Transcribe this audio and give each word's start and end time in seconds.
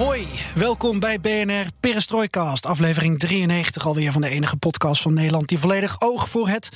Ahoy, 0.00 0.26
welkom 0.54 1.00
bij 1.00 1.20
BNR 1.20 1.66
Perestrooikast, 1.80 2.66
aflevering 2.66 3.18
93 3.18 3.86
alweer 3.86 4.12
van 4.12 4.20
de 4.20 4.28
enige 4.28 4.56
podcast 4.56 5.02
van 5.02 5.14
Nederland 5.14 5.48
die 5.48 5.58
volledig 5.58 6.00
oog 6.00 6.28
voor 6.28 6.48
het 6.48 6.68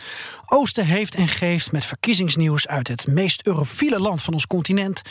oosten 0.46 0.86
heeft 0.86 1.14
en 1.14 1.28
geeft 1.28 1.72
met 1.72 1.84
verkiezingsnieuws 1.84 2.68
uit 2.68 2.88
het 2.88 3.06
meest 3.06 3.46
eurofiele 3.46 3.98
land 3.98 4.22
van 4.22 4.32
ons 4.32 4.46
continent, 4.46 5.02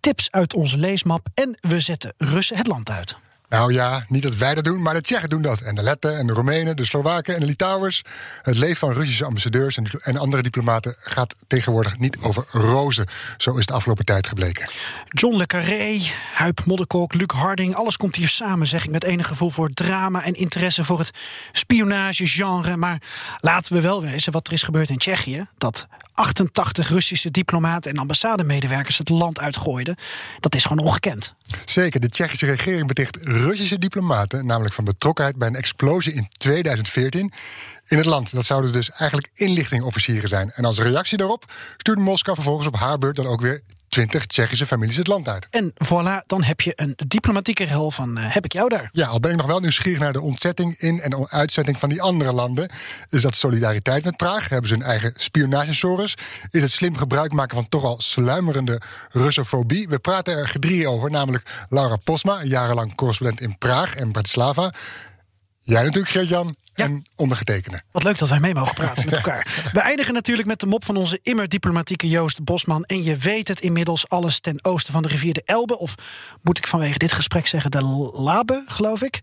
tips 0.00 0.30
uit 0.30 0.54
onze 0.54 0.78
leesmap 0.78 1.26
en 1.34 1.58
we 1.60 1.80
zetten 1.80 2.14
Russen 2.16 2.56
het 2.56 2.66
land 2.66 2.90
uit. 2.90 3.16
Nou 3.48 3.72
ja, 3.72 4.04
niet 4.08 4.22
dat 4.22 4.36
wij 4.36 4.54
dat 4.54 4.64
doen, 4.64 4.82
maar 4.82 4.94
de 4.94 5.00
Tsjechen 5.00 5.28
doen 5.28 5.42
dat. 5.42 5.60
En 5.60 5.74
de 5.74 5.82
Letten 5.82 6.18
en 6.18 6.26
de 6.26 6.32
Roemenen, 6.32 6.76
de 6.76 6.84
Slowaken 6.84 7.34
en 7.34 7.40
de 7.40 7.46
Litouwers. 7.46 8.02
Het 8.42 8.56
leven 8.56 8.76
van 8.76 8.92
Russische 8.92 9.24
ambassadeurs 9.24 9.76
en, 9.76 9.90
en 10.02 10.16
andere 10.16 10.42
diplomaten 10.42 10.94
gaat 10.98 11.34
tegenwoordig 11.46 11.98
niet 11.98 12.18
over 12.20 12.44
rozen. 12.50 13.06
Zo 13.36 13.56
is 13.56 13.66
de 13.66 13.72
afgelopen 13.72 14.04
tijd 14.04 14.26
gebleken. 14.26 14.70
John 15.08 15.36
Le 15.36 15.46
Carré, 15.46 16.00
Huip 16.34 16.64
Modderkolk, 16.64 17.14
Luc 17.14 17.32
Harding, 17.34 17.74
alles 17.74 17.96
komt 17.96 18.16
hier 18.16 18.28
samen, 18.28 18.66
zeg 18.66 18.84
ik 18.84 18.90
met 18.90 19.04
enig 19.04 19.26
gevoel 19.26 19.50
voor 19.50 19.70
drama 19.70 20.24
en 20.24 20.34
interesse 20.34 20.84
voor 20.84 20.98
het 20.98 21.10
spionagegenre. 21.52 22.76
Maar 22.76 23.02
laten 23.40 23.72
we 23.72 23.80
wel 23.80 24.02
wezen 24.02 24.32
wat 24.32 24.46
er 24.46 24.52
is 24.52 24.62
gebeurd 24.62 24.88
in 24.88 24.98
Tsjechië. 24.98 25.46
Dat 25.58 25.86
88 26.18 26.88
Russische 26.88 27.30
diplomaten 27.30 27.90
en 27.90 27.98
ambassademedewerkers 27.98 28.98
het 28.98 29.08
land 29.08 29.38
uitgooiden. 29.38 29.96
Dat 30.40 30.54
is 30.54 30.64
gewoon 30.64 30.86
ongekend. 30.86 31.34
Zeker, 31.64 32.00
de 32.00 32.08
Tsjechische 32.08 32.46
regering 32.46 32.86
beticht 32.86 33.16
Russische 33.42 33.78
diplomaten, 33.78 34.46
namelijk 34.46 34.74
van 34.74 34.84
betrokkenheid 34.84 35.36
bij 35.36 35.48
een 35.48 35.54
explosie 35.54 36.14
in 36.14 36.28
2014 36.28 37.32
in 37.88 37.96
het 37.96 38.06
land. 38.06 38.32
Dat 38.32 38.44
zouden 38.44 38.72
dus 38.72 38.90
eigenlijk 38.90 39.30
inlichtingofficieren 39.34 40.28
zijn. 40.28 40.50
En 40.50 40.64
als 40.64 40.78
reactie 40.78 41.18
daarop 41.18 41.52
stuurt 41.76 41.98
Moskou 41.98 42.36
vervolgens 42.36 42.66
op 42.66 42.76
haar 42.76 42.98
beurt 42.98 43.16
dan 43.16 43.26
ook 43.26 43.40
weer 43.40 43.62
20 43.88 44.26
Tsjechische 44.26 44.66
families 44.66 44.96
het 44.96 45.06
land 45.06 45.28
uit. 45.28 45.46
En 45.50 45.72
voilà, 45.84 46.26
dan 46.26 46.42
heb 46.42 46.60
je 46.60 46.72
een 46.76 46.98
diplomatieke 47.06 47.64
rel 47.64 47.90
van 47.90 48.18
uh, 48.18 48.34
heb 48.34 48.44
ik 48.44 48.52
jou 48.52 48.68
daar. 48.68 48.88
Ja, 48.92 49.06
al 49.06 49.20
ben 49.20 49.30
ik 49.30 49.36
nog 49.36 49.46
wel 49.46 49.60
nieuwsgierig 49.60 50.00
naar 50.00 50.12
de 50.12 50.20
ontzetting 50.20 50.78
in 50.78 51.00
en 51.00 51.28
uitzetting 51.30 51.78
van 51.78 51.88
die 51.88 52.02
andere 52.02 52.32
landen. 52.32 52.70
Is 53.08 53.22
dat 53.22 53.36
solidariteit 53.36 54.04
met 54.04 54.16
Praag? 54.16 54.48
Hebben 54.48 54.68
ze 54.68 54.74
een 54.74 54.82
eigen 54.82 55.12
spionagesaurus? 55.16 56.14
Is 56.50 56.62
het 56.62 56.70
slim 56.70 56.96
gebruik 56.96 57.32
maken 57.32 57.56
van 57.56 57.68
toch 57.68 57.84
al 57.84 58.00
sluimerende 58.00 58.80
Russofobie? 59.10 59.88
We 59.88 59.98
praten 59.98 60.36
er 60.36 60.48
gedrie 60.48 60.88
over, 60.88 61.10
namelijk 61.10 61.66
Laura 61.68 61.96
Posma, 61.96 62.42
jarenlang 62.42 62.94
correspondent 62.94 63.40
in 63.40 63.58
Praag 63.58 63.94
en 63.94 64.12
Bratislava. 64.12 64.72
Jij 65.58 65.82
natuurlijk, 65.82 66.12
Gert-Jan 66.12 66.56
en 66.78 67.06
ondergetekende. 67.16 67.80
Wat 67.92 68.02
leuk 68.02 68.18
dat 68.18 68.28
wij 68.28 68.40
mee 68.40 68.54
mogen 68.54 68.74
praten 68.74 69.04
met 69.04 69.14
elkaar. 69.14 69.46
We 69.72 69.80
eindigen 69.80 70.14
natuurlijk 70.14 70.48
met 70.48 70.60
de 70.60 70.66
mop 70.66 70.84
van 70.84 70.96
onze 70.96 71.18
immer 71.22 71.48
diplomatieke 71.48 72.08
Joost 72.08 72.44
Bosman. 72.44 72.84
En 72.84 73.02
je 73.02 73.16
weet 73.16 73.48
het 73.48 73.60
inmiddels, 73.60 74.08
alles 74.08 74.40
ten 74.40 74.64
oosten 74.64 74.92
van 74.92 75.02
de 75.02 75.08
rivier 75.08 75.34
de 75.34 75.42
Elbe. 75.44 75.78
Of 75.78 75.94
moet 76.42 76.58
ik 76.58 76.66
vanwege 76.66 76.98
dit 76.98 77.12
gesprek 77.12 77.46
zeggen 77.46 77.70
de 77.70 77.82
Labe, 78.12 78.64
geloof 78.66 79.02
ik. 79.02 79.18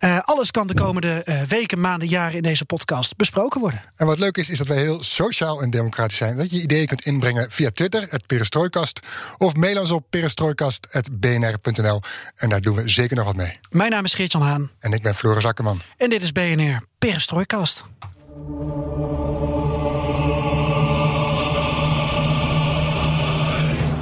Uh, 0.00 0.18
alles 0.20 0.50
kan 0.50 0.66
de 0.66 0.74
komende 0.74 1.22
uh, 1.24 1.42
weken, 1.42 1.80
maanden, 1.80 2.08
jaren 2.08 2.36
in 2.36 2.42
deze 2.42 2.64
podcast 2.64 3.16
besproken 3.16 3.60
worden. 3.60 3.82
En 3.96 4.06
wat 4.06 4.18
leuk 4.18 4.36
is, 4.36 4.50
is 4.50 4.58
dat 4.58 4.66
wij 4.66 4.78
heel 4.78 5.02
sociaal 5.02 5.62
en 5.62 5.70
democratisch 5.70 6.16
zijn. 6.16 6.36
Dat 6.36 6.50
je 6.50 6.62
ideeën 6.62 6.86
kunt 6.86 7.06
inbrengen 7.06 7.50
via 7.50 7.70
Twitter, 7.70 8.06
het 8.10 8.26
Perestrooikast. 8.26 9.00
Of 9.36 9.54
mail 9.54 9.80
ons 9.80 9.90
op 9.90 10.06
perestrooikast.bnr.nl. 10.10 12.02
En 12.34 12.48
daar 12.48 12.60
doen 12.60 12.76
we 12.76 12.88
zeker 12.88 13.16
nog 13.16 13.24
wat 13.24 13.36
mee. 13.36 13.58
Mijn 13.70 13.90
naam 13.90 14.04
is 14.04 14.14
Geert-Jan 14.14 14.42
Haan. 14.42 14.70
En 14.78 14.92
ik 14.92 15.02
ben 15.02 15.14
Floris 15.14 15.44
Akkerman. 15.44 15.80
En 15.96 16.10
dit 16.10 16.22
is 16.22 16.32
BNR 16.32 16.80
Perestrooikast. 16.98 17.84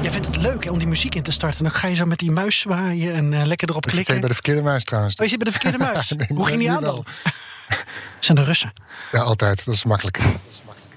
Jij 0.03 0.11
vindt 0.11 0.27
het 0.27 0.37
leuk 0.37 0.65
hè, 0.65 0.71
om 0.71 0.79
die 0.79 0.87
muziek 0.89 1.15
in 1.15 1.23
te 1.23 1.31
starten. 1.31 1.63
Dan 1.63 1.73
ga 1.73 1.87
je 1.87 1.95
zo 1.95 2.05
met 2.05 2.19
die 2.19 2.31
muis 2.31 2.59
zwaaien 2.59 3.15
en 3.15 3.33
uh, 3.33 3.45
lekker 3.45 3.69
erop 3.69 3.87
ik 3.87 3.93
klikken. 3.93 4.01
Ik 4.01 4.07
zit 4.07 4.19
bij 4.21 4.29
de 4.29 4.35
verkeerde 4.35 4.63
muis 4.63 4.85
trouwens. 4.85 5.15
Oh, 5.15 5.23
je 5.23 5.29
zit 5.29 5.39
bij 5.43 5.53
de 5.53 5.59
verkeerde 5.59 5.85
muis. 5.93 6.11
nee, 6.11 6.27
Hoe 6.29 6.47
ging 6.47 6.59
die 6.59 6.71
aan 6.71 6.83
dan? 6.83 7.05
zijn 8.21 8.37
de 8.39 8.45
Russen. 8.45 8.73
Ja, 9.13 9.21
altijd. 9.21 9.65
Dat 9.65 9.75
is 9.75 9.85
makkelijk. 9.85 10.19
Dat 10.19 10.27
is 10.51 10.63
makkelijk. 10.67 10.95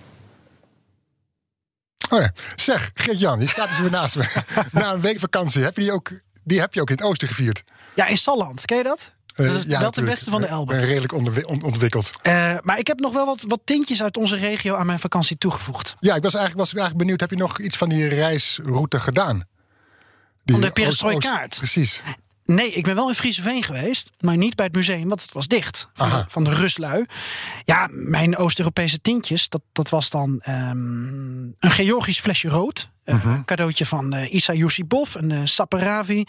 Oh 2.09 2.19
ja. 2.19 2.31
Zeg, 2.55 2.91
Geert-Jan, 2.93 3.39
je 3.39 3.47
staat 3.47 3.67
dus 3.69 3.79
weer 3.79 3.91
naast 3.91 4.15
me. 4.15 4.43
Na 4.71 4.91
een 4.93 5.01
week 5.01 5.19
vakantie, 5.19 5.63
heb 5.63 5.75
je 5.75 5.81
die, 5.81 5.91
ook, 5.91 6.11
die 6.43 6.59
heb 6.59 6.73
je 6.73 6.81
ook 6.81 6.89
in 6.89 6.95
het 6.95 7.05
oosten 7.05 7.27
gevierd? 7.27 7.63
Ja, 7.95 8.07
in 8.07 8.17
Salland. 8.17 8.65
Ken 8.65 8.77
je 8.77 8.83
dat? 8.83 9.11
Dat 9.35 9.55
is 9.55 9.63
ja, 9.63 9.79
wel 9.79 9.91
ten 9.91 10.05
westen 10.05 10.31
van 10.31 10.41
de 10.41 10.47
Elbe. 10.47 10.73
Ik 10.73 10.79
ben 10.79 10.89
redelijk 10.89 11.13
ontwikkeld. 11.63 12.11
Uh, 12.23 12.55
maar 12.61 12.79
ik 12.79 12.87
heb 12.87 12.99
nog 12.99 13.13
wel 13.13 13.25
wat, 13.25 13.43
wat 13.47 13.59
tintjes 13.63 14.03
uit 14.03 14.17
onze 14.17 14.35
regio 14.35 14.75
aan 14.75 14.85
mijn 14.85 14.99
vakantie 14.99 15.37
toegevoegd. 15.37 15.95
Ja, 15.99 16.15
ik 16.15 16.23
was 16.23 16.33
eigenlijk, 16.33 16.65
was 16.65 16.73
eigenlijk 16.73 16.97
benieuwd. 16.97 17.19
Heb 17.19 17.29
je 17.29 17.35
nog 17.35 17.59
iets 17.59 17.77
van 17.77 17.89
die 17.89 18.07
reisroute 18.07 18.99
gedaan? 18.99 19.43
Die 20.43 20.55
van 20.55 20.65
de 20.65 20.71
Perestrooikaart? 20.71 21.57
Precies. 21.57 22.01
Nee, 22.49 22.71
ik 22.71 22.83
ben 22.83 22.95
wel 22.95 23.09
in 23.09 23.15
Frieseveen 23.15 23.63
geweest, 23.63 24.09
maar 24.19 24.37
niet 24.37 24.55
bij 24.55 24.65
het 24.65 24.75
museum, 24.75 25.07
want 25.07 25.21
het 25.21 25.33
was 25.33 25.47
dicht. 25.47 25.89
Van, 25.93 26.09
de, 26.09 26.23
van 26.27 26.43
de 26.43 26.53
Ruslui. 26.53 27.05
Ja, 27.65 27.87
mijn 27.91 28.37
Oost-Europese 28.37 29.01
tintjes, 29.01 29.49
dat, 29.49 29.61
dat 29.71 29.89
was 29.89 30.09
dan 30.09 30.41
um, 30.47 31.55
een 31.59 31.71
Georgisch 31.71 32.19
flesje 32.19 32.49
rood. 32.49 32.89
Uh, 33.05 33.15
uh 33.15 33.23
-huh. 33.23 33.45
Cadeautje 33.45 33.85
van 33.85 34.15
uh, 34.15 34.33
Isa 34.33 34.53
Yusipov, 34.53 35.15
een 35.15 35.29
uh, 35.29 35.41
Saperavi. 35.43 36.19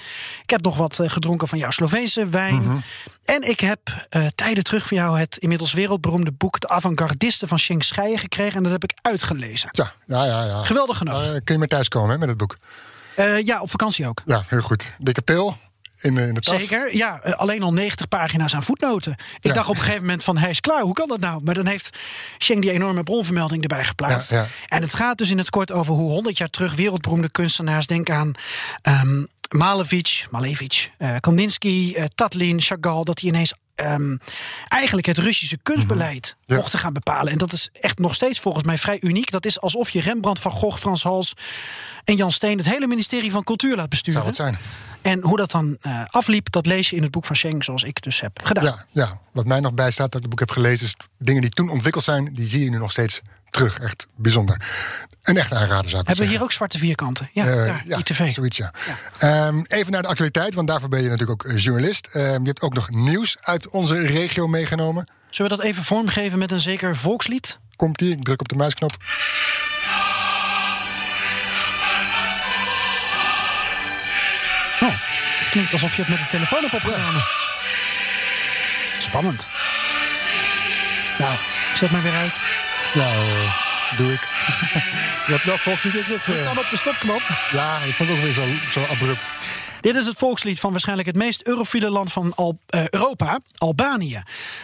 Ik 0.42 0.50
heb 0.50 0.62
nog 0.62 0.76
wat 0.76 0.98
uh, 0.98 1.10
gedronken 1.10 1.48
van 1.48 1.58
jouw 1.58 1.70
Sloveense 1.70 2.28
wijn. 2.28 2.54
Mhm. 2.54 2.70
-huh. 2.70 2.80
En 3.24 3.48
ik 3.48 3.60
heb 3.60 4.08
tijden 4.34 4.64
terug 4.64 4.86
van 4.86 4.96
jou 4.96 5.18
het 5.18 5.36
inmiddels 5.36 5.72
wereldberoemde 5.72 6.32
boek... 6.32 6.60
De 6.60 6.68
Avantgardisten 6.68 7.48
van 7.48 7.58
Schenk 7.58 7.82
Scheijen 7.82 8.18
gekregen. 8.18 8.56
En 8.56 8.62
dat 8.62 8.72
heb 8.72 8.84
ik 8.84 8.92
uitgelezen. 9.02 9.68
Ja, 9.72 9.92
ja, 10.06 10.24
ja. 10.24 10.44
ja. 10.44 10.62
Geweldig 10.62 10.98
genoten. 10.98 11.44
kun 11.44 11.54
je 11.54 11.58
maar 11.58 11.68
thuiskomen 11.68 12.10
hè, 12.10 12.18
met 12.18 12.28
het 12.28 12.38
boek? 12.38 12.56
ja, 13.44 13.60
op 13.60 13.70
vakantie 13.70 14.08
ook. 14.08 14.22
Ja, 14.24 14.44
heel 14.46 14.60
goed. 14.60 14.94
Dikke 14.98 15.22
pil, 15.22 15.56
in, 16.02 16.16
in 16.18 16.34
de 16.34 16.40
tas. 16.40 16.60
Zeker, 16.60 16.96
ja. 16.96 17.20
Uh, 17.26 17.32
alleen 17.32 17.62
al 17.62 17.72
90 17.72 18.08
pagina's 18.08 18.54
aan 18.54 18.62
voetnoten. 18.62 19.12
Ik 19.12 19.18
Ja. 19.40 19.52
dacht 19.52 19.68
op 19.68 19.74
een 19.74 19.80
gegeven 19.80 20.00
moment 20.02 20.24
van, 20.24 20.38
hij 20.38 20.50
is 20.50 20.60
klaar. 20.60 20.80
Hoe 20.82 20.92
kan 20.94 21.08
dat 21.08 21.20
nou? 21.20 21.42
Maar 21.42 21.54
dan 21.54 21.66
heeft 21.66 21.98
Schenk 22.38 22.62
die 22.62 22.70
enorme 22.70 23.02
bronvermelding 23.02 23.62
erbij 23.62 23.84
geplaatst. 23.84 24.30
Ja. 24.30 24.46
En 24.68 24.82
het 24.82 24.94
gaat 24.94 25.18
dus 25.18 25.30
in 25.30 25.38
het 25.38 25.50
kort 25.50 25.72
over 25.72 25.94
hoe 25.94 26.10
100 26.10 26.38
jaar 26.38 26.50
terug 26.50 26.74
wereldberoemde 26.74 27.30
kunstenaars... 27.30 27.86
denk 27.86 28.10
aan 28.10 28.32
ehm 28.82 29.24
Malevich, 29.50 30.26
Malevich, 30.30 30.88
eh, 30.98 31.16
Kandinsky, 31.20 31.92
eh, 31.96 32.04
Tatlin, 32.14 32.60
Chagall... 32.60 33.04
dat 33.04 33.16
die 33.16 33.28
ineens 33.28 33.54
ehm, 33.74 34.16
eigenlijk 34.68 35.06
het 35.06 35.18
Russische 35.18 35.58
kunstbeleid 35.62 36.36
Mhm. 36.46 36.58
Mochten 36.58 36.78
gaan 36.78 36.92
bepalen. 36.92 37.32
En 37.32 37.38
dat 37.38 37.52
is 37.52 37.68
echt 37.80 37.98
nog 37.98 38.14
steeds 38.14 38.38
volgens 38.38 38.64
mij 38.64 38.78
vrij 38.78 38.98
uniek. 39.00 39.30
Dat 39.30 39.46
is 39.46 39.60
alsof 39.60 39.90
je 39.90 40.00
Rembrandt, 40.00 40.40
Van 40.40 40.52
Gogh, 40.52 40.78
Frans 40.78 41.02
Hals 41.02 41.32
en 42.04 42.16
Jan 42.16 42.30
Steen... 42.32 42.56
het 42.58 42.68
hele 42.68 42.86
ministerie 42.86 43.30
van 43.30 43.44
Cultuur 43.44 43.76
laat 43.76 43.88
besturen. 43.88 44.12
Zou 44.22 44.26
het 44.26 44.36
zijn. 44.36 44.58
En 45.02 45.22
hoe 45.22 45.36
dat 45.36 45.50
dan 45.50 45.76
eh, 45.80 46.04
afliep, 46.10 46.52
dat 46.52 46.66
lees 46.66 46.90
je 46.90 46.96
in 46.96 47.02
het 47.02 47.10
boek 47.10 47.24
van 47.24 47.36
Schenk, 47.36 47.64
zoals 47.64 47.82
ik 47.82 48.02
dus 48.02 48.20
heb 48.20 48.40
gedaan. 48.44 48.64
Ja, 48.64 48.84
ja, 48.92 49.20
wat 49.32 49.46
mij 49.46 49.60
nog 49.60 49.74
bijstaat 49.74 50.06
dat 50.12 50.14
ik 50.14 50.20
het 50.20 50.30
boek 50.30 50.38
heb 50.40 50.50
gelezen... 50.50 50.86
is 50.86 50.94
dingen 51.18 51.40
die 51.40 51.50
toen 51.50 51.70
ontwikkeld 51.70 52.04
zijn, 52.04 52.30
die 52.34 52.46
zie 52.46 52.64
je 52.64 52.70
nu 52.70 52.78
nog 52.78 52.90
steeds 52.90 53.20
terug. 53.50 53.78
Echt 53.78 54.06
bijzonder. 54.16 54.60
Een 55.22 55.36
echt 55.36 55.52
aanrader 55.52 55.90
zou 55.90 56.00
ik 56.00 56.06
Hebben 56.06 56.06
we 56.06 56.14
zeggen. 56.14 56.32
hier 56.32 56.42
ook 56.42 56.52
zwarte 56.52 56.78
vierkanten? 56.78 57.30
Ja, 57.32 57.46
Eh, 57.46 57.80
ja, 57.86 57.98
ITV. 57.98 58.32
Zoiets, 58.34 58.56
ja. 58.56 58.72
Ehm, 59.18 59.62
even 59.68 59.92
naar 59.92 60.02
de 60.02 60.08
actualiteit, 60.08 60.54
want 60.54 60.68
daarvoor 60.68 60.88
ben 60.88 61.02
je 61.02 61.08
natuurlijk 61.08 61.44
ook 61.44 61.52
eh, 61.52 61.58
journalist. 61.58 62.06
Ehm, 62.12 62.40
je 62.40 62.46
hebt 62.46 62.60
ook 62.60 62.74
nog 62.74 62.90
nieuws 62.90 63.36
uit 63.40 63.68
onze 63.68 64.06
regio 64.06 64.46
meegenomen. 64.46 65.04
Zullen 65.30 65.50
we 65.50 65.56
dat 65.56 65.66
even 65.66 65.84
vormgeven 65.84 66.38
met 66.38 66.50
een 66.50 66.60
zeker 66.60 66.96
volkslied? 66.96 67.58
Komt 67.76 68.00
ie, 68.00 68.10
ik 68.12 68.24
druk 68.24 68.40
op 68.40 68.48
de 68.48 68.54
muisknop. 68.56 68.96
Klinkt 75.50 75.72
alsof 75.72 75.96
je 75.96 76.02
het 76.02 76.10
met 76.10 76.18
de 76.20 76.26
telefoon 76.26 76.60
hebt 76.62 76.74
opgenomen. 76.74 77.24
Spannend. 78.98 79.48
Nou, 81.18 81.36
zet 81.74 81.90
maar 81.90 82.02
weer 82.02 82.14
uit. 82.16 82.40
Nou, 82.94 83.12
eh, 83.30 83.52
doe 83.96 84.12
ik. 84.12 84.28
Wat, 85.26 85.42
welk 85.42 85.58
volkslied 85.58 85.94
is 85.94 86.08
het? 86.08 86.22
eh? 86.24 86.44
Dan 86.44 86.58
op 86.58 86.70
de 86.70 86.76
stopknop. 86.76 87.22
Ja, 87.52 87.78
dat 87.86 87.94
vond 87.94 88.10
ik 88.10 88.16
ook 88.16 88.22
weer 88.22 88.32
zo, 88.32 88.46
zo 88.70 88.84
abrupt. 88.90 89.32
Dit 89.80 89.96
is 89.96 90.06
het 90.06 90.16
volkslied 90.16 90.60
van 90.60 90.70
waarschijnlijk 90.70 91.08
het 91.08 91.16
meest 91.16 91.42
eurofiele 91.42 91.90
land 91.90 92.12
van 92.12 92.34
Al- 92.34 92.58
eh, 92.66 92.88
Europa, 92.88 93.40
Albanië. 93.56 94.22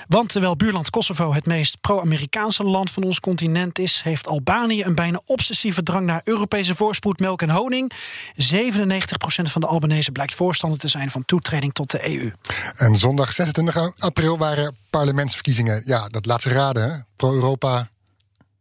Want 0.08 0.28
terwijl 0.32 0.56
buurland 0.56 0.90
Kosovo 0.90 1.32
het 1.34 1.46
meest 1.46 1.80
pro-Amerikaanse 1.80 2.64
land 2.64 2.90
van 2.90 3.02
ons 3.02 3.20
continent 3.20 3.78
is, 3.78 4.00
heeft 4.04 4.26
Albanië 4.26 4.84
een 4.84 4.94
bijna 4.94 5.20
obsessieve 5.24 5.82
drang 5.82 6.06
naar 6.06 6.20
Europese 6.24 6.74
voorspoed, 6.74 7.20
melk 7.20 7.42
en 7.42 7.50
honing. 7.50 7.92
97% 8.36 9.50
van 9.50 9.60
de 9.60 9.66
Albanese 9.66 10.12
blijkt 10.12 10.34
voorstander 10.34 10.78
te 10.78 10.88
zijn 10.88 11.10
van 11.10 11.24
toetreding 11.24 11.72
tot 11.72 11.90
de 11.90 12.08
EU. 12.08 12.32
En 12.76 12.96
zondag 12.96 13.32
26 13.32 13.92
april 13.98 14.38
waren 14.38 14.76
parlementsverkiezingen. 14.90 15.82
Ja, 15.86 16.06
dat 16.08 16.26
laat 16.26 16.42
ze 16.42 16.48
raden? 16.48 17.06
Pro-Europa. 17.16 17.88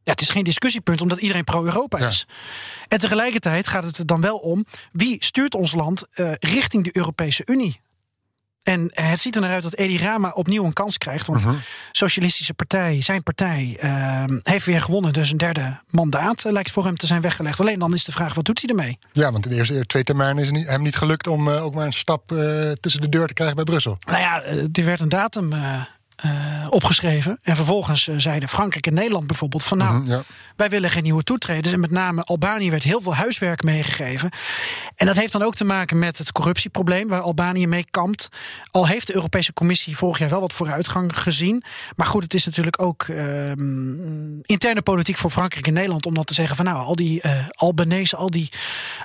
Ja, 0.05 0.11
het 0.11 0.21
is 0.21 0.29
geen 0.29 0.43
discussiepunt 0.43 1.01
omdat 1.01 1.19
iedereen 1.19 1.43
pro-Europa 1.43 1.99
Ja. 1.99 2.07
is. 2.07 2.27
En 2.87 2.99
tegelijkertijd 2.99 3.67
gaat 3.67 3.83
het 3.83 3.97
er 3.97 4.05
dan 4.05 4.21
wel 4.21 4.37
om 4.37 4.65
wie 4.91 5.23
stuurt 5.23 5.55
ons 5.55 5.73
land 5.73 6.03
eh, 6.13 6.31
richting 6.39 6.83
de 6.83 6.97
Europese 6.97 7.43
Unie. 7.45 7.83
En 8.63 8.91
het 8.93 9.19
ziet 9.19 9.35
er 9.35 9.41
naar 9.41 9.51
uit 9.53 9.63
dat 9.63 9.75
Edi 9.75 9.97
Rama 9.97 10.29
opnieuw 10.29 10.63
een 10.65 10.73
kans 10.73 10.97
krijgt. 10.97 11.27
Want 11.27 11.45
Socialistische 11.91 12.53
Partij, 12.53 13.01
zijn 13.01 13.23
partij, 13.23 13.77
eh, 13.79 14.23
heeft 14.43 14.65
weer 14.65 14.81
gewonnen. 14.81 15.13
Dus 15.13 15.31
een 15.31 15.37
derde 15.37 15.79
mandaat 15.89 16.45
eh, 16.45 16.51
lijkt 16.51 16.71
voor 16.71 16.85
hem 16.85 16.97
te 16.97 17.05
zijn 17.05 17.21
weggelegd. 17.21 17.59
Alleen 17.59 17.79
dan 17.79 17.93
is 17.93 18.03
de 18.03 18.11
vraag, 18.11 18.33
wat 18.33 18.45
doet 18.45 18.61
hij 18.61 18.69
ermee? 18.69 18.99
Ja, 19.11 19.31
want 19.31 19.45
in 19.45 19.51
de 19.51 19.57
eerste 19.57 19.85
twee 19.85 20.03
termijnen 20.03 20.43
is 20.43 20.51
niet, 20.51 20.67
hem 20.67 20.81
niet 20.81 20.95
gelukt 20.95 21.27
om 21.27 21.47
eh, 21.49 21.63
ook 21.63 21.73
maar 21.75 21.85
een 21.85 21.93
stap 21.93 22.27
tussen 22.79 23.01
de 23.01 23.09
deur 23.09 23.27
te 23.27 23.33
krijgen 23.33 23.55
bij 23.55 23.65
Brussel. 23.65 23.97
Nou 24.05 24.19
ja, 24.19 24.43
er 24.43 24.85
werd 24.85 24.99
een 24.99 25.09
datum 25.09 25.53
eh, 26.15 26.67
opgeschreven. 26.69 27.39
En 27.41 27.55
vervolgens 27.55 28.07
eh, 28.07 28.15
zeiden 28.17 28.49
Frankrijk 28.49 28.87
en 28.87 28.93
Nederland 28.93 29.27
bijvoorbeeld 29.27 29.63
van 29.63 29.77
nou, 29.77 29.99
Mhm, 29.99 30.09
ja. 30.09 30.23
wij 30.55 30.69
willen 30.69 30.91
geen 30.91 31.03
nieuwe 31.03 31.23
toetreders. 31.23 31.73
En 31.73 31.79
met 31.79 31.91
name 31.91 32.23
Albanië 32.23 32.69
werd 32.69 32.83
heel 32.83 33.01
veel 33.01 33.15
huiswerk 33.15 33.63
meegegeven. 33.63 34.29
En 34.95 35.05
dat 35.05 35.15
heeft 35.15 35.31
dan 35.31 35.41
ook 35.41 35.55
te 35.55 35.63
maken 35.65 35.99
met 35.99 36.17
het 36.17 36.31
corruptieprobleem 36.31 37.07
waar 37.07 37.21
Albanië 37.21 37.67
mee 37.67 37.85
kampt. 37.91 38.29
Al 38.71 38.87
heeft 38.87 39.07
de 39.07 39.15
Europese 39.15 39.53
Commissie 39.53 39.97
vorig 39.97 40.19
jaar 40.19 40.29
wel 40.29 40.39
wat 40.39 40.53
vooruitgang 40.53 41.19
gezien. 41.19 41.63
Maar 41.95 42.07
goed, 42.07 42.23
het 42.23 42.33
is 42.33 42.45
natuurlijk 42.45 42.81
ook 42.81 43.03
ehm, 43.03 44.39
interne 44.41 44.81
politiek 44.81 45.17
voor 45.17 45.29
Frankrijk 45.29 45.67
en 45.67 45.73
Nederland 45.73 46.05
om 46.05 46.13
dan 46.13 46.23
te 46.23 46.33
zeggen 46.33 46.55
van 46.55 46.65
nou, 46.65 46.85
al 46.85 46.95
die 46.95 47.21
eh 47.21 47.31
Albanese, 47.49 48.15
al 48.15 48.29
die 48.31 48.49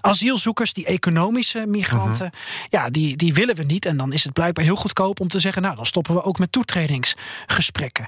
asielzoekers, 0.01 0.73
die 0.73 0.85
economische 0.87 1.65
migranten, 1.67 2.31
ja, 2.69 2.91
die, 2.91 3.17
die 3.17 3.35
willen 3.35 3.57
we 3.57 3.63
niet. 3.63 3.87
En 3.87 3.97
dan 3.97 4.13
is 4.13 4.25
het 4.25 4.33
blijkbaar 4.33 4.65
heel 4.65 4.77
goedkoop 4.77 5.21
om 5.21 5.29
te 5.29 5.39
zeggen, 5.39 5.63
nou, 5.63 5.77
dan 5.77 5.87
stoppen 5.87 6.15
we 6.15 6.23
ook 6.23 6.39
met 6.39 6.53
toetredingsgesprekken. 7.01 8.07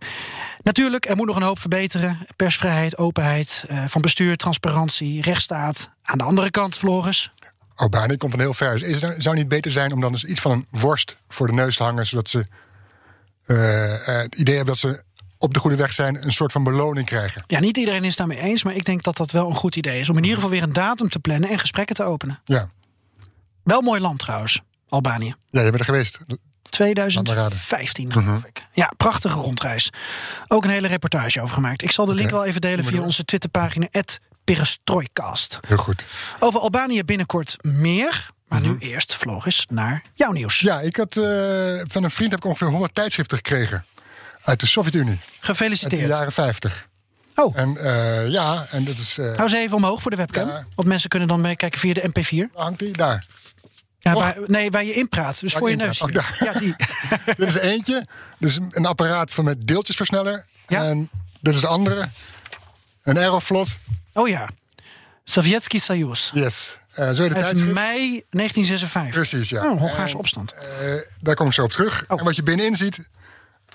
Natuurlijk, 0.62 1.08
er 1.08 1.16
moet 1.16 1.26
nog 1.26 1.36
een 1.36 1.42
hoop 1.42 1.58
verbeteren. 1.58 2.18
Persvrijheid, 2.36 2.98
openheid 2.98 3.64
eh, 3.68 3.84
van 3.88 4.00
bestuur, 4.00 4.36
transparantie, 4.36 5.22
rechtsstaat. 5.22 5.90
Aan 6.02 6.18
de 6.18 6.24
andere 6.24 6.50
kant, 6.50 6.76
Floris. 6.76 7.32
Albanië 7.74 8.16
komt 8.16 8.30
van 8.32 8.40
heel 8.40 8.54
ver. 8.54 8.84
Is 8.86 9.02
het, 9.02 9.22
zou 9.22 9.36
niet 9.36 9.48
beter 9.48 9.70
zijn 9.70 9.92
om 9.92 10.00
dan 10.00 10.12
eens 10.12 10.24
iets 10.24 10.40
van 10.40 10.50
een 10.50 10.66
worst 10.70 11.16
voor 11.28 11.46
de 11.46 11.52
neus 11.52 11.76
te 11.76 11.82
hangen, 11.82 12.06
zodat 12.06 12.28
ze 12.28 12.46
eh, 13.46 13.94
eh, 14.08 14.22
het 14.22 14.34
idee 14.34 14.56
hebben 14.56 14.74
dat 14.74 14.82
ze 14.90 15.02
op 15.38 15.54
de 15.54 15.60
goede 15.60 15.76
weg 15.76 15.92
zijn, 15.92 16.24
een 16.24 16.32
soort 16.32 16.52
van 16.52 16.64
beloning 16.64 17.06
krijgen? 17.06 17.44
Ja, 17.46 17.60
niet 17.60 17.76
iedereen 17.76 18.02
is 18.02 18.08
het 18.08 18.16
daarmee 18.18 18.38
eens, 18.38 18.62
maar 18.62 18.74
ik 18.74 18.84
denk 18.84 19.02
dat 19.02 19.16
dat 19.16 19.30
wel 19.30 19.48
een 19.48 19.54
goed 19.54 19.76
idee 19.76 20.00
is. 20.00 20.08
Om 20.08 20.16
in 20.16 20.22
ieder 20.22 20.36
geval 20.36 20.50
weer 20.52 20.62
een 20.62 20.72
datum 20.72 21.08
te 21.08 21.18
plannen 21.18 21.48
en 21.50 21.58
gesprekken 21.58 21.96
te 21.96 22.02
openen. 22.02 22.40
Ja, 22.44 22.70
Wel 23.64 23.80
mooi 23.80 24.00
land 24.00 24.18
trouwens, 24.18 24.60
Albanië. 24.88 25.34
ja 25.50 25.60
je 25.60 25.68
bent 25.70 25.78
er 25.78 25.84
geweest. 25.84 26.18
2015, 26.72 28.12
geloof 28.12 28.44
ik. 28.44 28.64
Ja, 28.72 28.90
prachtige 28.96 29.38
rondreis. 29.38 29.90
Ook 30.48 30.64
een 30.64 30.70
hele 30.70 30.88
reportage 30.88 31.40
over 31.40 31.54
gemaakt. 31.54 31.82
Ik 31.82 31.90
zal 31.90 32.06
de 32.06 32.14
link 32.14 32.30
wel 32.30 32.44
even 32.44 32.60
delen 32.60 32.84
via 32.84 33.00
onze 33.00 33.24
Twitterpagina, 33.24 33.88
Perestroikast. 34.44 35.58
Heel 35.68 35.76
goed. 35.76 36.04
Over 36.38 36.60
Albanië 36.60 37.04
binnenkort 37.04 37.56
meer. 37.60 38.30
Maar 38.48 38.60
nu 38.60 38.76
eerst, 38.78 39.14
Floris, 39.14 39.66
naar 39.70 40.02
jouw 40.14 40.32
nieuws. 40.32 40.60
Ja, 40.60 40.80
ik 40.80 40.96
had 40.96 41.16
eh, 41.16 41.22
van 41.88 42.04
een 42.04 42.10
vriend 42.10 42.30
heb 42.30 42.38
ik 42.40 42.44
ongeveer 42.44 42.68
100 42.68 42.94
tijdschriften 42.94 43.36
gekregen 43.36 43.84
uit 44.42 44.60
de 44.60 44.66
Sovjet-Unie. 44.66 45.08
Uit 45.10 45.20
de 45.40 45.46
Gefeliciteerd. 45.46 46.08
jaren 46.08 46.32
50. 46.32 46.86
Oh, 47.34 47.58
En 47.58 47.76
eh, 47.76 48.28
ja, 48.28 48.66
en 48.70 48.84
dat 48.84 48.98
is. 48.98 49.18
eh, 49.18 49.36
hou 49.36 49.48
ze 49.48 49.56
even 49.58 49.76
omhoog 49.76 50.02
voor 50.02 50.10
de 50.10 50.16
webcam. 50.16 50.48
Ja. 50.48 50.64
Want 50.74 50.88
mensen 50.88 51.08
kunnen 51.08 51.28
dan 51.28 51.40
meekijken 51.40 51.80
via 51.80 51.92
de 51.92 52.08
MP4. 52.08 52.54
hangt 52.54 52.78
die? 52.78 52.92
Daar. 52.96 53.24
Ja, 54.02 54.14
waar, 54.14 54.36
nee, 54.46 54.70
waar 54.70 54.84
je 54.84 54.92
in 54.94 55.08
praat. 55.08 55.40
Dus 55.40 55.52
Waar 55.52 55.60
voor 55.60 55.70
je 55.70 55.76
neus. 55.76 56.00
Oh, 56.00 56.10
ja, 56.38 56.52
die. 56.52 56.74
Dit 57.36 57.48
is 57.48 57.54
eentje. 57.54 58.06
Dus 58.38 58.58
een 58.70 58.86
apparaat 58.86 59.30
van 59.30 59.44
met 59.44 59.66
deeltjesversneller. 59.66 60.44
Ja. 60.66 60.84
En 60.84 61.10
dit 61.40 61.54
is 61.54 61.60
de 61.60 61.66
andere. 61.66 62.08
Een 63.02 63.18
Aeroflot. 63.18 63.68
Oh 64.12 64.28
ja. 64.28 64.48
Sovjetski 65.24 65.78
Soyuz. 65.78 66.30
Yes. 66.34 66.78
Eh, 66.92 67.10
zo 67.10 67.28
de 67.28 67.34
Uit 67.34 67.72
mei 67.72 68.24
1956. 68.30 69.10
Precies, 69.10 69.48
ja. 69.48 69.70
Oh, 69.70 69.78
Hongaarse 69.78 70.14
En, 70.14 70.18
opstand. 70.20 70.52
eh, 70.52 70.60
daar 71.20 71.34
kom 71.34 71.46
ik 71.46 71.52
zo 71.52 71.62
op 71.62 71.70
terug. 71.70 72.04
Oh. 72.08 72.18
En 72.18 72.24
wat 72.24 72.36
je 72.36 72.42
binnenin 72.42 72.76
ziet. 72.76 73.08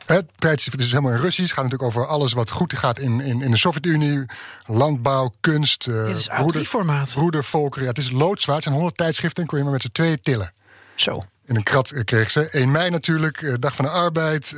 Het 0.08 0.26
tijdschrift 0.36 0.80
is 0.80 0.90
helemaal 0.92 1.12
in 1.12 1.18
Russisch. 1.20 1.42
Het 1.50 1.52
gaat 1.60 1.64
natuurlijk 1.64 1.90
over 1.90 2.08
alles 2.08 2.34
wat 2.34 2.50
goed 2.52 2.78
gaat 2.78 3.00
in, 3.00 3.22
in, 3.22 3.42
in 3.42 3.52
de 3.52 3.58
Sovjet-Unie. 3.58 4.26
Landbouw, 4.66 5.32
kunst. 5.42 5.88
eh, 5.88 6.06
Dit 6.06 6.16
is 6.16 6.28
broeder- 6.28 6.62
A3-formaat. 6.66 7.12
broedervolkeren. 7.14 7.84
Ja, 7.84 7.90
het 7.94 7.98
is 8.02 8.12
loodzwaar. 8.12 8.56
Het 8.56 8.64
zijn 8.64 8.76
100 8.76 8.98
tijdschriften. 8.98 9.44
En 9.44 9.50
kon 9.50 9.58
je 9.58 9.64
maar 9.64 9.74
met 9.74 9.82
z'n 9.82 9.92
tweeën 9.92 10.22
tillen. 10.22 10.52
Zo. 10.96 11.24
In 11.46 11.56
een 11.56 11.64
krat 11.64 11.90
eh, 11.92 12.04
kreeg 12.04 12.32
ze. 12.32 12.50
1 12.50 12.72
mei 12.72 12.90
natuurlijk, 12.90 13.42
eh, 13.42 13.54
Dag 13.60 13.76
van 13.76 13.86
de 13.86 13.92
Arbeid. 13.92 14.56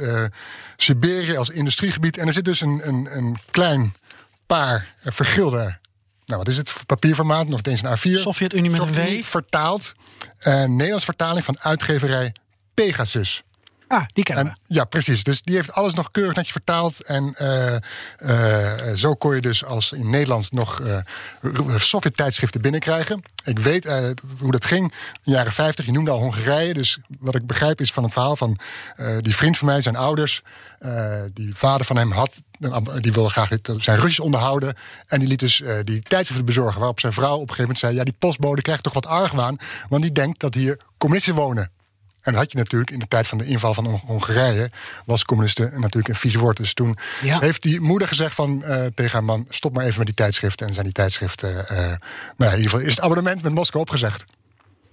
Siberië 0.78 1.38
als 1.38 1.50
industriegebied. 1.50 2.18
En 2.18 2.28
er 2.28 2.34
zit 2.34 2.46
dus 2.46 2.62
een, 2.62 2.82
een, 2.88 3.08
een 3.18 3.38
klein 3.52 3.94
paar 4.48 4.94
vergilde... 5.04 5.78
Nou, 6.26 6.42
wat 6.42 6.48
is 6.52 6.58
het? 6.58 6.74
Papierformaat, 6.86 7.48
nog 7.48 7.60
eens 7.62 7.82
een 7.84 7.98
A4. 7.98 8.20
Sovjet-Unie 8.22 8.70
met 8.72 8.82
een 8.82 8.94
W. 8.94 9.24
Vertaald. 9.24 9.94
Een 10.40 10.72
Nederlands 10.76 11.06
vertaling 11.06 11.46
van 11.46 11.60
uitgeverij 11.60 12.34
Pegasus. 12.74 13.44
Ah, 13.90 14.04
die 14.14 14.24
kennen 14.24 14.46
En, 14.46 14.58
ja, 14.66 14.84
precies. 14.84 15.24
Dus 15.24 15.42
die 15.42 15.56
heeft 15.56 15.72
alles 15.72 15.94
nog 15.94 16.12
keurig 16.12 16.36
netjes 16.36 16.52
vertaald. 16.52 17.04
En 17.04 17.34
eh, 17.38 17.76
eh, 18.18 18.96
zo 18.96 19.14
kon 19.14 19.36
je 19.36 19.42
dus 19.42 19.66
als 19.66 19.92
in 19.92 20.10
Nederland 20.10 20.52
nog 20.52 20.82
eh 20.82 20.98
Sovjet-tijdschriften 21.76 22.62
binnenkrijgen. 22.62 23.22
Ik 23.44 23.60
weet 23.60 24.12
hoe 24.40 24.52
dat 24.52 24.66
ging 24.66 24.84
in 24.84 25.20
de 25.24 25.32
jaren 25.32 25.52
50. 25.52 25.86
Je 25.86 25.92
noemde 25.92 26.12
al 26.12 26.20
Hongarije. 26.20 26.74
Dus 26.74 27.00
wat 27.20 27.36
ik 27.36 27.48
begrijp 27.48 27.82
is 27.82 27.92
van 27.92 28.04
het 28.04 28.14
verhaal 28.14 28.36
van 28.36 28.60
die 29.20 29.36
vriend 29.36 29.58
van 29.58 29.68
mij, 29.68 29.82
zijn 29.82 29.96
ouders. 29.96 30.42
die 31.34 31.56
vader 31.56 31.86
van 31.86 31.98
hem 31.98 32.12
had, 32.12 32.34
die 33.00 33.14
wilde 33.14 33.30
graag 33.30 33.50
zijn 33.78 34.00
Russisch 34.00 34.20
onderhouden. 34.20 34.76
En 35.08 35.20
die 35.20 35.28
liet 35.28 35.40
dus 35.40 35.64
die 35.84 36.02
tijdschriften 36.02 36.46
bezorgen. 36.46 36.80
Waarop 36.80 37.00
zijn 37.00 37.14
vrouw 37.14 37.36
op 37.36 37.50
een 37.50 37.56
gegeven 37.56 37.62
moment 37.62 37.80
zei: 37.80 37.96
Ja, 37.96 38.04
die 38.04 38.16
postbode 38.20 38.62
krijgt 38.62 38.84
toch 38.84 38.94
wat 38.94 39.06
argwaan. 39.06 39.58
Want 39.90 40.02
die 40.02 40.12
denkt 40.12 40.40
dat 40.40 40.54
hier 40.54 40.80
communisten 40.98 41.36
wonen. 41.36 41.72
En 42.22 42.32
dat 42.32 42.42
had 42.42 42.52
je 42.52 42.58
natuurlijk 42.58 42.92
in 42.92 43.00
de 43.00 43.08
tijd 43.08 43.28
van 43.28 43.38
de 43.38 43.46
inval 43.46 43.74
van 43.74 43.86
Hon- 43.86 44.02
Hongarije. 44.06 44.72
was 45.04 45.24
communisten 45.24 45.72
natuurlijk 45.80 46.08
een 46.08 46.16
vies 46.16 46.36
woord. 46.36 46.58
Dus 46.58 46.74
toen 46.74 46.98
Ja. 47.22 47.40
heeft 47.40 47.62
die 47.62 47.80
moeder 47.82 48.08
gezegd 48.08 48.36
van, 48.36 48.64
eh, 48.64 48.86
tegen 48.86 49.12
haar 49.12 49.24
man: 49.24 49.46
stop 49.50 49.74
maar 49.74 49.86
even 49.86 49.98
met 49.98 50.06
die 50.06 50.16
tijdschriften. 50.16 50.68
En 50.68 50.74
zijn 50.74 50.86
die 50.86 50.94
tijdschriften. 50.94 51.68
eh, 51.68 51.78
nou 51.78 51.98
ja, 52.38 52.46
in 52.50 52.56
ieder 52.56 52.64
geval 52.70 52.80
is 52.80 52.90
het 52.90 53.02
abonnement 53.02 53.44
met 53.44 53.54
Moskou 53.54 53.84
opgezegd. 53.84 54.24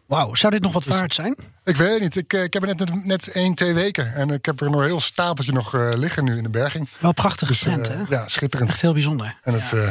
Wauw, 0.06 0.34
zou 0.34 0.52
dit 0.52 0.62
nog 0.62 0.72
wat 0.72 0.84
waard 0.84 1.14
zijn? 1.14 1.36
Ik 1.64 1.76
weet 1.76 1.90
het 1.92 2.00
niet. 2.00 2.16
Ik, 2.16 2.32
eh, 2.32 2.42
ik 2.42 2.52
heb 2.52 2.62
er 2.68 2.74
net, 2.76 3.04
net 3.04 3.28
één, 3.32 3.54
twee 3.54 3.74
weken. 3.74 4.14
En 4.14 4.30
ik 4.30 4.44
heb 4.44 4.60
er 4.60 4.70
nog 4.70 4.80
een 4.80 4.86
heel 4.86 5.00
stapeltje 5.00 5.52
nog 5.52 5.72
liggen 5.96 6.24
nu 6.24 6.36
in 6.36 6.42
de 6.42 6.50
berging. 6.50 6.88
Wel 6.98 7.12
prachtig 7.12 7.48
Dus, 7.48 7.60
hè? 7.60 7.76
ja, 8.08 8.28
schitterend. 8.28 8.70
Echt 8.70 8.80
heel 8.80 8.92
bijzonder. 8.92 9.36
En 9.42 9.54
het, 9.54 9.72
eh, 9.72 9.88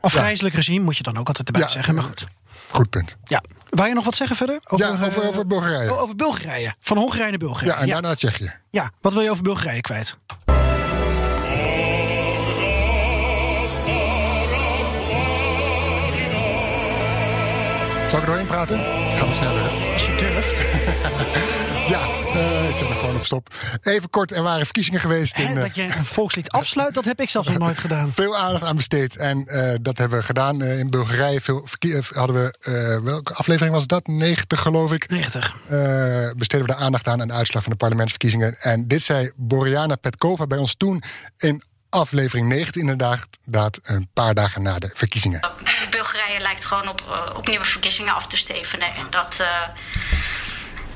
Afgrijzelijk 0.00 0.54
regime 0.54 0.84
moet 0.84 0.96
je 0.96 1.02
dan 1.02 1.18
ook 1.18 1.28
altijd 1.28 1.46
erbij 1.46 1.62
Ja, 1.62 1.68
zeggen. 1.68 1.94
Maar 1.94 2.04
goed. 2.04 2.26
Goed 2.72 2.90
punt. 2.90 3.16
Ja. 3.24 3.42
Wou 3.68 3.88
je 3.88 3.94
nog 3.94 4.04
wat 4.04 4.14
zeggen 4.14 4.36
verder? 4.36 4.60
Over, 4.68 4.86
Ja, 4.86 4.92
over, 4.92 5.22
eh, 5.22 5.28
over 5.28 5.46
Bulgarije. 5.46 5.92
oh, 5.92 6.00
over 6.00 6.16
Bulgarije. 6.16 6.74
Van 6.80 6.96
Hongarije 6.96 7.28
naar 7.30 7.38
Bulgarije. 7.38 7.72
ja, 7.72 7.78
en 7.80 7.86
ja. 7.86 7.92
daarna 7.92 8.14
Tsjechië. 8.14 8.52
Ja, 8.70 8.90
wat 9.00 9.12
wil 9.12 9.22
je 9.22 9.30
over 9.30 9.42
Bulgarije 9.42 9.80
kwijt? 9.80 10.16
Zal 18.08 18.18
ik 18.18 18.24
er 18.24 18.30
doorheen 18.30 18.46
praten? 18.46 18.78
Ga 19.16 19.24
maar 19.24 19.34
sneller. 19.34 19.62
hè? 19.70 19.92
Als 19.92 20.06
je 20.06 20.14
durft. 20.14 20.62
Ja, 21.88 22.00
eh, 22.34 22.68
ik 22.68 22.76
zet 22.78 22.88
hem 22.88 22.98
gewoon 22.98 23.16
op 23.16 23.24
stop. 23.24 23.54
Even 23.82 24.10
kort, 24.10 24.32
er 24.32 24.42
waren 24.42 24.64
verkiezingen 24.64 25.00
geweest. 25.00 25.36
Hè, 25.36 25.42
in, 25.42 25.56
eh, 25.56 25.62
dat 25.62 25.74
je 25.74 25.82
een 25.82 26.04
volkslied 26.04 26.50
afsluit, 26.50 26.94
dat 26.94 27.04
heb 27.04 27.20
ik 27.20 27.30
zelfs 27.30 27.48
nog 27.48 27.58
nooit 27.58 27.78
gedaan. 27.78 28.12
veel 28.14 28.36
aandacht 28.36 28.64
aan 28.64 28.76
besteed. 28.76 29.16
En 29.16 29.46
eh, 29.46 29.74
dat 29.82 29.98
hebben 29.98 30.18
we 30.18 30.24
gedaan 30.24 30.62
eh, 30.62 30.78
in 30.78 30.90
Bulgarije. 30.90 31.40
Veel 31.40 31.64
eh, 31.78 32.00
hadden 32.10 32.36
we, 32.36 32.54
eh, 32.60 33.04
welke 33.04 33.34
aflevering 33.34 33.74
was 33.74 33.86
dat? 33.86 34.06
90 34.06 34.60
geloof 34.60 34.92
ik. 34.92 35.08
90. 35.10 35.56
Eh, 35.68 35.78
besteden 36.36 36.66
we 36.66 36.72
daar 36.72 36.82
aandacht 36.82 37.08
aan 37.08 37.20
aan 37.20 37.28
de 37.28 37.34
uitslag 37.34 37.62
van 37.62 37.72
de 37.72 37.78
parlementsverkiezingen. 37.78 38.54
En 38.60 38.88
dit 38.88 39.02
zei 39.02 39.30
Boriana 39.36 39.96
Petkova 39.96 40.46
bij 40.46 40.58
ons 40.58 40.74
toen 40.76 41.02
in 41.38 41.62
aflevering 41.88 42.48
19 42.48 42.80
inderdaad, 42.80 43.26
inderdaad, 43.44 43.78
een 43.82 44.08
paar 44.12 44.34
dagen 44.34 44.62
na 44.62 44.78
de 44.78 44.90
verkiezingen. 44.94 45.40
Bulgarije 45.90 46.40
lijkt 46.40 46.64
gewoon 46.64 46.88
op, 46.88 47.00
eh, 47.10 47.36
op 47.36 47.46
nieuwe 47.48 47.64
verkiezingen 47.64 48.14
af 48.14 48.26
te 48.26 48.36
stevenen. 48.36 48.88
En 48.88 49.06
dat, 49.10 49.36
eh, 49.40 49.48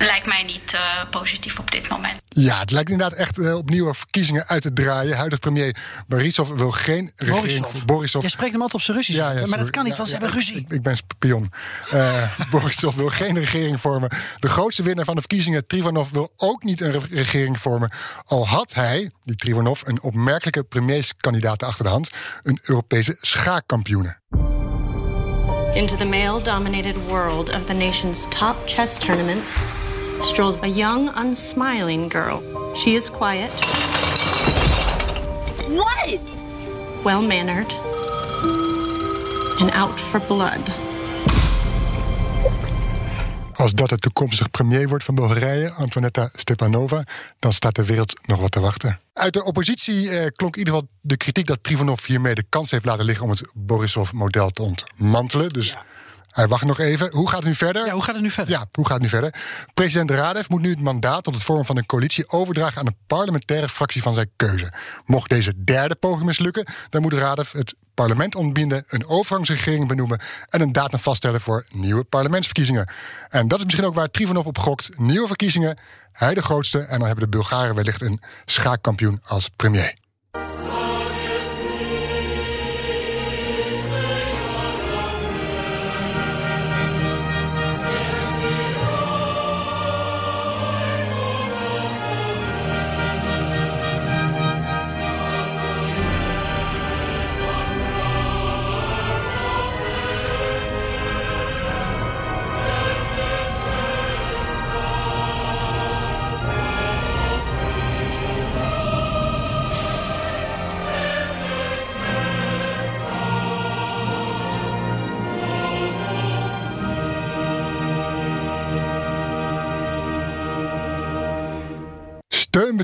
lijkt 0.04 0.26
mij 0.26 0.42
niet 0.42 0.78
positief 1.10 1.58
op 1.58 1.70
dit 1.70 1.88
moment. 1.88 2.20
Ja, 2.28 2.58
het 2.58 2.70
lijkt 2.70 2.90
inderdaad 2.90 3.18
echt 3.18 3.38
uh, 3.38 3.56
op 3.56 3.70
nieuwe 3.70 3.94
verkiezingen 3.94 4.46
uit 4.46 4.62
te 4.62 4.72
draaien. 4.72 5.16
Huidig 5.16 5.38
premier 5.38 5.76
Borisov 6.06 6.50
wil 6.50 6.70
geen 6.70 7.12
regering... 7.16 7.60
Borisov. 7.60 7.84
Borisov. 7.84 8.22
Je 8.22 8.28
spreekt 8.28 8.52
hem 8.52 8.62
altijd 8.62 8.80
op 8.80 8.86
zijn 8.86 8.96
Russisch. 8.96 9.18
Ja, 9.18 9.30
ja, 9.30 9.46
maar 9.46 9.58
dat 9.58 9.70
kan 9.70 9.82
niet, 9.84 9.92
ja, 9.92 9.98
want 9.98 10.08
ze 10.08 10.14
ja, 10.14 10.20
hebben 10.20 10.38
ruzie. 10.38 10.56
Ik, 10.56 10.72
ik 10.72 10.82
ben 10.82 10.96
spion. 10.96 11.50
Uh, 11.94 12.38
Borisov 12.50 12.96
wil 12.96 13.08
geen 13.08 13.38
regering 13.38 13.80
vormen. 13.80 14.10
De 14.38 14.48
grootste 14.48 14.82
winnaar 14.82 15.04
van 15.04 15.14
de 15.14 15.20
verkiezingen, 15.20 15.66
Trivanov, 15.66 16.10
wil 16.10 16.32
ook 16.36 16.62
niet 16.62 16.80
een 16.80 17.00
regering 17.10 17.60
vormen. 17.60 17.90
Al 18.24 18.48
had 18.48 18.74
hij, 18.74 19.10
die 19.22 19.36
Trivanov, 19.36 19.82
een 19.84 20.02
opmerkelijke 20.02 20.64
premierskandidaat 20.64 21.62
achter 21.62 21.84
de 21.84 21.90
hand. 21.90 22.10
Een 22.42 22.58
Europese 22.62 23.16
schaakkampioene. 23.20 24.16
Into 25.74 25.96
the 25.96 26.04
male-dominated 26.04 26.96
world 27.06 27.48
of 27.48 27.64
the 27.64 27.72
nation's 27.72 28.26
top 28.28 28.56
chess 28.66 28.98
tournaments 28.98 29.52
strolls 30.24 30.58
a 30.62 30.68
young, 30.68 31.10
unsmiling 31.16 32.10
girl. 32.10 32.42
She 32.74 32.94
is 32.94 33.10
quiet. 33.10 33.50
What? 35.68 36.18
Well 37.04 37.22
mannered. 37.22 37.72
And 39.60 39.70
out 39.72 40.00
for 40.00 40.20
blood. 40.20 40.70
Als 43.52 43.72
dat 43.72 43.88
de 43.88 43.96
toekomstige 43.96 44.48
premier 44.48 44.88
wordt 44.88 45.04
van 45.04 45.14
Bulgarije, 45.14 45.70
Antoinetta 45.70 46.30
Stepanova, 46.34 47.02
dan 47.38 47.52
staat 47.52 47.74
de 47.74 47.84
wereld 47.84 48.20
nog 48.26 48.40
wat 48.40 48.50
te 48.50 48.60
wachten. 48.60 49.00
Uit 49.12 49.32
de 49.32 49.44
oppositie 49.44 50.10
eh, 50.10 50.26
klonk 50.36 50.52
in 50.54 50.58
ieder 50.58 50.74
geval 50.74 50.88
de 51.00 51.16
kritiek 51.16 51.46
dat 51.46 51.58
Trivanov 51.62 52.06
hiermee 52.06 52.34
de 52.34 52.44
kans 52.48 52.70
heeft 52.70 52.84
laten 52.84 53.04
liggen 53.04 53.24
om 53.24 53.30
het 53.30 53.52
Borisov-model 53.54 54.50
te 54.50 54.62
ontmantelen. 54.62 55.48
Dus. 55.48 55.70
Ja. 55.70 55.84
Hij 56.34 56.48
wacht 56.48 56.64
nog 56.64 56.78
even. 56.78 57.10
Hoe 57.12 57.28
gaat 57.28 57.38
het 57.38 57.46
nu 57.46 57.54
verder? 57.54 57.86
Ja, 57.86 57.92
hoe 57.92 58.02
gaat 58.02 58.14
het 58.14 58.22
nu 58.22 58.30
verder? 58.30 58.54
Ja, 58.54 58.66
hoe 58.72 58.84
gaat 58.84 58.94
het 58.94 59.02
nu 59.02 59.08
verder? 59.08 59.34
President 59.74 60.10
Radev 60.10 60.48
moet 60.48 60.60
nu 60.60 60.70
het 60.70 60.80
mandaat 60.80 61.24
tot 61.24 61.34
het 61.34 61.42
vormen 61.42 61.64
van 61.64 61.76
een 61.76 61.86
coalitie 61.86 62.28
overdragen 62.28 62.80
aan 62.80 62.86
een 62.86 62.96
parlementaire 63.06 63.68
fractie 63.68 64.02
van 64.02 64.14
zijn 64.14 64.30
keuze. 64.36 64.72
Mocht 65.04 65.30
deze 65.30 65.64
derde 65.64 65.94
poging 65.94 66.26
mislukken, 66.26 66.66
dan 66.88 67.02
moet 67.02 67.12
Radev 67.12 67.52
het 67.52 67.74
parlement 67.94 68.34
ontbinden, 68.34 68.84
een 68.86 69.06
overgangsregering 69.06 69.88
benoemen 69.88 70.20
en 70.48 70.60
een 70.60 70.72
datum 70.72 70.98
vaststellen 70.98 71.40
voor 71.40 71.66
nieuwe 71.70 72.04
parlementsverkiezingen. 72.04 72.88
En 73.28 73.48
dat 73.48 73.58
is 73.58 73.64
misschien 73.64 73.86
ook 73.86 73.94
waar 73.94 74.10
Trivanov 74.10 74.46
op 74.46 74.58
gokt. 74.58 74.90
Nieuwe 74.96 75.26
verkiezingen, 75.26 75.78
hij 76.12 76.34
de 76.34 76.42
grootste 76.42 76.78
en 76.78 76.98
dan 76.98 77.06
hebben 77.06 77.24
de 77.24 77.36
Bulgaren 77.36 77.74
wellicht 77.74 78.02
een 78.02 78.20
schaakkampioen 78.44 79.20
als 79.24 79.48
premier. 79.56 80.03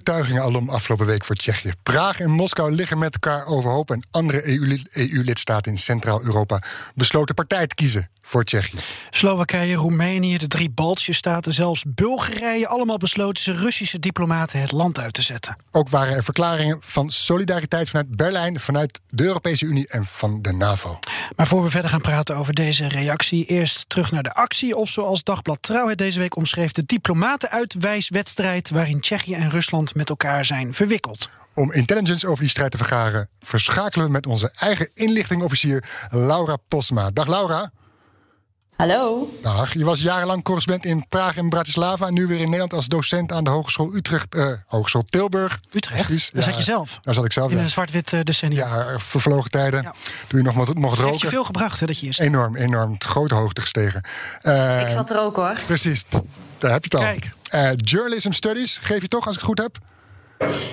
Steunbetuigingen 0.01 0.43
alom 0.43 0.69
afgelopen 0.69 1.07
week 1.07 1.25
voor 1.25 1.35
Tsjechië. 1.35 1.73
Praag 1.83 2.21
en 2.21 2.31
Moskou 2.31 2.73
liggen 2.73 2.99
met 2.99 3.13
elkaar 3.13 3.47
overhoop. 3.47 3.91
En 3.91 4.07
andere 4.11 4.49
EU-lidstaten 4.93 5.73
in 5.73 5.79
Centraal-Europa 5.79 6.63
besloten 6.95 7.35
partij 7.35 7.67
te 7.67 7.75
kiezen 7.75 8.09
voor 8.31 8.45
Tsjechië. 8.45 8.79
Slowakije, 9.11 9.75
Roemenië, 9.75 10.39
de 10.39 10.47
drie 10.47 10.71
Baltische 10.71 11.13
staten, 11.13 11.55
zelfs 11.55 11.85
Bulgarije. 11.87 12.69
Allemaal 12.69 12.97
besloten 12.97 13.43
ze 13.43 13.53
Russische 13.53 13.99
diplomaten 13.99 14.61
het 14.61 14.73
land 14.73 14.99
uit 14.99 15.13
te 15.13 15.23
zetten. 15.23 15.57
Ook 15.71 15.89
waren 15.89 16.15
er 16.15 16.25
verklaringen 16.25 16.79
van 16.83 17.11
solidariteit 17.11 17.89
vanuit 17.89 18.17
Berlijn, 18.17 18.61
vanuit 18.61 19.01
de 19.09 19.25
Europese 19.25 19.65
Unie 19.65 19.89
en 19.89 20.07
van 20.07 20.43
de 20.43 20.53
NAVO. 20.53 20.99
Maar 21.37 21.47
voor 21.47 21.63
we 21.63 21.71
verder 21.71 21.91
gaan 21.91 22.01
praten 22.01 22.37
over 22.37 22.55
deze 22.55 22.89
reactie, 22.89 23.45
eerst 23.45 23.85
terug 23.89 24.11
naar 24.11 24.23
de 24.23 24.35
actie. 24.35 24.77
Of 24.77 24.89
zoals 24.89 25.25
Dagblad 25.25 25.63
Trouw 25.63 25.89
het 25.89 25.99
deze 25.99 26.19
week 26.19 26.37
omschreef, 26.37 26.73
de 26.73 26.85
diplomatenuitwijswedstrijd 26.87 28.71
waarin 28.71 29.01
Tsjechië 29.01 29.35
en 29.35 29.51
Rusland 29.51 29.95
met 29.95 30.09
elkaar 30.09 30.45
zijn 30.45 30.75
verwikkeld. 30.75 31.31
Om 31.55 31.73
intelligence 31.73 32.27
over 32.27 32.41
die 32.41 32.51
strijd 32.51 32.71
te 32.71 32.77
vergaren, 32.77 33.29
verschakelen 33.41 34.07
we 34.07 34.13
met 34.13 34.27
onze 34.27 34.53
eigen 34.55 34.91
inlichtingofficier 34.95 35.85
Laura 36.11 36.57
Posma. 36.69 37.11
Dag 37.11 37.27
Laura. 37.27 37.71
Hallo. 38.81 39.31
Dag, 39.43 39.73
je 39.73 39.85
was 39.85 40.01
jarenlang 40.01 40.43
correspondent 40.43 40.87
in 40.87 41.09
Praag 41.09 41.37
en 41.37 41.49
Bratislava. 41.49 42.07
En 42.07 42.15
nu 42.15 42.27
weer 42.27 42.39
in 42.39 42.45
Nederland 42.45 42.73
als 42.73 42.87
docent 42.87 43.33
aan 43.33 43.45
de 43.45 43.51
Hogeschool 43.51 43.95
Utrecht, 43.95 44.35
uh, 44.35 44.53
Hogeschool 44.67 45.05
Tilburg. 45.11 45.61
Utrecht? 45.73 46.09
Daar 46.09 46.29
ja, 46.33 46.43
zat 46.43 46.57
je 46.57 46.63
zelf? 46.63 46.99
Daar 47.03 47.15
zat 47.15 47.25
ik 47.25 47.33
zelf, 47.33 47.51
In 47.51 47.57
ja. 47.57 47.63
een 47.63 47.69
zwart-wit 47.69 48.13
uh, 48.13 48.21
decennium. 48.23 48.67
Ja, 48.67 48.99
vervlogen 48.99 49.51
tijden. 49.51 49.83
Ja. 49.83 49.95
Toen 50.27 50.39
je 50.39 50.45
nog 50.45 50.55
mocht, 50.55 50.75
mocht 50.75 50.95
roken. 50.95 51.11
Heeft 51.11 51.21
je 51.21 51.29
veel 51.29 51.45
gebracht, 51.45 51.81
hè, 51.81 51.87
dat 51.87 51.99
je 51.99 52.05
hier 52.05 52.15
staat. 52.15 52.27
Enorm, 52.27 52.57
enorm. 52.57 52.97
Grote 52.99 53.35
hoogte 53.35 53.61
gestegen. 53.61 54.05
Uh, 54.43 54.81
ik 54.81 54.89
zat 54.89 55.11
er 55.11 55.21
ook, 55.21 55.37
hoor. 55.37 55.61
Precies, 55.67 56.05
daar 56.59 56.73
heb 56.73 56.85
je 56.85 56.97
het 56.97 57.07
al. 57.07 57.17
Kijk. 57.51 57.77
journalism 57.77 58.31
Studies, 58.31 58.79
geef 58.83 59.01
je 59.01 59.09
toch, 59.09 59.27
als 59.27 59.37
ik 59.37 59.41
het 59.41 59.49
goed 59.49 59.59
heb? 59.59 59.79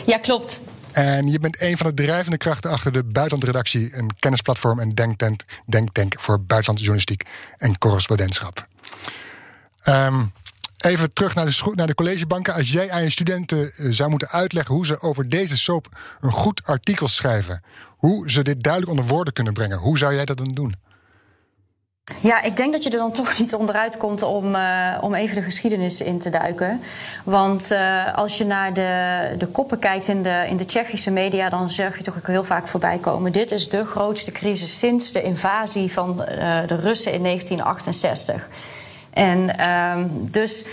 Ja, 0.06 0.18
klopt. 0.18 0.60
En 0.98 1.27
je 1.27 1.39
bent 1.39 1.62
een 1.62 1.77
van 1.77 1.88
de 1.88 1.94
drijvende 1.94 2.38
krachten 2.38 2.72
achter 2.72 2.92
de 2.92 3.04
Buitenlandredactie, 3.04 3.96
een 3.96 4.16
kennisplatform 4.20 4.80
en 4.80 4.89
denktank, 4.89 5.42
denktank 5.68 6.13
voor 6.18 6.42
buitenlandjournalistiek 6.42 7.24
en 7.58 7.77
correspondentschap. 7.77 8.68
Um, 9.86 10.32
even 10.77 11.13
terug 11.13 11.36
naar 11.36 11.46
de, 11.46 11.72
naar 11.75 11.88
de 11.88 11.96
collegebanken. 11.96 12.54
Als 12.54 12.72
jij 12.72 12.92
aan 12.92 13.04
je 13.04 13.10
studenten 13.10 13.72
zou 13.94 14.10
moeten 14.10 14.30
uitleggen 14.30 14.75
hoe 14.75 14.86
ze 14.86 15.01
over 15.01 15.30
deze 15.30 15.58
soap 15.58 15.88
een 16.20 16.32
goed 16.32 16.62
artikel 16.63 17.08
schrijven, 17.08 17.62
hoe 17.88 18.32
ze 18.32 18.42
dit 18.42 18.63
duidelijk 18.63 18.92
onder 18.92 19.08
woorden 19.08 19.34
kunnen 19.34 19.54
brengen, 19.54 19.77
hoe 19.77 19.98
zou 19.98 20.13
jij 20.13 20.25
dat 20.25 20.38
dan 20.38 20.51
doen? 20.54 20.75
Ja, 22.22 22.42
ik 22.42 22.58
denk 22.58 22.72
dat 22.72 22.84
je 22.84 22.90
er 22.90 22.98
dan 22.98 23.12
toch 23.12 23.40
niet 23.40 23.54
onderuit 23.54 23.98
komt 23.98 24.22
om, 24.22 24.56
uh, 24.56 24.98
om 25.02 25.14
even 25.14 25.36
de 25.36 25.42
geschiedenis 25.42 26.02
in 26.02 26.20
te 26.20 26.30
duiken. 26.30 26.82
Want 27.24 27.72
uh, 27.72 28.16
als 28.16 28.38
je 28.38 28.46
naar 28.46 28.74
de, 28.74 29.36
de 29.38 29.48
koppen 29.48 29.80
kijkt 29.80 30.08
in 30.08 30.24
de, 30.24 30.46
in 30.50 30.58
de 30.58 30.66
Tsjechische 30.66 31.12
media, 31.12 31.50
dan 31.50 31.70
zeg 31.70 31.98
je 31.98 32.04
toch 32.04 32.18
ook 32.18 32.28
heel 32.28 32.44
vaak 32.44 32.68
voorbij 32.68 32.98
komen. 32.98 33.32
Dit 33.32 33.52
is 33.52 33.70
de 33.70 33.86
grootste 33.86 34.32
crisis 34.32 34.80
sinds 34.80 35.12
de 35.12 35.22
invasie 35.22 35.92
van 35.92 36.10
uh, 36.12 36.28
de 36.68 36.76
Russen 36.76 37.14
in 37.14 37.24
1968. 37.24 38.48
En 39.10 39.56
dus 40.32 40.66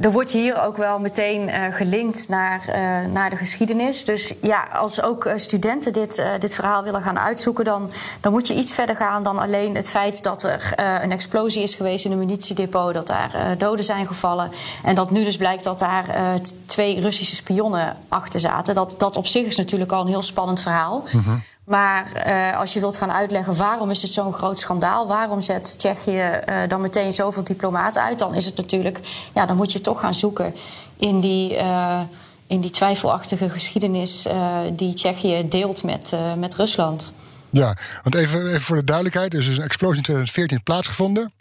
er 0.00 0.12
wordt 0.12 0.30
hier 0.30 0.62
ook 0.62 0.76
wel 0.76 0.98
meteen 0.98 1.48
uh, 1.48 1.64
gelinkt 1.70 2.28
naar, 2.28 2.64
uh, 2.68 3.12
naar 3.12 3.30
de 3.30 3.36
geschiedenis. 3.36 4.04
Dus 4.04 4.34
ja, 4.42 4.68
als 4.72 5.02
ook 5.02 5.24
uh, 5.24 5.32
studenten 5.36 5.92
dit, 5.92 6.24
dit 6.38 6.54
verhaal 6.54 6.82
willen 6.82 7.02
gaan 7.02 7.18
uitzoeken, 7.18 7.64
dan, 7.64 7.90
dan 8.20 8.32
moet 8.32 8.46
je 8.46 8.54
iets 8.54 8.72
verder 8.74 8.96
gaan 8.96 9.22
dan 9.22 9.38
alleen 9.38 9.74
het 9.74 9.90
feit 9.90 10.22
dat 10.22 10.42
er 10.42 10.72
een 11.02 11.12
explosie 11.12 11.62
is 11.62 11.74
geweest 11.74 12.04
in 12.04 12.12
een 12.12 12.18
munitiedepot, 12.18 12.94
dat 12.94 13.06
daar 13.06 13.54
doden 13.58 13.84
zijn 13.84 14.06
gevallen. 14.06 14.50
En 14.82 14.94
dat 14.94 15.10
nu 15.10 15.24
dus 15.24 15.36
blijkt 15.36 15.64
dat 15.64 15.78
daar 15.78 16.40
twee 16.66 17.00
Russische 17.00 17.36
spionnen 17.36 17.96
achter 18.08 18.40
zaten. 18.40 18.74
Dat, 18.74 18.94
dat 18.98 19.16
op 19.16 19.26
zich 19.26 19.46
is 19.46 19.56
natuurlijk 19.56 19.92
al 19.92 20.00
een 20.00 20.08
heel 20.08 20.22
spannend 20.22 20.60
verhaal. 20.60 21.04
-hmm. 21.10 21.42
Maar 21.64 22.26
uh, 22.26 22.58
als 22.58 22.72
je 22.72 22.80
wilt 22.80 22.96
gaan 22.96 23.12
uitleggen 23.12 23.56
waarom 23.56 23.90
is 23.90 24.02
het 24.02 24.10
zo'n 24.10 24.32
groot 24.32 24.58
schandaal, 24.58 25.06
waarom 25.06 25.40
zet 25.40 25.78
Tsjechië 25.78 26.40
uh, 26.48 26.68
dan 26.68 26.80
meteen 26.80 27.12
zoveel 27.12 27.44
diplomaten 27.44 28.02
uit, 28.02 28.18
dan 28.18 28.34
is 28.34 28.44
het 28.44 28.56
natuurlijk, 28.56 29.00
ja, 29.34 29.46
dan 29.46 29.56
moet 29.56 29.72
je 29.72 29.80
toch 29.80 30.00
gaan 30.00 30.14
zoeken 30.14 30.54
in 30.96 31.20
die, 31.20 31.54
uh, 31.54 32.00
in 32.46 32.60
die 32.60 32.70
twijfelachtige 32.70 33.50
geschiedenis 33.50 34.26
die 34.72 34.94
Tsjechië 34.94 35.48
deelt 35.48 35.82
met, 35.82 36.12
met 36.38 36.54
Rusland. 36.54 37.12
Ja, 37.50 37.76
want 38.02 38.14
even, 38.14 38.46
even 38.46 38.60
voor 38.60 38.76
de 38.76 38.84
duidelijkheid: 38.84 39.32
er 39.32 39.38
is 39.38 39.46
dus 39.46 39.56
een 39.56 39.62
explosie 39.62 39.96
in 39.96 40.02
2014 40.02 40.62
plaatsgevonden. 40.62 41.32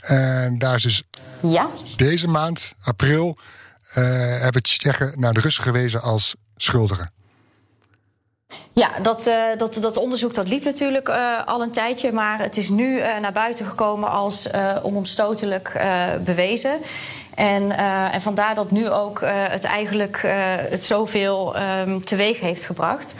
En 0.00 0.58
daar 0.58 0.74
is 0.74 0.82
dus 0.82 1.02
ja? 1.40 1.68
deze 1.96 2.28
maand, 2.28 2.72
april, 2.82 3.38
hebben 4.40 4.62
Tsjechen 4.62 5.12
naar 5.16 5.32
de 5.34 5.40
Russen 5.40 5.62
gewezen 5.62 6.02
als 6.02 6.34
schuldigen. 6.56 7.10
Ja, 8.80 8.90
dat, 9.02 9.26
uh, 9.26 9.34
dat, 9.56 9.74
dat 9.74 9.96
onderzoek 9.96 10.34
dat 10.34 10.48
liep 10.48 10.64
natuurlijk 10.64 11.08
uh, 11.08 11.46
al 11.46 11.62
een 11.62 11.70
tijdje. 11.70 12.12
Maar 12.12 12.38
het 12.38 12.56
is 12.56 12.68
nu 12.68 12.96
uh, 12.96 13.18
naar 13.18 13.32
buiten 13.32 13.66
gekomen 13.66 14.10
als 14.10 14.48
onomstotelijk 14.82 15.80
bewezen. 16.24 16.78
En, 17.34 17.76
en 18.12 18.22
vandaar 18.22 18.54
dat 18.54 18.70
nu 18.70 18.90
ook 18.90 19.20
het 19.24 19.64
eigenlijk 19.64 20.20
het 20.70 20.84
zoveel 20.84 21.56
um, 21.56 22.04
teweeg 22.04 22.40
heeft 22.40 22.64
gebracht 22.64 23.14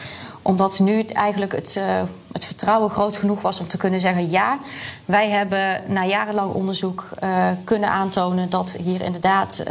omdat 0.47 0.79
nu 0.79 1.03
eigenlijk 1.03 1.53
het, 1.53 1.75
uh, 1.79 2.03
het 2.33 2.45
vertrouwen 2.45 2.91
groot 2.91 3.17
genoeg 3.17 3.41
was 3.41 3.61
om 3.61 3.69
te 3.69 3.77
kunnen 3.77 4.01
zeggen: 4.01 4.31
ja, 4.31 4.59
wij 5.05 5.31
hebben 5.31 5.81
na 5.87 6.05
jarenlang 6.05 6.53
onderzoek 6.53 7.09
uh, 7.23 7.49
kunnen 7.65 7.89
aantonen 7.89 8.51
dat 8.51 8.77
hier 8.81 9.01
inderdaad 9.01 9.61
uh, 9.61 9.67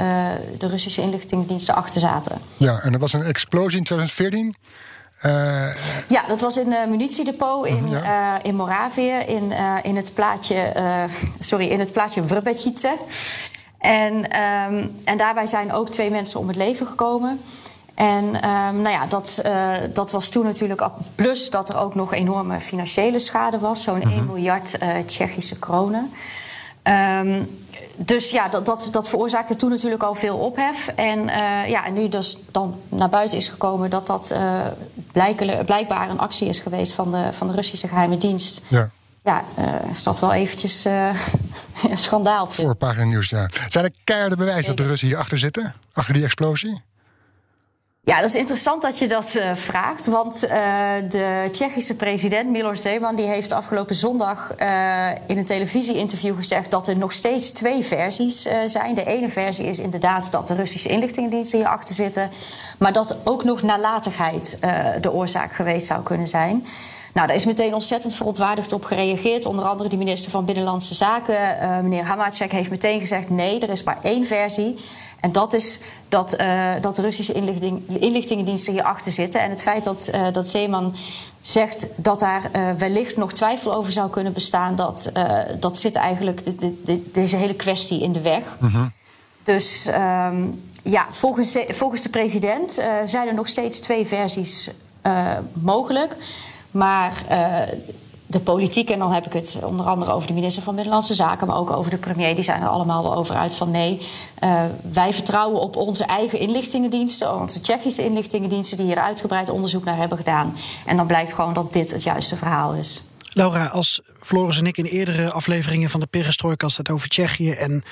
de 0.57 0.67
Russische 0.67 1.01
inlichtingendiensten 1.01 1.75
achter 1.75 2.01
zaten. 2.01 2.37
Ja, 2.57 2.79
en 2.79 2.93
er 2.93 2.99
was 2.99 3.13
een 3.13 3.23
explosie 3.23 3.77
in 3.77 3.83
2014. 3.83 4.55
Ja, 6.07 6.27
dat 6.27 6.41
was 6.41 6.57
in 6.57 6.71
een 6.71 6.89
munitiedepot 6.89 7.65
in, 7.65 7.89
ja. 7.89 8.43
in 8.43 8.55
Moravië, 8.55 9.11
in, 9.11 9.53
in 9.83 9.95
het 9.95 10.13
plaatje, 10.13 10.73
sorry, 11.39 11.67
in 11.67 11.79
het 11.79 11.93
plaatje 11.93 12.27
Vrbecice. 12.27 12.97
En, 13.79 14.13
um, 14.15 14.95
en 15.03 15.17
daarbij 15.17 15.45
zijn 15.45 15.73
ook 15.73 15.89
twee 15.89 16.09
mensen 16.09 16.39
om 16.39 16.47
het 16.47 16.57
leven 16.57 16.87
gekomen. 16.87 17.41
En 17.95 18.23
um, 18.25 18.81
nou 18.81 18.89
ja, 18.89 19.05
dat, 19.05 19.41
dat 19.93 20.11
was 20.11 20.29
toen 20.29 20.45
natuurlijk. 20.45 20.87
Plus 21.15 21.49
dat 21.49 21.69
er 21.69 21.79
ook 21.79 21.95
nog 21.95 22.13
enorme 22.13 22.59
financiële 22.59 23.19
schade 23.19 23.59
was. 23.59 23.81
Zo'n 23.81 23.95
mm 23.95 24.01
-hmm. 24.01 24.11
1 24.11 24.25
miljard 24.25 24.77
uh, 24.83 24.89
Tsjechische 25.05 25.59
kronen. 25.59 26.11
Um, 26.83 27.64
dus 27.95 28.29
ja, 28.29 28.49
dat, 28.49 28.65
dat, 28.65 28.87
dat, 28.91 29.09
veroorzaakte 29.09 29.55
toen 29.55 29.69
natuurlijk 29.69 30.03
al 30.03 30.15
veel 30.15 30.37
ophef. 30.37 30.87
En, 30.87 31.19
uh, 31.19 31.67
ja, 31.67 31.85
en 31.85 31.93
nu 31.93 32.09
dus 32.09 32.37
dan 32.51 32.79
naar 32.89 33.09
buiten 33.09 33.37
is 33.37 33.47
gekomen 33.47 33.89
dat 33.89 34.07
dat 34.07 34.35
blijkbaar 35.65 36.09
een 36.09 36.19
actie 36.19 36.47
is 36.47 36.59
geweest 36.59 36.93
van 36.93 37.11
de, 37.11 37.27
van 37.31 37.47
de 37.47 37.53
Russische 37.53 37.87
geheime 37.87 38.17
dienst. 38.17 38.61
Ja. 38.67 38.89
Ja, 39.23 39.43
is 39.91 40.03
dat 40.03 40.19
wel 40.19 40.33
eventjes 40.33 40.85
een 41.89 41.97
schandaaltje. 41.97 42.61
Voor 42.61 42.75
pagina 42.75 43.05
nieuws, 43.05 43.29
ja. 43.29 43.49
Zijn 43.67 43.85
er 43.85 43.91
keiharde 44.03 44.35
bewijzen 44.35 44.65
dat 44.65 44.77
de 44.77 44.85
Russen 44.85 45.07
hierachter 45.07 45.37
zitten? 45.37 45.73
Achter 45.93 46.13
die 46.13 46.23
explosie? 46.23 46.81
Ja, 48.05 48.19
dat 48.19 48.29
is 48.29 48.35
interessant 48.35 48.81
dat 48.81 48.99
je 48.99 49.07
dat 49.07 49.35
uh, 49.35 49.55
vraagt. 49.55 50.05
Want 50.05 50.43
uh, 50.43 50.49
de 51.09 51.47
Tsjechische 51.51 51.95
president 51.95 52.49
Miloš 52.49 52.81
Zeman 52.81 53.15
die 53.15 53.25
heeft 53.25 53.51
afgelopen 53.51 53.95
zondag 53.95 54.53
uh, 54.59 55.09
in 55.27 55.37
een 55.37 55.45
televisieinterview 55.45 56.35
gezegd 56.35 56.71
dat 56.71 56.87
er 56.87 56.97
nog 56.97 57.13
steeds 57.13 57.51
twee 57.51 57.83
versies 57.83 58.47
zijn. 58.65 58.95
De 58.95 59.05
ene 59.05 59.29
versie 59.29 59.65
is 59.65 59.79
inderdaad 59.79 60.31
dat 60.31 60.47
de 60.47 60.55
Russische 60.55 60.89
inlichtingendiensten 60.89 61.57
hierachter 61.57 61.95
zitten. 61.95 62.29
Maar 62.77 62.93
dat 62.93 63.17
ook 63.23 63.43
nog 63.43 63.61
nalatigheid 63.61 64.59
de 65.01 65.11
oorzaak 65.11 65.53
geweest 65.53 65.87
zou 65.87 66.03
kunnen 66.03 66.27
zijn. 66.27 66.65
Nou, 67.13 67.27
daar 67.27 67.35
is 67.35 67.45
meteen 67.45 67.73
ontzettend 67.73 68.15
verontwaardigd 68.15 68.71
op 68.71 68.83
gereageerd. 68.83 69.45
Onder 69.45 69.65
andere 69.65 69.89
de 69.89 69.97
minister 69.97 70.31
van 70.31 70.45
Binnenlandse 70.45 70.95
Zaken, 70.95 71.57
meneer 71.83 72.03
Hamacek, 72.03 72.51
heeft 72.51 72.69
meteen 72.69 72.99
gezegd: 72.99 73.29
nee, 73.29 73.59
er 73.59 73.69
is 73.69 73.83
maar 73.83 73.97
één 74.01 74.25
versie. 74.25 74.79
En 75.25 75.31
dat 75.31 75.53
is 75.53 75.79
dat, 76.09 76.39
uh, 76.39 76.71
dat 76.81 76.95
de 76.95 77.01
Russische 77.01 77.33
inlichting, 77.33 77.81
inlichtingendiensten 77.99 78.73
hierachter 78.73 79.11
zitten. 79.11 79.41
En 79.41 79.49
het 79.49 79.61
feit 79.61 79.83
dat, 79.83 80.09
uh, 80.15 80.27
dat 80.31 80.47
Zeeman 80.47 80.95
zegt 81.41 81.87
dat 81.95 82.19
daar 82.19 82.49
uh, 82.55 82.71
wellicht 82.77 83.17
nog 83.17 83.33
twijfel 83.33 83.73
over 83.73 83.91
zou 83.91 84.09
kunnen 84.09 84.33
bestaan, 84.33 84.75
dat, 84.75 85.11
dat 85.59 85.77
zit 85.77 85.95
eigenlijk 85.95 86.45
de, 86.45 86.55
de, 86.55 86.81
de, 86.83 87.11
deze 87.11 87.35
hele 87.35 87.53
kwestie 87.53 88.01
in 88.01 88.11
de 88.11 88.21
weg. 88.21 88.43
-hmm. 88.59 88.91
Dus 89.43 89.87
um, 89.87 90.63
ja, 90.83 91.05
volgens, 91.11 91.57
volgens 91.67 92.01
de 92.01 92.09
president 92.09 92.71
zijn 93.05 93.27
er 93.27 93.33
nog 93.33 93.47
steeds 93.47 93.79
twee 93.79 94.05
versies 94.07 94.69
mogelijk. 95.53 96.15
Maar 96.71 97.13
de 98.35 98.41
politiek, 98.41 98.89
en 98.89 98.99
dan 98.99 99.11
heb 99.11 99.25
ik 99.25 99.33
het 99.33 99.59
onder 99.63 99.85
andere 99.85 100.11
over 100.11 100.27
de 100.27 100.33
minister 100.33 100.63
van 100.63 100.75
Binnenlandse 100.75 101.13
Zaken, 101.13 101.47
maar 101.47 101.57
ook 101.57 101.71
over 101.71 101.91
de 101.91 101.97
premier, 101.97 102.35
die 102.35 102.43
zijn 102.43 102.61
er 102.61 102.67
allemaal 102.67 103.03
wel 103.03 103.15
over 103.15 103.35
uit 103.35 103.55
van 103.55 103.71
nee, 103.71 104.01
uh, 104.43 104.63
wij 104.91 105.13
vertrouwen 105.13 105.61
op 105.61 105.75
onze 105.75 106.03
eigen 106.03 106.39
inlichtingendiensten, 106.39 107.39
onze 107.39 107.61
Tsjechische 107.61 108.05
inlichtingendiensten, 108.05 108.77
die 108.77 108.85
hier 108.85 108.99
uitgebreid 108.99 109.49
onderzoek 109.49 109.83
naar 109.83 109.97
hebben 109.97 110.17
gedaan. 110.17 110.57
En 110.85 110.97
dan 110.97 111.07
blijkt 111.07 111.33
gewoon 111.33 111.53
dat 111.53 111.73
dit 111.73 111.91
het 111.91 112.03
juiste 112.03 112.35
verhaal 112.35 112.73
is. 112.73 113.03
Laura, 113.29 113.65
als 113.65 114.01
Floris 114.21 114.57
en 114.57 114.67
ik 114.67 114.77
in 114.77 114.85
eerdere 114.85 115.31
afleveringen 115.31 115.89
van 115.89 115.99
de 115.99 116.05
Perestroikast 116.05 116.77
het 116.77 116.89
over 116.89 117.09
Tsjechië 117.09 117.51
en 117.51 117.83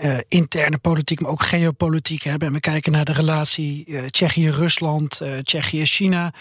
uh, 0.00 0.18
interne 0.28 0.78
politiek, 0.78 1.20
maar 1.20 1.30
ook 1.30 1.42
geopolitiek 1.42 2.22
hebben. 2.22 2.48
En 2.48 2.54
we 2.54 2.60
kijken 2.60 2.92
naar 2.92 3.04
de 3.04 3.12
relatie 3.12 3.84
uh, 3.86 4.04
Tsjechië-Rusland, 4.04 5.20
Tsjechië-China. 5.42 6.32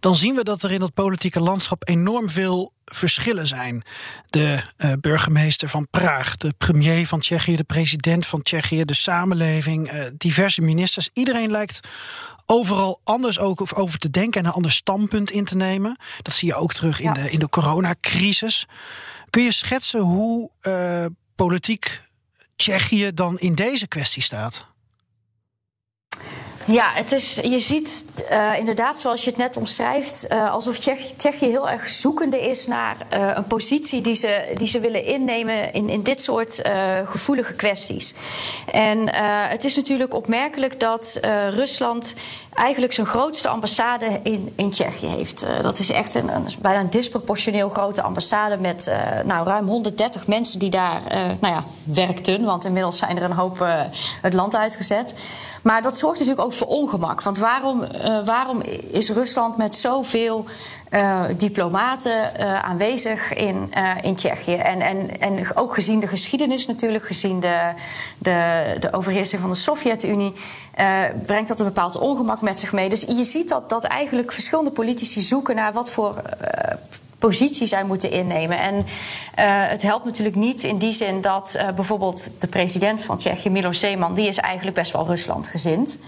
Dan 0.00 0.14
zien 0.14 0.34
we 0.34 0.44
dat 0.44 0.62
er 0.62 0.72
in 0.72 0.80
dat 0.80 0.94
politieke 0.94 1.40
landschap 1.40 1.88
enorm 1.88 2.28
veel 2.30 2.72
verschillen 2.84 3.46
zijn. 3.46 3.84
De 4.26 4.62
uh, 4.78 4.92
burgemeester 5.00 5.68
van 5.68 5.86
Praag, 5.90 6.36
de 6.36 6.54
premier 6.58 7.06
van 7.06 7.20
Tsjechië, 7.20 7.56
de 7.56 7.64
president 7.64 8.26
van 8.26 8.42
Tsjechië, 8.42 8.84
de 8.84 8.94
samenleving, 8.94 9.92
uh, 9.92 10.04
diverse 10.16 10.60
ministers. 10.60 11.10
Iedereen 11.12 11.50
lijkt 11.50 11.80
overal 12.46 13.00
anders 13.04 13.38
ook 13.38 13.78
over 13.78 13.98
te 13.98 14.10
denken 14.10 14.40
en 14.40 14.46
een 14.46 14.52
ander 14.52 14.72
standpunt 14.72 15.30
in 15.30 15.44
te 15.44 15.56
nemen. 15.56 15.96
Dat 16.22 16.34
zie 16.34 16.48
je 16.48 16.54
ook 16.54 16.72
terug 16.72 17.00
in, 17.00 17.14
ja. 17.14 17.22
de, 17.22 17.30
in 17.30 17.38
de 17.38 17.48
coronacrisis. 17.48 18.66
Kun 19.30 19.42
je 19.42 19.52
schetsen 19.52 20.00
hoe 20.00 20.50
uh, 20.62 21.06
politiek 21.34 22.00
Tsjechië 22.56 23.10
dan 23.14 23.38
in 23.38 23.54
deze 23.54 23.86
kwestie 23.86 24.22
staat? 24.22 24.66
Ja, 26.72 26.90
het 26.94 27.12
is, 27.12 27.34
je 27.34 27.58
ziet 27.58 28.04
uh, 28.30 28.58
inderdaad, 28.58 28.98
zoals 28.98 29.24
je 29.24 29.30
het 29.30 29.38
net 29.38 29.56
omschrijft, 29.56 30.26
uh, 30.32 30.52
alsof 30.52 30.78
Tsjechië, 31.16 31.46
heel 31.46 31.70
erg 31.70 31.88
zoekende 31.88 32.40
is 32.40 32.66
naar 32.66 32.96
uh, 33.12 33.30
een 33.34 33.46
positie 33.46 34.00
die 34.00 34.14
ze, 34.14 34.52
die 34.54 34.68
ze 34.68 34.80
willen 34.80 35.04
innemen 35.04 35.72
in, 35.72 35.88
in 35.88 36.02
dit 36.02 36.20
soort 36.20 36.62
gevoelige 37.04 37.52
kwesties. 37.52 38.14
En 38.70 39.14
het 39.48 39.64
is 39.64 39.76
natuurlijk 39.76 40.14
opmerkelijk 40.14 40.80
dat 40.80 41.18
Rusland 41.50 42.14
eigenlijk 42.54 42.92
zijn 42.92 43.06
grootste 43.06 43.48
ambassade 43.48 44.20
in, 44.22 44.52
in 44.56 44.70
Tsjechië 44.70 45.06
heeft. 45.06 45.46
Dat 45.62 45.78
is 45.78 45.90
echt 45.90 46.14
een, 46.14 46.28
een, 46.28 46.46
bijna 46.60 46.80
een 46.80 46.90
disproportioneel 46.90 47.68
grote 47.68 48.02
ambassade 48.02 48.56
met 48.56 48.92
nou, 49.24 49.46
ruim 49.46 49.66
130 49.66 50.26
mensen 50.26 50.58
die 50.58 50.70
daar 50.70 51.02
nou 51.40 51.54
ja, 51.54 51.64
werkten. 51.84 52.44
Want 52.44 52.64
inmiddels 52.64 52.98
zijn 52.98 53.16
er 53.16 53.22
een 53.22 53.32
hoop 53.32 53.66
het 54.22 54.34
land 54.34 54.56
uitgezet. 54.56 55.14
Maar 55.62 55.82
dat 55.82 55.96
zorgt 55.96 56.18
natuurlijk 56.18 56.46
ook 56.46 56.52
voor 56.52 56.66
ongemak. 56.66 57.22
Want 57.22 57.38
waarom, 57.38 57.84
waarom 58.24 58.60
is 58.90 59.10
Rusland 59.10 59.56
met 59.56 59.74
zoveel 59.74 60.44
uh, 60.90 61.20
diplomaten 61.36 62.30
uh, 62.40 62.62
aanwezig 62.62 63.34
in, 63.34 63.72
in 64.02 64.14
Tsjechië. 64.14 64.54
En, 64.54 64.80
en, 64.80 65.20
en 65.20 65.56
ook 65.56 65.74
gezien 65.74 66.00
de 66.00 66.06
geschiedenis 66.06 66.66
natuurlijk, 66.66 67.06
gezien 67.06 67.40
de, 67.40 67.72
de, 68.18 68.64
de 68.80 68.92
overheersing 68.92 69.40
van 69.40 69.50
de 69.50 69.56
Sovjet-Unie, 69.56 70.32
brengt 71.26 71.48
dat 71.48 71.60
een 71.60 71.66
bepaald 71.66 71.98
ongemak 71.98 72.40
met 72.40 72.60
zich 72.60 72.72
mee. 72.72 72.88
Dus 72.88 73.02
je 73.02 73.24
ziet 73.24 73.48
dat, 73.48 73.68
dat 73.68 73.84
eigenlijk 73.84 74.32
verschillende 74.32 74.70
politici 74.70 75.20
zoeken 75.20 75.54
naar 75.54 75.72
wat 75.72 75.90
voor 75.90 76.22
positie 77.22 77.66
zij 77.66 77.84
moeten 77.84 78.10
innemen. 78.10 78.58
En 78.58 78.74
uh, 78.74 78.84
het 79.68 79.82
helpt 79.82 80.04
natuurlijk 80.04 80.36
niet 80.36 80.62
in 80.62 80.78
die 80.78 80.92
zin 80.92 81.20
dat 81.20 81.54
uh, 81.56 81.68
bijvoorbeeld 81.74 82.30
de 82.40 82.46
president 82.46 83.04
van 83.04 83.18
Tsjechië, 83.18 83.50
Miloš 83.50 83.78
Zeman, 83.78 84.14
die 84.14 84.28
is 84.28 84.38
eigenlijk 84.38 84.76
best 84.76 84.92
wel 84.92 85.06
Ruslandgezind. 85.06 85.98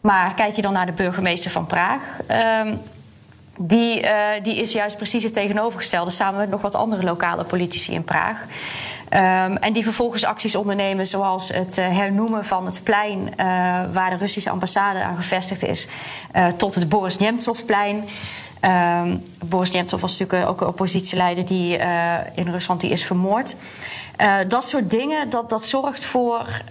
Maar 0.00 0.34
kijk 0.34 0.56
je 0.56 0.62
dan 0.62 0.72
naar 0.72 0.86
de 0.86 0.92
burgemeester 0.92 1.50
van 1.50 1.66
Praag. 1.66 2.18
Uh, 2.30 2.60
die, 3.58 4.02
uh, 4.02 4.08
die 4.42 4.56
is 4.56 4.72
juist 4.72 4.96
precies 4.96 5.22
het 5.22 5.32
tegenovergestelde, 5.32 6.10
samen 6.10 6.40
met 6.40 6.50
nog 6.50 6.60
wat 6.60 6.74
andere 6.74 7.02
lokale 7.02 7.44
politici 7.44 7.92
in 7.92 8.04
Praag. 8.04 8.38
Um, 9.10 9.56
en 9.56 9.72
die 9.72 9.82
vervolgens 9.82 10.24
acties 10.24 10.54
ondernemen, 10.56 11.06
zoals 11.06 11.48
het 11.48 11.76
hernoemen 11.76 12.44
van 12.44 12.64
het 12.64 12.80
plein 12.82 13.34
waar 13.92 14.10
de 14.10 14.16
Russische 14.16 14.50
ambassade 14.50 15.02
aan 15.02 15.16
gevestigd 15.16 15.62
is, 15.62 15.88
tot 16.56 16.74
het 16.74 16.88
Boris 16.88 17.18
Nemtsovplein. 17.18 18.04
Um, 18.64 19.22
Boris 19.44 19.70
Nemtsov 19.70 20.00
was 20.00 20.18
natuurlijk 20.18 20.50
ook 20.50 20.60
een 20.60 20.66
oppositieleider 20.66 21.46
die 21.46 21.76
in 22.34 22.48
Rusland 22.48 22.80
die 22.80 22.90
is 22.90 23.04
vermoord. 23.04 23.56
Uh, 24.20 24.36
dat 24.48 24.64
soort 24.64 24.90
dingen, 24.90 25.30
dat, 25.30 25.50
dat 25.50 25.64
zorgt 25.64 26.04
voor, 26.04 26.62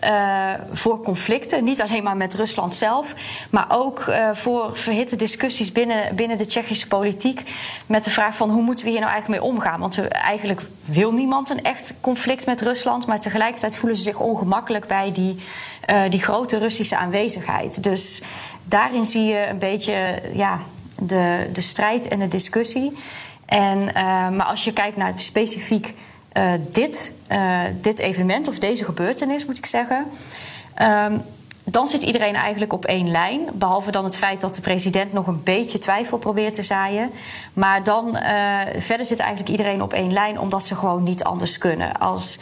voor 0.71 1.01
conflicten. 1.01 1.63
Niet 1.63 1.81
alleen 1.81 2.03
maar 2.03 2.17
met 2.17 2.33
Rusland 2.33 2.75
zelf, 2.75 3.15
maar 3.49 3.65
ook 3.69 4.13
voor 4.33 4.77
verhitte 4.77 5.15
discussies 5.15 5.71
binnen, 5.71 6.15
binnen 6.15 6.37
de 6.37 6.45
Tsjechische 6.45 6.87
politiek. 6.87 7.43
Met 7.85 8.03
de 8.03 8.09
vraag 8.09 8.35
van 8.35 8.49
hoe 8.49 8.61
moeten 8.61 8.85
we 8.85 8.91
hier 8.91 8.99
nou 8.99 9.11
eigenlijk 9.11 9.41
mee 9.41 9.51
omgaan? 9.51 9.79
Want 9.79 9.95
we, 9.95 10.07
eigenlijk 10.07 10.61
wil 10.85 11.11
niemand 11.11 11.49
een 11.49 11.63
echt 11.63 11.93
conflict 12.01 12.45
met 12.45 12.61
Rusland, 12.61 13.07
maar 13.07 13.19
tegelijkertijd 13.19 13.75
voelen 13.75 13.97
ze 13.97 14.03
zich 14.03 14.19
ongemakkelijk 14.19 14.87
bij 14.87 15.11
die, 15.11 15.39
die 16.09 16.21
grote 16.21 16.57
Russische 16.57 16.97
aanwezigheid. 16.97 17.83
Dus 17.83 18.21
daarin 18.63 19.05
zie 19.05 19.23
je 19.23 19.47
een 19.47 19.59
beetje 19.59 20.21
ja, 20.33 20.59
de, 20.99 21.49
de 21.53 21.61
strijd 21.61 22.07
en 22.07 22.19
de 22.19 22.27
discussie. 22.27 22.97
En, 23.45 23.83
maar 24.35 24.45
als 24.45 24.63
je 24.63 24.73
kijkt 24.73 24.97
naar 24.97 25.13
specifiek 25.15 25.93
uh, 26.37 26.51
dit, 26.71 27.13
uh, 27.31 27.59
dit 27.81 27.99
evenement 27.99 28.47
of 28.47 28.59
deze 28.59 28.83
gebeurtenis, 28.83 29.45
moet 29.45 29.57
ik 29.57 29.65
zeggen. 29.65 30.05
Um, 30.81 31.21
dan 31.65 31.85
zit 31.85 32.03
iedereen 32.03 32.35
eigenlijk 32.35 32.73
op 32.73 32.85
één 32.85 33.11
lijn. 33.11 33.41
Behalve 33.53 33.91
dan 33.91 34.03
het 34.03 34.17
feit 34.17 34.41
dat 34.41 34.55
de 34.55 34.61
president 34.61 35.13
nog 35.13 35.27
een 35.27 35.43
beetje 35.43 35.79
twijfel 35.79 36.17
probeert 36.17 36.53
te 36.53 36.63
zaaien. 36.63 37.11
Maar 37.53 37.83
dan 37.83 38.17
verder 38.77 39.05
zit 39.05 39.19
eigenlijk 39.19 39.49
iedereen 39.49 39.81
op 39.81 39.93
één 39.93 40.13
lijn, 40.13 40.39
omdat 40.39 40.63
ze 40.63 40.75
gewoon 40.75 41.03
niet 41.03 41.23
anders 41.23 41.57
kunnen. 41.57 41.99
Als, 41.99 42.37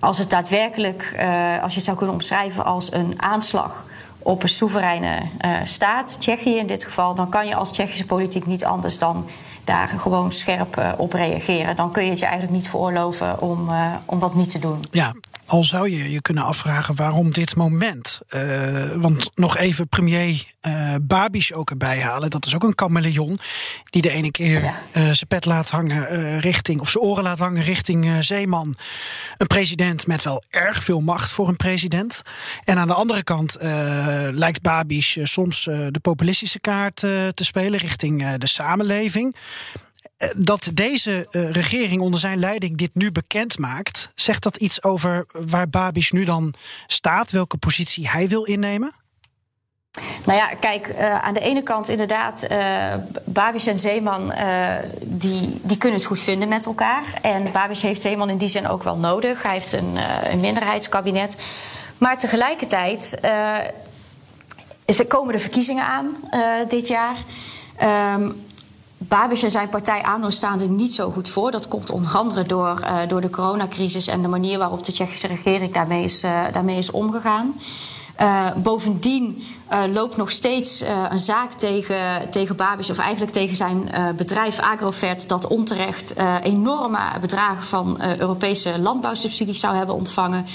als 0.00 0.18
het 0.18 0.30
daadwerkelijk, 0.30 1.14
als 1.62 1.72
je 1.72 1.76
het 1.76 1.84
zou 1.84 1.96
kunnen 1.96 2.14
omschrijven 2.14 2.64
als 2.64 2.92
een 2.92 3.14
aanslag 3.16 3.86
op 4.24 4.42
een 4.42 4.48
soevereine 4.48 5.22
uh, 5.44 5.56
staat, 5.64 6.16
Tsjechië 6.20 6.56
in 6.56 6.66
dit 6.66 6.84
geval, 6.84 7.14
dan 7.14 7.28
kan 7.28 7.46
je 7.46 7.54
als 7.54 7.72
Tsjechische 7.72 8.04
politiek 8.04 8.46
niet 8.46 8.64
anders 8.64 8.98
dan 8.98 9.26
daar 9.64 9.88
gewoon 9.88 10.32
scherp 10.32 10.76
uh, 10.78 10.92
op 10.96 11.12
reageren. 11.12 11.76
Dan 11.76 11.92
kun 11.92 12.04
je 12.04 12.10
het 12.10 12.18
je 12.18 12.24
eigenlijk 12.24 12.54
niet 12.54 12.68
veroorloven 12.68 13.40
om, 13.40 13.68
uh, 13.68 13.94
om 14.04 14.18
dat 14.18 14.34
niet 14.34 14.50
te 14.50 14.58
doen. 14.58 14.84
Ja, 14.90 15.12
al 15.46 15.64
zou 15.64 15.90
je 15.90 16.10
je 16.10 16.20
kunnen 16.20 16.44
afvragen 16.44 16.94
waarom 16.94 17.32
dit 17.32 17.56
moment. 17.56 18.20
Uh, 18.30 18.92
want 18.94 19.30
nog 19.34 19.56
even 19.56 19.88
premier 19.88 20.44
uh, 20.62 20.94
Babiš 21.02 21.52
ook 21.52 21.70
erbij 21.70 22.00
halen. 22.00 22.30
Dat 22.30 22.46
is 22.46 22.54
ook 22.54 22.62
een 22.62 22.74
kameleon. 22.74 23.38
Die 23.84 24.02
de 24.02 24.10
ene 24.10 24.30
keer 24.30 24.62
ja. 24.62 24.70
uh, 24.70 25.02
zijn 25.02 25.28
pet 25.28 25.44
laat 25.44 25.70
hangen 25.70 26.40
richting. 26.40 26.80
of 26.80 26.90
zijn 26.90 27.04
oren 27.04 27.22
laat 27.22 27.38
hangen 27.38 27.62
richting 27.62 28.24
Zeeman. 28.24 28.76
Een 29.36 29.46
president 29.46 30.06
met 30.06 30.22
wel 30.22 30.42
erg 30.50 30.84
veel 30.84 31.00
macht 31.00 31.32
voor 31.32 31.48
een 31.48 31.56
president. 31.56 32.22
En 32.64 32.78
aan 32.78 32.88
de 32.88 32.94
andere 32.94 33.22
kant 33.22 33.56
lijkt 34.30 34.62
Babiš 34.62 35.18
soms 35.22 35.64
de 35.64 35.98
populistische 36.02 36.60
kaart 36.60 36.96
te 36.96 37.32
spelen 37.34 37.78
richting 37.78 38.36
de 38.36 38.46
samenleving 38.46 39.36
dat 40.36 40.70
deze 40.74 41.26
uh, 41.30 41.50
regering 41.50 42.00
onder 42.00 42.20
zijn 42.20 42.38
leiding 42.38 42.76
dit 42.76 42.94
nu 42.94 43.12
bekend 43.12 43.58
maakt, 43.58 44.10
zegt 44.14 44.42
dat 44.42 44.56
iets 44.56 44.82
over 44.82 45.26
waar 45.48 45.68
Babiš 45.68 46.10
nu 46.10 46.24
dan 46.24 46.54
staat, 46.86 47.30
welke 47.30 47.56
positie 47.56 48.08
hij 48.08 48.28
wil 48.28 48.44
innemen? 48.44 48.92
Nou 50.26 50.38
ja, 50.38 50.46
kijk, 50.46 50.88
uh, 50.88 51.22
aan 51.22 51.34
de 51.34 51.40
ene 51.40 51.62
kant 51.62 51.88
inderdaad, 51.88 52.46
uh, 52.50 52.94
Babiš 53.24 53.66
en 53.66 53.78
Zeeman 53.78 54.32
die, 55.02 55.60
die 55.62 55.78
kunnen 55.78 55.98
het 55.98 56.08
goed 56.08 56.20
vinden 56.20 56.48
met 56.48 56.66
elkaar. 56.66 57.04
En 57.22 57.52
Babiš 57.52 57.82
heeft 57.82 58.00
Zeeman 58.00 58.30
in 58.30 58.38
die 58.38 58.48
zin 58.48 58.68
ook 58.68 58.82
wel 58.82 58.96
nodig. 58.96 59.42
Hij 59.42 59.52
heeft 59.52 59.72
een, 59.72 59.96
een 60.30 60.40
minderheidskabinet. 60.40 61.36
Maar 61.98 62.18
tegelijkertijd 62.18 63.18
er 64.84 65.06
komen 65.08 65.32
de 65.32 65.38
verkiezingen 65.38 65.84
aan 65.84 66.16
dit 66.68 66.88
jaar. 66.88 67.16
Um, 68.14 68.42
Babiš 68.98 69.42
en 69.42 69.50
zijn 69.50 69.68
partij 69.68 70.02
ANO 70.02 70.30
staan 70.30 70.60
er 70.60 70.68
niet 70.68 70.94
zo 70.94 71.10
goed 71.10 71.28
voor. 71.28 71.50
Dat 71.50 71.68
komt 71.68 71.90
onder 71.90 72.16
andere 72.16 72.42
door, 72.42 72.80
uh, 72.80 72.98
door 73.08 73.20
de 73.20 73.30
coronacrisis 73.30 74.06
en 74.06 74.22
de 74.22 74.28
manier 74.28 74.58
waarop 74.58 74.84
de 74.84 74.92
Tsjechische 74.92 75.26
regering 75.26 75.72
daarmee 75.72 76.04
is, 76.04 76.24
uh, 76.24 76.42
daarmee 76.52 76.78
is 76.78 76.90
omgegaan. 76.90 77.54
Uh, 78.20 78.46
bovendien 78.56 79.42
loopt 79.92 80.16
nog 80.16 80.30
steeds 80.30 80.82
een 81.10 81.20
zaak 81.20 81.52
tegen, 81.52 82.30
tegen 82.30 82.56
Babiš, 82.56 82.90
of 82.90 82.98
eigenlijk 82.98 83.32
tegen 83.32 83.56
zijn 83.56 83.90
bedrijf 84.16 84.58
Agrovet, 84.58 85.28
dat 85.28 85.46
onterecht 85.46 86.14
enorme 86.42 86.98
bedragen 87.20 87.62
van 87.62 87.98
Europese 88.18 88.78
landbouwsubsidies 88.78 89.60
zou 89.60 89.76
hebben 89.76 89.94
ontvangen. 89.94 90.46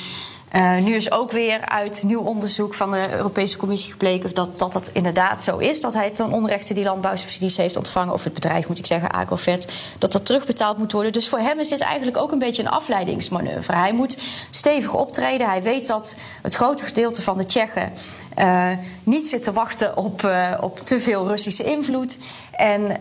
Uh, 0.55 0.77
nu 0.77 0.95
is 0.95 1.11
ook 1.11 1.31
weer 1.31 1.65
uit 1.65 2.03
nieuw 2.03 2.21
onderzoek 2.21 2.73
van 2.73 2.91
de 2.91 3.15
Europese 3.15 3.57
Commissie 3.57 3.91
gebleken 3.91 4.33
dat 4.33 4.59
dat, 4.59 4.73
dat 4.73 4.89
inderdaad 4.93 5.43
zo 5.43 5.57
is. 5.57 5.81
Dat 5.81 5.93
hij 5.93 6.09
ten 6.09 6.31
onrechte 6.31 6.73
die 6.73 6.83
landbouwsubsidies 6.83 7.57
heeft 7.57 7.77
ontvangen, 7.77 8.13
of 8.13 8.23
het 8.23 8.33
bedrijf 8.33 8.67
moet 8.67 8.79
ik 8.79 8.85
zeggen, 8.85 9.11
Agrovet, 9.11 9.71
dat 9.97 10.11
dat 10.11 10.25
terugbetaald 10.25 10.77
moet 10.77 10.91
worden. 10.91 11.11
Dus 11.11 11.29
voor 11.29 11.39
hem 11.39 11.59
is 11.59 11.69
dit 11.69 11.79
eigenlijk 11.79 12.17
ook 12.17 12.31
een 12.31 12.39
beetje 12.39 12.63
een 12.63 12.69
afleidingsmanoeuvre. 12.69 13.75
Hij 13.75 13.93
moet 13.93 14.17
stevig 14.49 14.93
optreden. 14.93 15.49
Hij 15.49 15.63
weet 15.63 15.87
dat 15.87 16.15
het 16.41 16.55
grote 16.55 16.85
gedeelte 16.85 17.21
van 17.21 17.37
de 17.37 17.45
Tsjechen 17.45 17.91
uh, 18.37 18.71
niet 19.03 19.27
zit 19.27 19.43
te 19.43 19.51
wachten 19.51 19.97
op, 19.97 20.21
uh, 20.21 20.53
op 20.61 20.79
te 20.79 20.99
veel 20.99 21.27
Russische 21.27 21.63
invloed. 21.63 22.17
En 22.51 22.97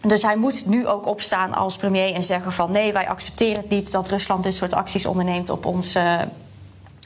dus 0.00 0.22
hij 0.22 0.36
moet 0.36 0.66
nu 0.66 0.86
ook 0.86 1.06
opstaan 1.06 1.54
als 1.54 1.76
premier 1.76 2.14
en 2.14 2.22
zeggen 2.22 2.52
van 2.52 2.70
nee, 2.70 2.92
wij 2.92 3.08
accepteren 3.08 3.62
het 3.62 3.70
niet 3.70 3.92
dat 3.92 4.08
Rusland 4.08 4.44
dit 4.44 4.54
soort 4.54 4.74
acties 4.74 5.06
onderneemt 5.06 5.50
op 5.50 5.64
ons. 5.66 5.96
Uh, 5.96 6.20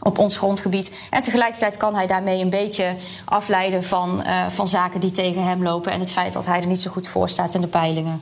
op 0.05 0.19
ons 0.19 0.37
grondgebied. 0.37 0.93
En 1.11 1.23
tegelijkertijd 1.23 1.77
kan 1.77 1.95
hij 1.95 2.07
daarmee 2.07 2.41
een 2.41 2.51
beetje 2.51 2.97
afleiden 3.25 3.85
van, 3.85 4.23
uh, 4.27 4.49
van 4.49 4.69
zaken 4.69 5.01
die 5.01 5.11
tegen 5.11 5.45
hem 5.45 5.63
lopen. 5.63 5.93
En 5.93 6.01
het 6.01 6.13
feit 6.13 6.33
dat 6.33 6.47
hij 6.47 6.61
er 6.61 6.67
niet 6.67 6.81
zo 6.81 6.91
goed 6.91 7.09
voor 7.09 7.29
staat 7.29 7.55
in 7.55 7.61
de 7.61 7.67
peilingen. 7.67 8.21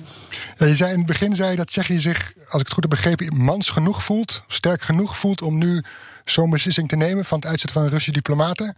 Ja, 0.57 0.67
je 0.67 0.75
zei 0.75 0.93
in 0.93 0.99
het 0.99 1.07
begin 1.07 1.37
zei 1.37 1.57
dat 1.57 1.67
Tsjechië 1.67 1.99
zich, 1.99 2.33
als 2.37 2.61
ik 2.61 2.67
het 2.67 2.73
goed 2.73 2.83
heb 2.83 2.91
begrepen, 2.91 3.37
mans 3.37 3.69
genoeg 3.69 4.05
voelt, 4.05 4.43
sterk 4.47 4.83
genoeg 4.83 5.17
voelt 5.17 5.43
om 5.43 5.59
nu 5.59 5.85
zo'n 6.25 6.51
beslissing 6.51 6.89
te 6.89 6.97
nemen 6.97 7.25
van 7.25 7.39
het 7.39 7.47
uitzetten 7.47 7.81
van 7.81 7.91
Russische 7.91 8.13
diplomaten. 8.13 8.77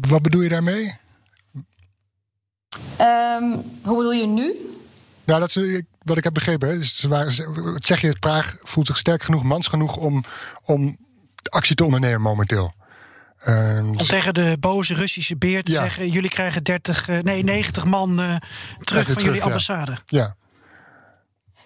Wat 0.00 0.22
bedoel 0.22 0.42
je 0.42 0.48
daarmee? 0.48 0.94
Um, 3.00 3.62
hoe 3.82 3.96
bedoel 3.96 4.12
je 4.12 4.26
nu? 4.26 4.71
Nou, 5.24 5.40
dat 5.40 5.50
ze, 5.50 5.84
wat 6.02 6.16
ik 6.16 6.24
heb 6.24 6.34
begrepen, 6.34 6.68
hè, 6.68 6.78
dus 6.78 6.96
ze 6.96 7.08
waren, 7.08 7.32
Tsjechië, 7.80 8.12
Praag 8.20 8.56
voelt 8.62 8.86
zich 8.86 8.98
sterk 8.98 9.22
genoeg, 9.22 9.42
mans 9.42 9.66
genoeg 9.66 9.96
om, 9.96 10.24
om 10.64 10.98
actie 11.48 11.76
te 11.76 11.84
ondernemen 11.84 12.20
momenteel. 12.20 12.72
Uh, 13.48 13.78
om 13.78 13.96
tegen 13.96 14.34
de 14.34 14.56
boze 14.60 14.94
Russische 14.94 15.36
beer 15.36 15.62
te 15.62 15.72
ja. 15.72 15.82
zeggen: 15.82 16.08
jullie 16.08 16.30
krijgen 16.30 16.62
30, 16.62 17.08
uh, 17.08 17.18
nee, 17.18 17.44
90 17.44 17.84
man 17.84 18.10
uh, 18.10 18.36
terug 18.78 19.04
van 19.04 19.14
terug, 19.14 19.22
jullie 19.22 19.42
ambassade. 19.42 19.98
Ja. 20.06 20.34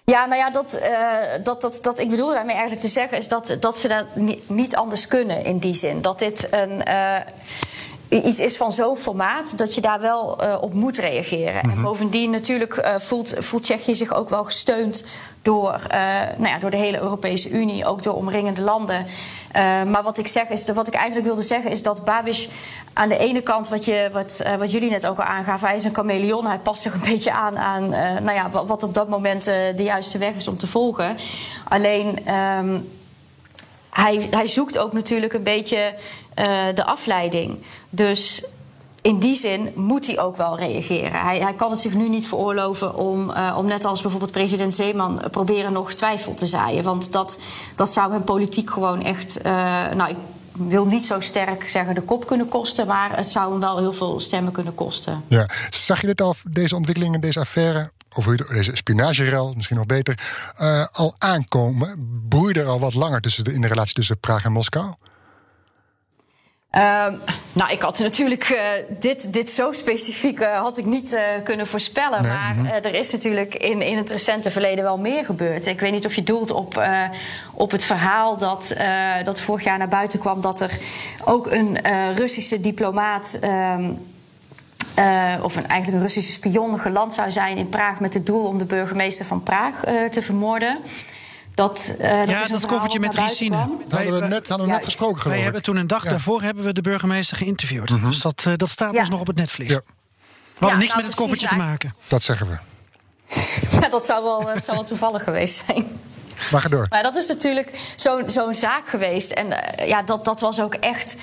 Ja, 0.05 0.25
nou 0.25 0.39
ja, 0.39 0.51
dat, 0.51 0.79
uh, 0.81 1.43
dat, 1.43 1.61
dat, 1.61 1.79
dat 1.81 1.99
ik 1.99 2.09
bedoel 2.09 2.31
daarmee 2.31 2.55
eigenlijk 2.55 2.85
te 2.85 2.91
zeggen 2.91 3.17
is 3.17 3.27
dat, 3.27 3.57
dat 3.59 3.77
ze 3.77 3.87
dat 3.87 4.05
niet 4.47 4.75
anders 4.75 5.07
kunnen 5.07 5.43
in 5.43 5.57
die 5.57 5.75
zin. 5.75 6.01
Dat 6.01 6.19
dit 6.19 6.47
een 6.51 6.83
iets 8.09 8.39
is 8.39 8.57
van 8.57 8.71
zo'n 8.71 8.97
formaat 8.97 9.57
dat 9.57 9.75
je 9.75 9.81
daar 9.81 9.99
wel 9.99 10.43
uh, 10.43 10.57
op 10.61 10.73
moet 10.73 10.97
reageren. 10.97 11.53
Mm 11.53 11.59
-hmm. 11.59 11.69
En 11.69 11.75
mhm. 11.75 11.85
bovendien 11.85 12.29
natuurlijk 12.29 12.75
uh, 12.77 12.95
voelt, 12.97 13.33
voelt 13.37 13.63
Tsjechië 13.63 13.95
zich 13.95 14.13
ook 14.13 14.29
wel 14.29 14.43
gesteund 14.43 15.05
door, 15.41 15.71
uh, 15.71 15.99
nou 16.37 16.47
ja, 16.47 16.59
door 16.59 16.69
de 16.69 16.77
hele 16.77 16.99
Europese 16.99 17.49
Unie, 17.49 17.85
ook 17.85 18.03
door 18.03 18.15
omringende 18.15 18.61
landen. 18.61 19.05
maar 19.91 20.03
wat 20.03 20.17
ik 20.17 20.27
zeg 20.27 20.49
is, 20.49 20.71
wat 20.71 20.87
ik 20.87 20.93
eigenlijk 20.93 21.25
wilde 21.25 21.41
zeggen 21.41 21.71
is 21.71 21.83
dat 21.83 22.03
Babiš 22.03 22.49
aan 22.93 23.09
de 23.09 23.17
ene 23.17 23.41
kant, 23.41 23.69
wat, 23.69 23.85
je, 23.85 24.09
wat, 24.13 24.43
wat 24.59 24.71
jullie 24.71 24.89
net 24.89 25.07
ook 25.07 25.17
al 25.17 25.23
aangaven, 25.23 25.67
hij 25.67 25.75
is 25.75 25.83
een 25.83 25.93
chameleon. 25.93 26.45
Hij 26.45 26.59
past 26.59 26.81
zich 26.81 26.93
een 26.93 27.09
beetje 27.11 27.31
aan 27.31 27.57
aan 27.57 27.89
nou 28.23 28.31
ja, 28.31 28.49
wat 28.49 28.83
op 28.83 28.93
dat 28.93 29.07
moment 29.07 29.43
de 29.43 29.83
juiste 29.83 30.17
weg 30.17 30.35
is 30.35 30.47
om 30.47 30.57
te 30.57 30.67
volgen. 30.67 31.17
Alleen. 31.67 32.33
Um, 32.33 32.89
hij, 33.89 34.27
hij 34.29 34.47
zoekt 34.47 34.77
ook 34.77 34.93
natuurlijk 34.93 35.33
een 35.33 35.43
beetje 35.43 35.93
de 36.73 36.85
afleiding. 36.85 37.59
Dus 37.97 38.43
in 39.01 39.19
die 39.19 39.35
zin 39.35 39.71
moet 39.75 40.05
hij 40.05 40.19
ook 40.19 40.37
wel 40.37 40.57
reageren. 40.57 41.21
Hij, 41.21 41.39
hij 41.39 41.53
kan 41.53 41.71
het 41.71 41.79
zich 41.79 41.93
nu 41.93 42.09
niet 42.09 42.27
veroorloven 42.27 42.95
om, 42.95 43.29
uh, 43.29 43.55
om 43.57 43.65
net 43.65 43.85
als 43.85 44.01
bijvoorbeeld 44.01 44.31
president 44.31 44.73
Zeeman 44.73 45.21
proberen 45.31 45.73
nog 45.73 45.93
twijfel 45.93 46.33
te 46.33 46.47
zaaien. 46.47 46.83
Want 46.83 47.11
dat, 47.11 47.39
dat 47.75 47.89
zou 47.89 48.11
hem 48.11 48.23
politiek 48.23 48.69
gewoon 48.69 49.03
echt. 49.03 49.37
Uh, 49.37 49.43
nou, 49.95 50.09
ik 50.09 50.17
wil 50.51 50.85
niet 50.85 51.05
zo 51.05 51.19
sterk 51.19 51.69
zeggen 51.69 51.95
de 51.95 52.01
kop 52.01 52.27
kunnen 52.27 52.47
kosten, 52.47 52.87
maar 52.87 53.17
het 53.17 53.29
zou 53.29 53.51
hem 53.51 53.59
wel 53.59 53.77
heel 53.77 53.93
veel 53.93 54.19
stemmen 54.19 54.51
kunnen 54.51 54.75
kosten. 54.75 55.23
Ja, 55.27 55.49
zag 55.69 56.01
je 56.01 56.07
dit 56.07 56.21
al, 56.21 56.35
deze 56.43 56.75
ontwikkelingen, 56.75 57.21
deze 57.21 57.39
affaire, 57.39 57.91
of 58.15 58.25
deze 58.25 58.75
spionagerel, 58.75 59.53
misschien 59.55 59.77
nog 59.77 59.85
beter, 59.85 60.19
al 60.91 61.15
aankomen? 61.17 62.09
Broeide 62.29 62.61
er 62.61 62.67
al 62.67 62.79
wat 62.79 62.93
langer 62.93 63.21
tussen 63.21 63.43
de, 63.43 63.53
in 63.53 63.61
de 63.61 63.67
relatie 63.67 63.93
tussen 63.93 64.19
Praag 64.19 64.45
en 64.45 64.51
Moskou? 64.51 64.93
Uh, 66.71 67.05
nou, 67.53 67.71
ik 67.71 67.81
had 67.81 67.99
natuurlijk 67.99 68.49
uh, 68.49 68.59
dit, 68.99 69.33
dit 69.33 69.49
zo 69.49 69.71
specifiek 69.71 70.39
uh, 70.39 70.59
had 70.59 70.77
ik 70.77 70.85
niet 70.85 71.13
uh, 71.13 71.21
kunnen 71.43 71.67
voorspellen. 71.67 72.21
Nee, 72.21 72.31
maar 72.31 72.53
-hmm. 72.55 72.65
er 72.65 72.93
is 72.93 73.11
natuurlijk 73.11 73.55
in, 73.55 73.81
in 73.81 73.97
het 73.97 74.09
recente 74.09 74.51
verleden 74.51 74.83
wel 74.83 74.97
meer 74.97 75.25
gebeurd. 75.25 75.67
Ik 75.67 75.79
weet 75.79 75.91
niet 75.91 76.05
of 76.05 76.13
je 76.13 76.23
doelt 76.23 76.51
op, 76.51 76.83
op 77.53 77.71
het 77.71 77.85
verhaal 77.85 78.37
dat, 78.37 78.75
dat 79.23 79.39
vorig 79.39 79.63
jaar 79.63 79.77
naar 79.77 79.87
buiten 79.87 80.19
kwam 80.19 80.41
dat 80.41 80.59
er 80.59 80.79
ook 81.25 81.51
een 81.51 81.77
Russische 82.15 82.61
diplomaat. 82.61 83.37
Ehm, 83.41 83.91
of 85.41 85.55
een, 85.55 85.67
eigenlijk 85.67 85.87
een 85.87 86.07
Russische 86.07 86.31
spion 86.31 86.79
geland 86.79 87.13
zou 87.13 87.31
zijn 87.31 87.57
in 87.57 87.69
Praag 87.69 87.99
met 87.99 88.13
het 88.13 88.25
doel 88.25 88.45
om 88.45 88.57
de 88.57 88.65
burgemeester 88.65 89.25
van 89.25 89.43
Praag 89.43 89.79
te 90.11 90.21
vermoorden. 90.21 90.77
Dat, 91.57 91.95
uh, 91.99 92.17
dat 92.17 92.29
ja, 92.29 92.47
dat 92.47 92.65
koffertje 92.65 92.99
met 92.99 93.15
Ricine. 93.15 93.67
Wij 93.87 94.03
hadden 94.03 94.21
we 94.21 94.27
net, 94.27 94.47
hadden 94.47 94.67
we 94.67 94.73
net 94.73 94.85
gesproken. 94.85 95.29
Wij 95.29 95.39
hebben 95.39 95.61
toen 95.61 95.75
een 95.75 95.87
dag 95.87 96.03
ja. 96.03 96.09
daarvoor 96.09 96.41
hebben 96.41 96.63
we 96.63 96.73
de 96.73 96.81
burgemeester 96.81 97.37
geïnterviewd. 97.37 97.89
Mm 97.89 97.97
-hmm. 97.97 98.09
Dus 98.09 98.21
dat, 98.21 98.45
uh, 98.47 98.53
dat 98.55 98.69
staat 98.69 98.93
ja. 98.93 98.99
ons 98.99 99.09
nog 99.09 99.19
op 99.19 99.27
het 99.27 99.35
netvlies. 99.35 99.69
Ja. 99.69 99.81
We 99.83 99.83
hadden 100.59 100.79
niks 100.79 100.91
nou, 100.91 101.01
met 101.01 101.11
het 101.11 101.21
koffertje 101.21 101.47
te 101.47 101.55
maken. 101.55 101.95
Dat 102.07 102.23
zeggen 102.23 102.47
we. 102.47 102.57
ja, 103.81 103.89
dat 103.89 104.05
zou 104.05 104.23
wel, 104.23 104.45
dat 104.45 104.63
zou 104.63 104.77
wel 104.77 104.85
toevallig 104.85 105.23
geweest 105.23 105.63
zijn. 105.65 105.99
Maar 106.51 106.61
ga 106.61 106.69
door. 106.69 106.85
Maar 106.89 107.03
dat 107.03 107.15
is 107.15 107.27
natuurlijk 107.27 107.93
zo'n 107.95 108.29
zo'n 108.29 108.53
zaak 108.53 108.89
geweest. 108.89 109.31
En 109.31 109.47
uh, 109.47 109.87
ja, 109.87 110.01
dat, 110.01 110.25
dat 110.25 110.39
was 110.39 110.61
ook 110.61 110.73
echt. 110.73 111.15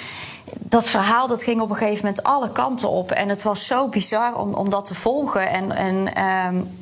Dat 0.58 0.88
verhaal 0.88 1.26
dat 1.26 1.42
ging 1.42 1.60
op 1.60 1.70
een 1.70 1.76
gegeven 1.76 2.06
moment 2.06 2.22
alle 2.22 2.52
kanten 2.52 2.88
op. 2.88 3.10
En 3.12 3.28
het 3.28 3.42
was 3.42 3.66
zo 3.66 3.88
bizar 3.88 4.34
om, 4.34 4.54
om 4.54 4.70
dat 4.70 4.84
te 4.84 4.94
volgen. 4.94 5.48
En, 5.48 5.72
en 5.72 6.24
um, 6.24 6.78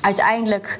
uiteindelijk 0.00 0.78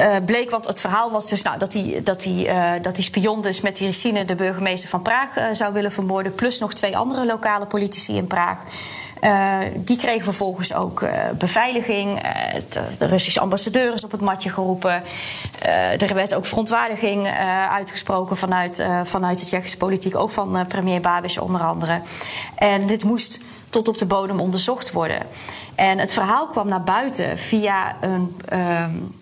uh, 0.00 0.16
bleek, 0.24 0.50
want 0.50 0.66
het 0.66 0.80
verhaal 0.80 1.10
was 1.10 1.28
dus 1.28 1.42
nou, 1.42 1.58
dat, 1.58 1.72
die, 1.72 2.02
dat, 2.02 2.20
die, 2.20 2.46
uh, 2.46 2.72
dat 2.82 2.94
die 2.94 3.04
spion 3.04 3.42
dus 3.42 3.60
met 3.60 3.76
die 3.76 3.86
Ricine 3.86 4.24
de 4.24 4.34
burgemeester 4.34 4.88
van 4.88 5.02
Praag 5.02 5.38
uh, 5.38 5.44
zou 5.52 5.72
willen 5.72 5.92
vermoorden. 5.92 6.34
Plus 6.34 6.58
nog 6.58 6.74
twee 6.74 6.96
andere 6.96 7.26
lokale 7.26 7.66
politici 7.66 8.16
in 8.16 8.26
Praag. 8.26 8.58
Die 9.74 9.96
kregen 9.96 10.24
vervolgens 10.24 10.74
ook 10.74 11.04
beveiliging. 11.38 12.24
Uh, 12.24 12.60
de 12.98 13.06
Russische 13.06 13.40
ambassadeur 13.40 13.94
is 13.94 14.04
op 14.04 14.10
het 14.10 14.20
matje 14.20 14.50
geroepen. 14.50 15.02
er 15.98 16.14
werd 16.14 16.34
ook 16.34 16.46
verontwaardiging 16.46 17.28
uitgesproken 17.70 18.36
vanuit, 18.36 18.84
vanuit 19.02 19.38
de 19.38 19.44
Tsjechische 19.44 19.76
politiek, 19.76 20.16
ook 20.16 20.30
van 20.30 20.66
premier 20.68 21.00
Babiš 21.00 21.38
onder 21.38 21.60
andere. 21.60 22.00
En 22.54 22.86
dit 22.86 23.04
moest 23.04 23.38
tot 23.70 23.88
op 23.88 23.98
de 23.98 24.06
bodem 24.06 24.40
onderzocht 24.40 24.92
worden. 24.92 25.22
En 25.74 25.98
het 25.98 26.12
verhaal 26.12 26.46
kwam 26.46 26.68
naar 26.68 26.82
buiten 26.82 27.38
via 27.38 27.96
een, 28.00 28.36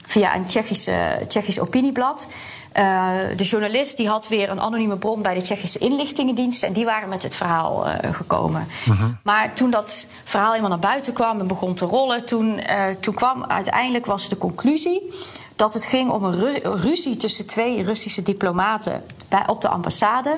via 0.09 0.35
een 0.35 0.47
Tsjechische, 0.47 1.25
Tsjechisch 1.29 1.61
opinieblad. 1.61 2.29
Uh, 2.75 3.11
de 3.37 3.45
journalist 3.45 3.97
die 3.97 4.09
had 4.09 4.29
weer 4.29 4.51
een 4.51 4.61
anonieme 4.61 4.97
bron 4.97 5.23
bij 5.23 5.35
de 5.35 5.43
Tsjechische 5.43 5.79
inlichtingendienst. 5.79 6.63
En 6.63 6.73
die 6.73 6.85
waren 6.85 7.09
met 7.09 7.23
het 7.23 7.35
verhaal 7.35 7.87
uh, 7.87 7.95
gekomen. 8.13 8.69
Uh 8.89 9.01
-huh. 9.01 9.09
Maar 9.23 9.53
toen 9.55 9.71
dat 9.71 10.07
verhaal 10.25 10.51
helemaal 10.51 10.71
naar 10.71 10.79
buiten 10.79 11.13
kwam 11.13 11.41
en 11.41 11.47
begon 11.47 11.75
te 11.75 11.85
rollen, 11.85 12.27
toen, 12.27 12.61
uh, 12.71 12.87
toen 13.01 13.15
kwam 13.15 13.45
uiteindelijk 13.45 14.07
was 14.07 14.29
de 14.29 14.39
conclusie 14.39 15.15
dat 15.57 15.75
het 15.75 15.87
ging 15.87 16.11
om 16.11 16.25
een 16.25 16.33
ru 16.33 16.59
ruzie 16.63 17.17
tussen 17.17 17.47
twee 17.47 17.83
Russische 17.83 18.23
diplomaten 18.23 19.03
bij, 19.29 19.43
op 19.47 19.61
de 19.61 19.69
ambassade. 19.69 20.37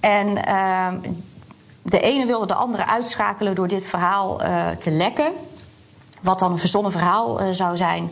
En 0.00 0.34
de 1.82 2.00
ene 2.00 2.26
wilde 2.26 2.46
de 2.46 2.54
andere 2.54 2.86
uitschakelen 2.86 3.54
door 3.54 3.68
dit 3.68 3.86
verhaal 3.86 4.36
te 4.78 4.90
lekken. 4.90 5.32
Wat 6.20 6.38
dan 6.38 6.52
een 6.52 6.58
verzonnen 6.58 6.92
verhaal 6.92 7.40
zou 7.52 7.76
zijn. 7.76 8.10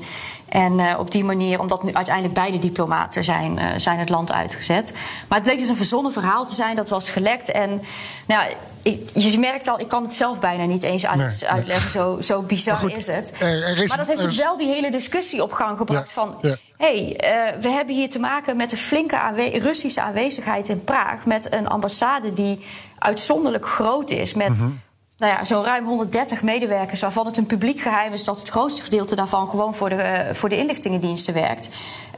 En 0.52 0.78
uh, 0.78 0.94
op 0.98 1.10
die 1.10 1.24
manier, 1.24 1.60
omdat 1.60 1.82
nu 1.82 1.92
uiteindelijk 1.92 2.34
beide 2.34 2.58
diplomaten 2.58 3.24
zijn, 3.24 3.58
uh, 3.58 3.64
zijn 3.76 3.98
het 3.98 4.08
land 4.08 4.32
uitgezet. 4.32 4.92
Maar 5.28 5.38
het 5.38 5.46
bleek 5.46 5.58
dus 5.58 5.68
een 5.68 5.76
verzonnen 5.76 6.12
verhaal 6.12 6.46
te 6.46 6.54
zijn, 6.54 6.76
dat 6.76 6.88
was 6.88 7.10
gelekt. 7.10 7.50
En 7.50 7.82
nou, 8.26 8.50
ik, 8.82 9.10
je 9.14 9.38
merkt 9.38 9.68
al, 9.68 9.80
ik 9.80 9.88
kan 9.88 10.02
het 10.02 10.12
zelf 10.12 10.40
bijna 10.40 10.64
niet 10.64 10.82
eens 10.82 11.06
uit, 11.06 11.18
nee, 11.18 11.50
uitleggen, 11.50 12.00
nee. 12.00 12.02
Zo, 12.02 12.20
zo 12.20 12.42
bizar 12.42 12.76
goed, 12.76 12.96
is 12.96 13.06
het. 13.06 13.34
Er, 13.40 13.62
er 13.62 13.78
is, 13.78 13.88
maar 13.88 13.98
dat 13.98 14.06
heeft 14.06 14.22
dus 14.22 14.36
wel 14.36 14.56
die 14.56 14.68
hele 14.68 14.90
discussie 14.90 15.42
op 15.42 15.52
gang 15.52 15.78
gebracht 15.78 16.08
ja, 16.08 16.14
van... 16.14 16.34
Ja. 16.40 16.56
hé, 16.76 17.14
hey, 17.16 17.54
uh, 17.54 17.62
we 17.62 17.68
hebben 17.68 17.94
hier 17.94 18.10
te 18.10 18.18
maken 18.18 18.56
met 18.56 18.72
een 18.72 18.78
flinke 18.78 19.18
aanwe 19.18 19.58
Russische 19.58 20.00
aanwezigheid 20.00 20.68
in 20.68 20.84
Praag... 20.84 21.26
met 21.26 21.52
een 21.52 21.68
ambassade 21.68 22.32
die 22.32 22.66
uitzonderlijk 22.98 23.66
groot 23.66 24.10
is, 24.10 24.34
met... 24.34 24.48
Mm 24.48 24.54
-hmm 24.54 24.80
nou 25.22 25.34
ja, 25.34 25.44
zo'n 25.44 25.64
ruim 25.64 25.86
130 25.86 26.42
medewerkers, 26.42 27.00
waarvan 27.00 27.26
het 27.26 27.36
een 27.36 27.46
publiek 27.46 27.80
geheim 27.80 28.12
is 28.12 28.24
dat 28.24 28.38
het 28.38 28.48
grootste 28.48 28.82
gedeelte 28.82 29.14
daarvan 29.14 29.48
gewoon 29.48 29.74
voor 29.74 29.88
de, 29.88 30.26
uh, 30.28 30.34
voor 30.34 30.48
de 30.48 30.58
inlichtingendiensten 30.58 31.34
werkt. 31.34 31.68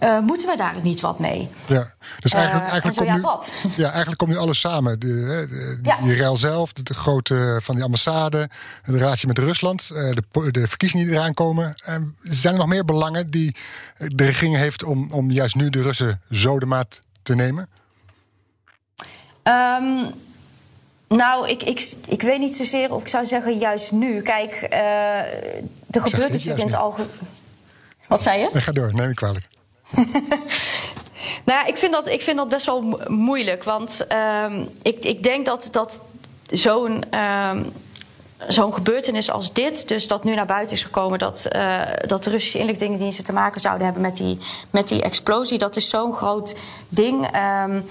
Uh, 0.02 0.18
moeten 0.18 0.48
we 0.48 0.56
daar 0.56 0.74
niet 0.82 1.00
wat 1.00 1.18
mee? 1.18 1.48
Ja, 1.66 1.92
dus 2.18 2.32
eigenlijk, 2.32 2.66
uh, 2.66 2.72
eigenlijk, 2.72 2.98
zo, 2.98 3.04
komt 3.04 3.14
ja, 3.14 3.16
nu, 3.16 3.20
wat? 3.20 3.54
ja, 3.76 3.88
eigenlijk 3.88 4.18
komt 4.18 4.30
nu 4.30 4.36
alles 4.36 4.60
samen. 4.60 5.00
De, 5.00 5.06
de, 5.06 5.78
Ja. 5.82 5.96
Die 5.96 6.14
rel 6.14 6.36
zelf, 6.36 6.72
de, 6.72 6.82
de 6.82 6.94
grootte 6.94 7.58
van 7.62 7.74
die 7.74 7.84
ambassade, 7.84 8.48
de 8.84 8.92
relatie 8.92 9.28
met 9.28 9.38
Rusland, 9.38 9.90
eh, 9.94 10.10
de, 10.10 10.50
de 10.50 10.68
verkiezingen 10.68 11.06
die 11.06 11.14
eraan 11.14 11.34
komen. 11.34 11.74
En 11.84 12.16
zijn 12.22 12.52
er 12.54 12.60
nog 12.60 12.68
meer 12.68 12.84
belangen 12.84 13.30
die 13.30 13.56
de 13.96 14.24
regering 14.24 14.56
heeft 14.56 14.84
om, 14.84 15.10
om 15.10 15.30
juist 15.30 15.54
nu 15.54 15.70
de 15.70 15.82
Russen 15.82 16.20
zo 16.30 16.58
de 16.58 16.66
maat 16.66 16.98
te 17.22 17.34
nemen? 17.34 17.68
Um, 19.42 20.14
nou, 21.16 21.48
ik, 21.48 21.62
ik, 21.62 21.92
ik 22.08 22.22
weet 22.22 22.38
niet 22.38 22.54
zozeer 22.54 22.92
of 22.92 23.00
ik 23.00 23.08
zou 23.08 23.26
zeggen 23.26 23.58
juist 23.58 23.92
nu. 23.92 24.22
Kijk, 24.22 24.66
uh, 24.72 24.78
er 25.90 26.00
gebeurt 26.00 26.32
natuurlijk 26.32 26.58
in 26.58 26.66
het 26.66 26.76
algemeen. 26.76 27.10
Wat 28.06 28.22
zei 28.22 28.40
je? 28.40 28.60
Ga 28.60 28.72
door, 28.72 28.94
neem 28.94 29.10
ik 29.10 29.16
kwalijk. 29.16 29.48
Nou, 31.44 31.58
ja, 31.58 31.66
ik 31.66 31.76
vind 31.76 31.92
dat, 31.92 32.06
ik 32.06 32.22
vind 32.22 32.36
dat 32.36 32.48
best 32.48 32.66
wel 32.66 32.82
mo- 32.82 33.00
moeilijk. 33.06 33.64
Want 33.64 34.06
um, 34.12 34.68
ik, 34.82 35.04
ik 35.04 35.22
denk 35.22 35.46
dat, 35.46 35.68
dat 35.72 36.00
zo'n. 36.50 37.18
Um, 37.18 37.72
Zo'n 38.48 38.74
gebeurtenis 38.74 39.30
als 39.30 39.52
dit, 39.52 39.88
dus 39.88 40.06
dat 40.06 40.24
nu 40.24 40.34
naar 40.34 40.46
buiten 40.46 40.76
is 40.76 40.82
gekomen 40.82 41.18
dat, 41.18 41.48
uh, 41.52 41.80
dat 42.06 42.24
de 42.24 42.30
Russische 42.30 42.58
inlichtingendiensten 42.58 43.24
te 43.24 43.32
maken 43.32 43.60
zouden 43.60 43.84
hebben 43.84 44.02
met 44.02 44.16
die, 44.16 44.38
met 44.70 44.88
die 44.88 45.02
explosie, 45.02 45.58
dat 45.58 45.76
is 45.76 45.88
zo'n 45.88 46.14
groot 46.14 46.54
ding. 46.88 47.28
Um, 47.66 47.84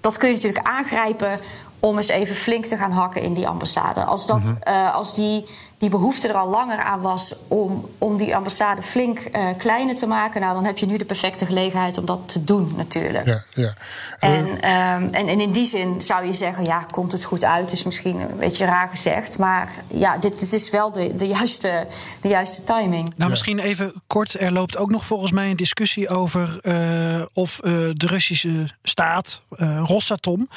dat 0.00 0.16
kun 0.16 0.28
je 0.28 0.34
natuurlijk 0.34 0.66
aangrijpen 0.66 1.40
om 1.80 1.96
eens 1.96 2.08
even 2.08 2.34
flink 2.34 2.64
te 2.64 2.76
gaan 2.76 2.90
hakken 2.92 3.22
in 3.22 3.34
die 3.34 3.48
ambassade. 3.48 4.04
Als, 4.04 4.26
dat, 4.26 4.42
Mhm. 4.42 4.54
uh, 4.68 4.94
als 4.94 5.14
die, 5.14 5.46
die 5.78 5.88
behoefte 5.90 6.28
er 6.28 6.34
al 6.34 6.48
langer 6.48 6.78
aan 6.78 7.00
was 7.00 7.34
om, 7.48 7.88
om 7.98 8.16
die 8.16 8.36
ambassade 8.36 8.82
flink 8.82 9.18
uh, 9.18 9.46
kleiner 9.58 9.94
te 9.94 10.06
maken, 10.06 10.40
nou, 10.40 10.54
dan 10.54 10.64
heb 10.64 10.78
je 10.78 10.86
nu 10.86 10.96
de 10.96 11.04
perfecte 11.04 11.46
gelegenheid 11.46 11.98
om 11.98 12.06
dat 12.06 12.20
te 12.26 12.44
doen, 12.44 12.72
natuurlijk. 12.76 13.26
Ja, 13.26 13.40
ja. 13.54 13.72
En, 14.18 14.46
um, 14.48 15.14
en, 15.14 15.28
en 15.28 15.40
in 15.40 15.52
die 15.52 15.66
zin 15.66 16.02
zou 16.02 16.26
je 16.26 16.32
zeggen, 16.32 16.64
ja, 16.64 16.84
komt 16.90 17.12
het 17.12 17.24
goed 17.24 17.44
uit? 17.44 17.72
is 17.72 17.82
misschien 17.82 18.20
een 18.20 18.36
beetje 18.36 18.64
raar 18.64 18.88
gezegd. 18.88 19.38
Maar 19.38 19.72
ja, 19.86 20.16
dit, 20.16 20.38
dit 20.38 20.52
is 20.52 20.70
wel 20.70 20.92
de, 20.92 21.14
de, 21.14 21.26
juiste, 21.26 21.86
de 22.20 22.28
juiste 22.28 22.64
timing. 22.64 23.12
Nou, 23.16 23.30
misschien 23.30 23.58
even 23.58 23.92
kort. 24.06 24.40
Er 24.40 24.52
loopt 24.52 24.76
ook 24.76 24.90
nog 24.90 25.04
volgens 25.04 25.32
mij 25.32 25.50
een 25.50 25.56
discussie 25.56 26.08
over 26.08 26.60
uh, 26.62 27.22
of 27.32 27.60
uh, 27.64 27.72
de 27.92 28.06
Russische 28.06 28.68
staat, 28.82 29.40
uh, 29.56 29.82
Rosatom. 29.84 30.48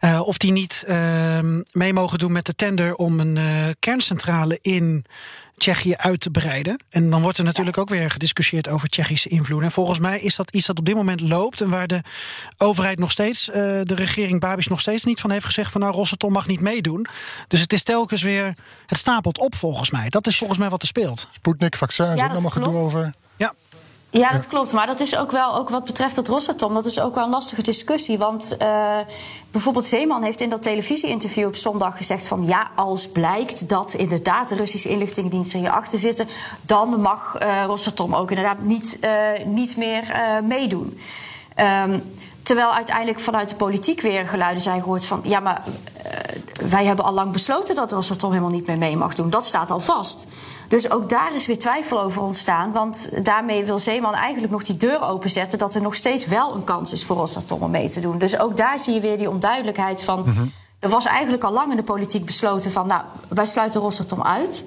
Uh, 0.00 0.20
of 0.24 0.38
die 0.38 0.52
niet 0.52 0.84
uh, 0.88 1.38
mee 1.72 1.92
mogen 1.92 2.18
doen 2.18 2.32
met 2.32 2.46
de 2.46 2.54
tender 2.54 2.94
om 2.94 3.20
een 3.20 3.36
uh, 3.36 3.66
kerncentrale 3.78 4.58
in 4.62 5.04
Tsjechië 5.56 5.94
uit 5.96 6.20
te 6.20 6.30
breiden. 6.30 6.80
En 6.90 7.10
dan 7.10 7.22
wordt 7.22 7.38
er 7.38 7.44
natuurlijk 7.44 7.78
ook 7.78 7.88
weer 7.88 8.10
gediscussieerd 8.10 8.68
over 8.68 8.88
Tsjechische 8.88 9.28
invloed. 9.28 9.62
En 9.62 9.70
volgens 9.70 9.98
mij 9.98 10.20
is 10.20 10.36
dat 10.36 10.54
iets 10.54 10.66
dat 10.66 10.78
op 10.78 10.84
dit 10.84 10.94
moment 10.94 11.20
loopt 11.20 11.60
en 11.60 11.70
waar 11.70 11.86
de 11.86 12.02
overheid 12.56 12.98
nog 12.98 13.10
steeds, 13.10 13.48
uh, 13.48 13.54
de 13.54 13.94
regering 13.94 14.40
Babiš 14.40 14.66
nog 14.66 14.80
steeds 14.80 15.04
niet 15.04 15.20
van 15.20 15.30
heeft 15.30 15.44
gezegd 15.44 15.72
van 15.72 15.80
nou 15.80 15.92
Rosatom 15.92 16.32
mag 16.32 16.46
niet 16.46 16.60
meedoen. 16.60 17.06
Dus 17.48 17.60
het 17.60 17.72
is 17.72 17.82
telkens 17.82 18.22
weer, 18.22 18.54
het 18.86 18.98
stapelt 18.98 19.38
op 19.38 19.54
volgens 19.54 19.90
mij. 19.90 20.08
Dat 20.08 20.26
is 20.26 20.38
volgens 20.38 20.58
mij 20.58 20.68
wat 20.68 20.82
er 20.82 20.88
speelt. 20.88 21.28
Sputnik, 21.32 21.76
vaccins, 21.76 22.08
Ja, 22.08 22.14
ook 22.14 22.20
dat 22.20 22.30
allemaal 22.30 22.50
gedoe 22.50 22.74
over. 22.74 23.12
Ja. 23.36 23.54
Ja, 24.16 24.32
dat 24.32 24.46
klopt. 24.46 24.72
Maar 24.72 24.86
dat 24.86 25.00
is 25.00 25.16
ook 25.16 25.30
wel, 25.30 25.54
ook 25.54 25.68
wat 25.68 25.84
betreft 25.84 26.16
het 26.16 26.28
Rosatom, 26.28 26.74
dat 26.74 26.84
is 26.84 27.00
ook 27.00 27.14
wel 27.14 27.24
een 27.24 27.30
lastige 27.30 27.62
discussie. 27.62 28.18
Want 28.18 28.56
uh, 28.62 28.96
bijvoorbeeld 29.50 29.84
Zeeman 29.84 30.22
heeft 30.22 30.40
in 30.40 30.48
dat 30.48 30.62
televisie-interview 30.62 31.46
op 31.46 31.56
zondag 31.56 31.96
gezegd 31.96 32.26
van 32.26 32.46
ja, 32.46 32.70
als 32.74 33.08
blijkt 33.08 33.68
dat 33.68 33.94
inderdaad 33.94 34.48
de 34.48 34.54
Russische 34.54 34.88
inlichtingendiensten 34.88 35.58
hierachter 35.58 35.98
zitten, 35.98 36.28
dan 36.62 37.00
mag 37.00 37.42
uh, 37.42 37.64
Rosatom 37.66 38.14
ook 38.14 38.30
inderdaad 38.30 38.60
niet, 38.60 38.98
uh, 39.04 39.10
niet 39.44 39.76
meer 39.76 40.04
meedoen. 40.42 41.00
Um, 41.84 42.02
Terwijl 42.46 42.74
uiteindelijk 42.74 43.20
vanuit 43.20 43.48
de 43.48 43.54
politiek 43.54 44.00
weer 44.00 44.26
geluiden 44.26 44.62
zijn 44.62 44.80
gehoord 44.80 45.04
van... 45.04 45.20
ja, 45.24 45.40
maar 45.40 45.62
wij 46.68 46.84
hebben 46.84 47.04
al 47.04 47.12
lang 47.12 47.32
besloten 47.32 47.74
dat 47.74 47.92
Rosatom 47.92 48.30
helemaal 48.30 48.50
niet 48.50 48.66
meer 48.66 48.78
mee 48.78 48.96
mag 48.96 49.14
doen. 49.14 49.30
Dat 49.30 49.44
staat 49.44 49.70
al 49.70 49.80
vast. 49.80 50.26
Dus 50.68 50.90
ook 50.90 51.08
daar 51.08 51.34
is 51.34 51.46
weer 51.46 51.58
twijfel 51.58 52.00
over 52.00 52.22
ontstaan. 52.22 52.72
Want 52.72 53.08
daarmee 53.24 53.64
wil 53.64 53.78
Zeeman 53.78 54.14
eigenlijk 54.14 54.52
nog 54.52 54.62
die 54.62 54.76
deur 54.76 55.00
openzetten... 55.00 55.58
dat 55.58 55.74
er 55.74 55.80
nog 55.80 55.94
steeds 55.94 56.26
wel 56.26 56.54
een 56.54 56.64
kans 56.64 56.92
is 56.92 57.04
voor 57.04 57.16
Rosatom 57.16 57.62
om 57.62 57.70
mee 57.70 57.88
te 57.88 58.00
doen. 58.00 58.18
Dus 58.18 58.38
ook 58.38 58.56
daar 58.56 58.78
zie 58.78 58.94
je 58.94 59.00
weer 59.00 59.18
die 59.18 59.30
onduidelijkheid 59.30 60.04
van... 60.04 60.18
Mm 60.18 60.34
-hmm. 60.34 60.52
er 60.78 60.88
was 60.88 61.04
eigenlijk 61.04 61.44
al 61.44 61.52
lang 61.52 61.70
in 61.70 61.76
de 61.76 61.82
politiek 61.82 62.24
besloten 62.24 62.72
van... 62.72 62.86
nou, 62.86 63.02
wij 63.28 63.46
sluiten 63.46 63.80
Rosatom 63.80 64.22
uit... 64.22 64.64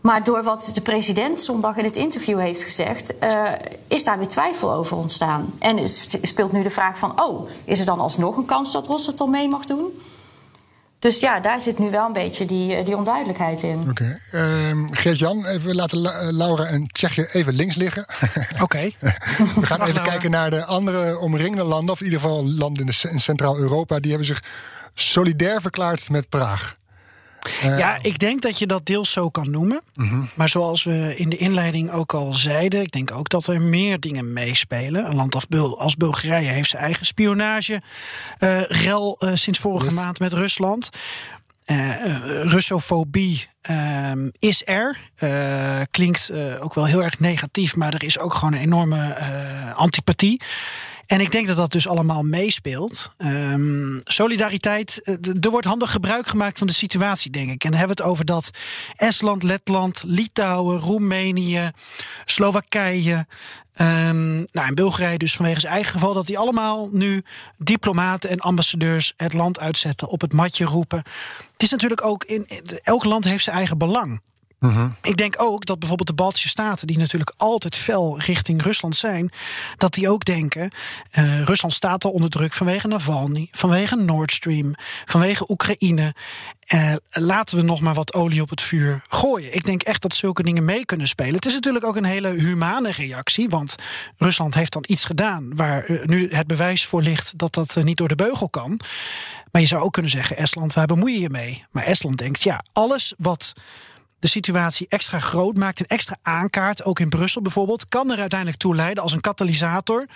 Maar 0.00 0.24
door 0.24 0.42
wat 0.42 0.70
de 0.74 0.80
president 0.80 1.40
zondag 1.40 1.76
in 1.76 1.84
het 1.84 1.96
interview 1.96 2.38
heeft 2.38 2.62
gezegd, 2.62 3.14
uh, 3.22 3.52
is 3.88 4.04
daar 4.04 4.18
weer 4.18 4.28
twijfel 4.28 4.72
over 4.72 4.96
ontstaan. 4.96 5.52
En 5.58 5.78
is, 5.78 6.18
speelt 6.22 6.52
nu 6.52 6.62
de 6.62 6.70
vraag 6.70 6.98
van, 6.98 7.22
oh, 7.22 7.48
is 7.64 7.78
er 7.80 7.86
dan 7.86 8.00
alsnog 8.00 8.36
een 8.36 8.44
kans 8.44 8.72
dat 8.72 8.86
Rosatom 8.86 9.30
mee 9.30 9.48
mag 9.48 9.64
doen? 9.64 10.00
Dus 10.98 11.20
ja, 11.20 11.40
daar 11.40 11.60
zit 11.60 11.78
nu 11.78 11.90
wel 11.90 12.06
een 12.06 12.12
beetje 12.12 12.44
die, 12.44 12.82
die 12.82 12.96
onduidelijkheid 12.96 13.62
in. 13.62 13.80
Oké. 13.90 14.18
Okay. 14.30 14.70
Um, 14.70 14.94
Geert-Jan, 14.94 15.46
even 15.46 15.74
laten 15.74 15.98
La 15.98 16.32
Laura 16.32 16.64
en 16.64 16.86
Tsjechië 16.86 17.26
even 17.32 17.54
links 17.54 17.76
liggen. 17.76 18.04
Oké. 18.52 18.62
Okay. 18.62 18.94
We 19.00 19.66
gaan 19.66 19.80
even 19.80 19.94
Laura. 19.94 20.10
kijken 20.10 20.30
naar 20.30 20.50
de 20.50 20.64
andere 20.64 21.18
omringende 21.18 21.64
landen, 21.64 21.90
of 21.90 21.98
in 21.98 22.04
ieder 22.04 22.20
geval 22.20 22.46
landen 22.46 22.86
in 23.10 23.20
Centraal-Europa. 23.20 23.98
Die 23.98 24.10
hebben 24.10 24.26
zich 24.26 24.42
solidair 24.94 25.60
verklaard 25.60 26.10
met 26.10 26.28
Praag. 26.28 26.76
Ja, 27.62 27.98
ik 28.02 28.18
denk 28.18 28.42
dat 28.42 28.58
je 28.58 28.66
dat 28.66 28.86
deels 28.86 29.12
zo 29.12 29.28
kan 29.28 29.50
noemen. 29.50 29.80
Mhm. 29.94 30.06
Uh 30.06 30.12
-huh. 30.12 30.24
Maar 30.34 30.48
zoals 30.48 30.84
we 30.84 31.14
in 31.16 31.28
de 31.28 31.36
inleiding 31.36 31.90
ook 31.90 32.14
al 32.14 32.34
zeiden, 32.34 32.80
ik 32.80 32.92
denk 32.92 33.12
ook 33.12 33.28
dat 33.28 33.46
er 33.46 33.60
meer 33.60 34.00
dingen 34.00 34.32
meespelen. 34.32 35.06
Een 35.06 35.14
land 35.14 35.34
als, 35.34 35.46
Bul 35.46 35.78
als 35.78 35.96
Bulgarije 35.96 36.50
heeft 36.50 36.70
zijn 36.70 36.82
eigen 36.82 37.06
spionage. 37.06 37.82
Uh, 38.38 38.62
rel 38.62 39.22
sinds 39.34 39.58
vorige 39.58 39.86
yes. 39.86 39.94
maand 39.94 40.18
met 40.18 40.32
Rusland. 40.32 40.90
Russofobie 42.42 43.48
ehm, 43.60 44.30
is 44.38 44.62
er. 44.66 44.98
Uh, 45.18 45.80
klinkt 45.90 46.30
uh, 46.32 46.64
ook 46.64 46.74
wel 46.74 46.84
heel 46.84 47.02
erg 47.02 47.20
negatief, 47.20 47.76
maar 47.76 47.94
er 47.94 48.02
is 48.02 48.18
ook 48.18 48.34
gewoon 48.34 48.52
een 48.52 48.60
enorme 48.60 49.16
uh, 49.20 49.74
antipathie. 49.74 50.40
En 51.06 51.20
ik 51.20 51.30
denk 51.30 51.46
dat 51.46 51.56
dat 51.56 51.72
dus 51.72 51.88
allemaal 51.88 52.22
meespeelt. 52.22 53.10
Ehm, 53.16 54.00
solidariteit, 54.04 55.00
eh, 55.02 55.14
er 55.40 55.50
wordt 55.50 55.66
handig 55.66 55.90
gebruik 55.90 56.26
gemaakt 56.26 56.58
van 56.58 56.66
de 56.66 56.72
situatie, 56.72 57.30
denk 57.30 57.50
ik. 57.50 57.64
En 57.64 57.70
dan 57.70 57.78
hebben 57.78 57.96
we 57.96 58.02
het 58.02 58.12
over 58.12 58.24
dat 58.24 58.50
Estland, 58.96 59.42
Letland, 59.42 60.02
Litouwen, 60.06 60.78
Roemenië, 60.78 61.70
Slowakije. 62.24 63.26
ehm, 63.74 64.34
nou, 64.36 64.66
en 64.66 64.74
Bulgarije 64.74 65.18
dus 65.18 65.36
vanwege 65.36 65.60
zijn 65.60 65.72
eigen 65.72 65.92
geval... 65.92 66.14
dat 66.14 66.26
die 66.26 66.38
allemaal 66.38 66.88
nu 66.92 67.24
diplomaten 67.56 68.30
en 68.30 68.40
ambassadeurs 68.40 69.12
het 69.16 69.32
land 69.32 69.60
uitzetten... 69.60 70.08
op 70.08 70.20
het 70.20 70.32
matje 70.32 70.64
roepen. 70.64 70.98
Het 71.52 71.62
is 71.62 71.70
natuurlijk 71.70 72.04
ook... 72.04 72.24
in 72.24 72.44
in- 72.46 72.80
elk 72.82 73.04
land 73.04 73.24
heeft 73.24 73.44
zijn 73.44 73.56
eigen 73.56 73.78
belang. 73.78 74.20
Ik 75.02 75.16
denk 75.16 75.34
ook 75.38 75.66
dat 75.66 75.78
bijvoorbeeld 75.78 76.08
de 76.08 76.14
Baltische 76.14 76.48
Staten, 76.48 76.86
die 76.86 76.98
natuurlijk 76.98 77.32
altijd 77.36 77.76
fel 77.76 78.20
richting 78.20 78.62
Rusland 78.62 78.96
zijn, 78.96 79.32
dat 79.76 79.94
die 79.94 80.08
ook 80.08 80.24
denken: 80.24 80.70
eh, 81.10 81.42
Rusland 81.42 81.74
staat 81.74 82.04
al 82.04 82.10
onder 82.10 82.30
druk 82.30 82.52
vanwege 82.52 82.88
Navalny, 82.88 83.48
vanwege 83.50 83.96
Nord 83.96 84.32
Stream, 84.32 84.74
vanwege 85.04 85.50
Oekraïne. 85.50 86.14
Eh, 86.60 86.94
laten 87.10 87.56
we 87.56 87.62
nog 87.62 87.80
maar 87.80 87.94
wat 87.94 88.14
olie 88.14 88.42
op 88.42 88.50
het 88.50 88.60
vuur 88.62 89.04
gooien. 89.08 89.54
Ik 89.54 89.64
denk 89.64 89.82
echt 89.82 90.02
dat 90.02 90.14
zulke 90.14 90.42
dingen 90.42 90.64
mee 90.64 90.84
kunnen 90.84 91.08
spelen. 91.08 91.34
Het 91.34 91.46
is 91.46 91.54
natuurlijk 91.54 91.84
ook 91.84 91.96
een 91.96 92.04
hele 92.04 92.28
humane 92.28 92.92
reactie, 92.92 93.48
want 93.48 93.76
Rusland 94.16 94.54
heeft 94.54 94.72
dan 94.72 94.84
iets 94.86 95.04
gedaan 95.04 95.56
waar 95.56 95.84
eh, 95.84 96.04
nu 96.04 96.28
het 96.30 96.46
bewijs 96.46 96.86
voor 96.86 97.02
ligt 97.02 97.38
dat 97.38 97.54
dat 97.54 97.76
niet 97.82 97.96
door 97.96 98.08
de 98.08 98.14
beugel 98.14 98.48
kan. 98.48 98.80
Maar 99.50 99.62
je 99.62 99.68
zou 99.68 99.82
ook 99.82 99.92
kunnen 99.92 100.10
zeggen: 100.10 100.36
Estland, 100.36 100.74
waar 100.74 100.86
bemoei 100.86 101.12
je 101.12 101.20
je 101.20 101.30
mee? 101.30 101.64
Maar 101.70 101.84
Estland 101.84 102.18
denkt: 102.18 102.42
ja, 102.42 102.64
alles 102.72 103.14
wat 103.18 103.54
de 104.18 104.28
situatie 104.28 104.86
extra 104.88 105.18
groot 105.18 105.56
maakt, 105.56 105.80
een 105.80 105.86
extra 105.86 106.16
aankaart, 106.22 106.84
ook 106.84 107.00
in 107.00 107.08
Brussel 107.08 107.42
bijvoorbeeld, 107.42 107.88
kan 107.88 108.10
er 108.10 108.18
uiteindelijk 108.18 108.58
toe 108.60 108.74
leiden 108.74 109.02
als 109.02 109.12
een 109.12 109.20
katalysator 109.20 110.06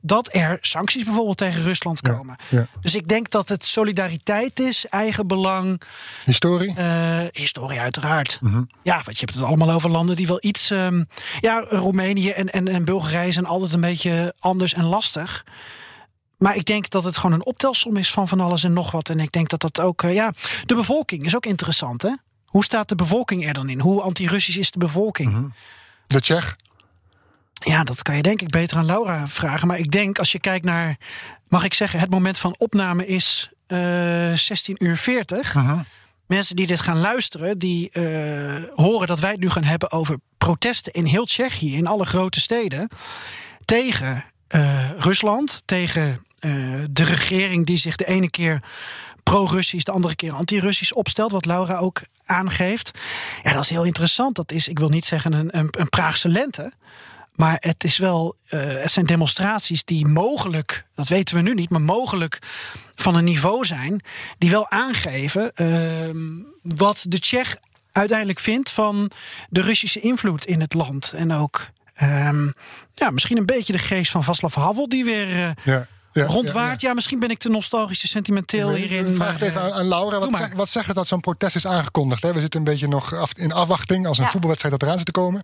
dat 0.00 0.28
er 0.34 0.58
sancties 0.60 1.04
bijvoorbeeld 1.04 1.36
tegen 1.36 1.62
Rusland 1.62 2.00
komen. 2.00 2.36
ja. 2.48 2.66
Dus 2.80 2.94
ik 2.94 3.08
denk 3.08 3.30
dat 3.30 3.48
het 3.48 3.64
solidariteit 3.64 4.60
is, 4.60 4.86
eigen 4.86 5.26
belang, 5.26 5.80
Historie? 6.24 6.74
eh, 6.76 7.18
historie 7.32 7.80
uiteraard. 7.80 8.38
Ja, 8.82 8.94
want 9.04 9.18
je 9.18 9.24
hebt 9.24 9.34
het 9.34 9.42
allemaal 9.44 9.70
over 9.70 9.90
landen 9.90 10.16
die 10.16 10.26
wel 10.26 10.38
iets. 10.40 10.70
ehm, 10.70 11.04
ja, 11.40 11.64
Roemenië 11.68 12.30
en, 12.30 12.52
en, 12.52 12.68
en 12.68 12.84
Bulgarije 12.84 13.32
zijn 13.32 13.46
altijd 13.46 13.72
een 13.72 13.80
beetje 13.80 14.34
anders 14.38 14.74
en 14.74 14.84
lastig. 14.84 15.44
Maar 16.38 16.56
ik 16.56 16.64
denk 16.64 16.90
dat 16.90 17.04
het 17.04 17.16
gewoon 17.16 17.32
een 17.32 17.46
optelsom 17.46 17.96
is 17.96 18.10
van 18.10 18.28
van 18.28 18.40
alles 18.40 18.64
en 18.64 18.72
nog 18.72 18.90
wat. 18.90 19.08
En 19.08 19.20
ik 19.20 19.32
denk 19.32 19.48
dat 19.48 19.60
dat 19.60 19.80
ook. 19.80 20.02
eh, 20.02 20.14
ja, 20.14 20.32
de 20.64 20.74
bevolking 20.74 21.24
is 21.24 21.36
ook 21.36 21.46
interessant, 21.46 22.02
hè? 22.02 22.10
Hoe 22.48 22.64
staat 22.64 22.88
de 22.88 22.94
bevolking 22.94 23.46
er 23.46 23.52
dan 23.52 23.68
in? 23.68 23.80
Hoe 23.80 24.00
anti-Russisch 24.00 24.58
is 24.58 24.70
de 24.70 24.78
bevolking? 24.78 25.54
De 26.06 26.20
Tsjech? 26.20 26.56
Ja, 27.52 27.84
dat 27.84 28.02
kan 28.02 28.16
je 28.16 28.22
denk 28.22 28.42
ik 28.42 28.50
beter 28.50 28.76
aan 28.76 28.86
Laura 28.86 29.28
vragen. 29.28 29.68
Maar 29.68 29.78
ik 29.78 29.90
denk 29.90 30.18
als 30.18 30.32
je 30.32 30.40
kijkt 30.40 30.64
naar, 30.64 30.96
mag 31.48 31.64
ik 31.64 31.74
zeggen, 31.74 32.00
het 32.00 32.10
moment 32.10 32.38
van 32.38 32.54
opname 32.58 33.06
is 33.06 33.50
eh 33.66 34.32
16 34.34 34.84
uur 34.84 34.96
40. 34.96 35.56
Mensen 36.26 36.56
die 36.56 36.66
dit 36.66 36.80
gaan 36.80 36.98
luisteren, 36.98 37.58
die 37.58 37.90
eh, 37.90 38.62
horen 38.74 39.06
dat 39.06 39.20
wij 39.20 39.30
het 39.30 39.40
nu 39.40 39.50
gaan 39.50 39.64
hebben 39.64 39.90
over 39.90 40.18
protesten 40.38 40.92
in 40.92 41.04
heel 41.04 41.24
Tsjechië, 41.24 41.76
in 41.76 41.86
alle 41.86 42.06
grote 42.06 42.40
steden, 42.40 42.90
tegen 43.64 44.24
eh, 44.48 44.90
Rusland, 44.98 45.62
tegen 45.64 46.22
de 46.90 47.04
regering 47.04 47.66
die 47.66 47.76
zich 47.76 47.96
de 47.96 48.06
ene 48.06 48.30
keer 48.30 48.62
pro-Russisch, 49.28 49.84
de 49.84 49.92
andere 49.92 50.14
keer 50.14 50.32
anti-Russisch 50.32 50.92
opstelt, 50.92 51.32
wat 51.32 51.44
Laura 51.44 51.76
ook 51.76 52.00
aangeeft. 52.24 52.98
Ja, 53.42 53.52
dat 53.52 53.62
is 53.62 53.70
heel 53.70 53.84
interessant. 53.84 54.36
Dat 54.36 54.52
is, 54.52 54.68
ik 54.68 54.78
wil 54.78 54.88
niet 54.88 55.04
zeggen 55.04 55.32
een, 55.32 55.58
een, 55.58 55.68
een 55.70 55.88
Praagse 55.88 56.28
lente. 56.28 56.72
Maar 57.32 57.56
het, 57.60 57.84
is 57.84 57.98
wel, 57.98 58.36
eh, 58.48 58.60
het 58.60 58.90
zijn 58.90 59.06
demonstraties 59.06 59.84
die 59.84 60.06
mogelijk, 60.06 60.86
dat 60.94 61.08
weten 61.08 61.34
we 61.34 61.42
nu 61.42 61.54
niet, 61.54 61.70
maar 61.70 61.80
mogelijk 61.80 62.38
van 62.94 63.14
een 63.14 63.24
niveau 63.24 63.64
zijn. 63.64 64.02
die 64.38 64.50
wel 64.50 64.70
aangeven 64.70 65.54
ehm, 65.54 66.16
wat 66.62 67.04
de 67.08 67.18
Tsjech 67.18 67.56
uiteindelijk 67.92 68.38
vindt 68.38 68.70
van 68.70 69.10
de 69.48 69.60
Russische 69.60 70.00
invloed 70.00 70.46
in 70.46 70.60
het 70.60 70.74
land. 70.74 71.12
En 71.12 71.32
ook 71.32 71.68
ehm, 71.94 72.50
ja, 72.94 73.10
misschien 73.10 73.36
een 73.36 73.46
beetje 73.46 73.72
de 73.72 73.78
geest 73.78 74.10
van 74.10 74.24
Václav 74.24 74.54
Havel 74.54 74.88
die 74.88 75.04
weer 75.04 75.28
eh, 75.28 75.50
Ja. 75.64 75.86
Ja 76.18 76.26
rondwaart. 76.26 76.80
Ja, 76.80 76.94
misschien 76.94 77.18
ben 77.18 77.30
ik 77.30 77.38
te 77.38 77.48
nostalgisch, 77.48 78.00
te 78.00 78.06
sentimenteel 78.06 78.70
hierin. 78.70 79.06
Ik 79.06 79.14
vraag 79.14 79.32
het 79.32 79.42
even 79.42 79.60
eh, 79.60 79.66
aan, 79.66 79.72
aan 79.72 79.88
Laura. 79.88 80.18
Wat, 80.18 80.36
zeg, 80.36 80.52
wat 80.56 80.68
zegt 80.68 80.86
het 80.86 80.96
dat 80.96 81.06
zo'n 81.06 81.20
protest 81.20 81.56
is 81.56 81.66
aangekondigd? 81.66 82.22
Hè? 82.22 82.32
We 82.32 82.40
zitten 82.40 82.60
een 82.60 82.66
beetje 82.66 82.88
nog 82.88 83.14
af- 83.14 83.32
in 83.36 83.52
afwachting 83.52 84.06
als 84.06 84.18
een 84.18 84.24
Ja. 84.24 84.30
voetbalwedstrijd 84.30 84.78
dat 84.78 84.88
eraan 84.88 84.98
zit 84.98 85.06
te 85.14 85.20
komen. 85.20 85.42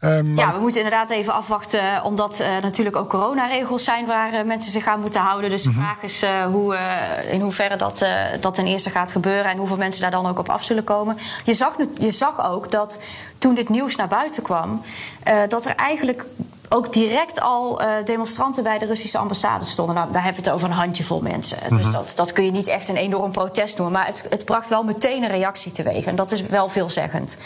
Ehm, 0.00 0.34
maar 0.34 0.46
Ja, 0.46 0.54
we 0.54 0.60
moeten 0.60 0.80
inderdaad 0.82 1.10
even 1.10 1.32
afwachten, 1.34 2.02
omdat 2.02 2.40
eh, 2.40 2.48
natuurlijk 2.62 2.96
ook 2.96 3.08
coronaregels 3.08 3.84
zijn 3.84 4.06
waar 4.06 4.32
eh, 4.32 4.44
mensen 4.44 4.72
zich 4.72 4.86
aan 4.86 5.00
moeten 5.00 5.20
houden. 5.20 5.50
Dus 5.50 5.62
de 5.62 5.72
vraag 5.72 6.02
is 6.02 6.22
eh, 6.22 6.44
hoe, 6.44 6.74
eh, 6.74 7.32
in 7.32 7.40
hoeverre 7.40 7.76
dat, 7.76 8.02
eh, 8.02 8.12
dat 8.40 8.54
ten 8.54 8.66
eerste 8.66 8.90
gaat 8.90 9.12
gebeuren 9.12 9.50
en 9.50 9.56
hoeveel 9.56 9.76
mensen 9.76 10.00
daar 10.02 10.10
dan 10.10 10.26
ook 10.26 10.38
op 10.38 10.48
af 10.48 10.64
zullen 10.64 10.84
komen. 10.84 11.16
Je 11.44 11.54
zag, 11.54 11.78
nu- 11.78 11.90
je 11.94 12.10
zag 12.10 12.44
ook 12.50 12.70
dat 12.70 13.02
toen 13.38 13.54
dit 13.54 13.68
nieuws 13.68 13.96
naar 13.96 14.08
buiten 14.08 14.42
kwam, 14.42 14.82
eh, 15.22 15.36
dat 15.48 15.64
er 15.66 15.74
eigenlijk 15.74 16.24
ook 16.68 16.92
direct 16.92 17.40
al 17.40 17.80
eh, 17.80 18.04
demonstranten 18.04 18.62
bij 18.62 18.78
de 18.78 18.86
Russische 18.86 19.18
ambassade 19.18 19.64
stonden. 19.64 19.94
Nou, 19.94 20.12
daar 20.12 20.24
heb 20.24 20.34
je 20.34 20.40
het 20.40 20.50
over 20.50 20.68
een 20.68 20.74
handjevol 20.74 21.20
mensen. 21.20 21.58
Dus 21.76 21.90
dat, 21.92 22.12
dat 22.16 22.32
kun 22.32 22.44
je 22.44 22.50
niet 22.50 22.66
echt 22.66 22.88
een 22.88 22.96
enorm 22.96 23.32
protest 23.32 23.76
noemen. 23.76 23.98
Maar 23.98 24.06
het, 24.06 24.24
het 24.30 24.44
bracht 24.44 24.68
wel 24.68 24.82
meteen 24.82 25.22
een 25.22 25.30
reactie 25.30 25.72
teweeg. 25.72 26.04
En 26.04 26.16
dat 26.16 26.32
is 26.32 26.42
wel 26.42 26.68
veelzeggend. 26.68 27.36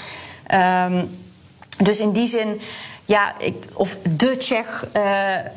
Ehm 0.46 1.04
dus 1.78 2.00
in 2.00 2.12
die 2.12 2.26
zin, 2.26 2.60
ja, 3.04 3.38
ik, 3.38 3.64
of 3.72 3.96
de 4.16 4.36
Tsjech 4.36 4.84
eh, 4.92 5.02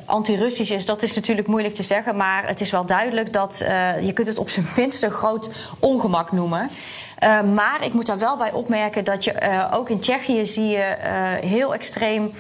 anti-Russisch 0.06 0.71
is, 0.71 0.86
dat 0.86 1.04
is 1.04 1.15
natuurlijk 1.15 1.47
moeilijk 1.47 1.73
te 1.73 1.84
zeggen. 1.84 2.15
Maar 2.15 2.47
het 2.47 2.62
is 2.62 2.71
wel 2.71 2.86
duidelijk 2.86 3.34
dat 3.34 3.62
eh, 3.62 4.06
je 4.06 4.13
kunt 4.13 4.28
het 4.28 4.38
op 4.38 4.49
zijn 4.49 4.65
minst 4.75 5.04
een 5.04 5.12
groot 5.12 5.49
ongemak 5.80 6.32
noemen. 6.32 6.69
Eh, 7.15 7.41
maar 7.41 7.86
ik 7.86 7.93
moet 7.93 8.06
daar 8.06 8.19
wel 8.19 8.38
bij 8.38 8.51
opmerken 8.51 9.04
dat 9.04 9.23
je 9.23 9.67
ook 9.71 9.89
in 9.89 9.99
Tsjechië 9.99 10.45
zie 10.45 10.67
je 10.67 10.95
heel 11.41 11.73
extreem 11.73 12.32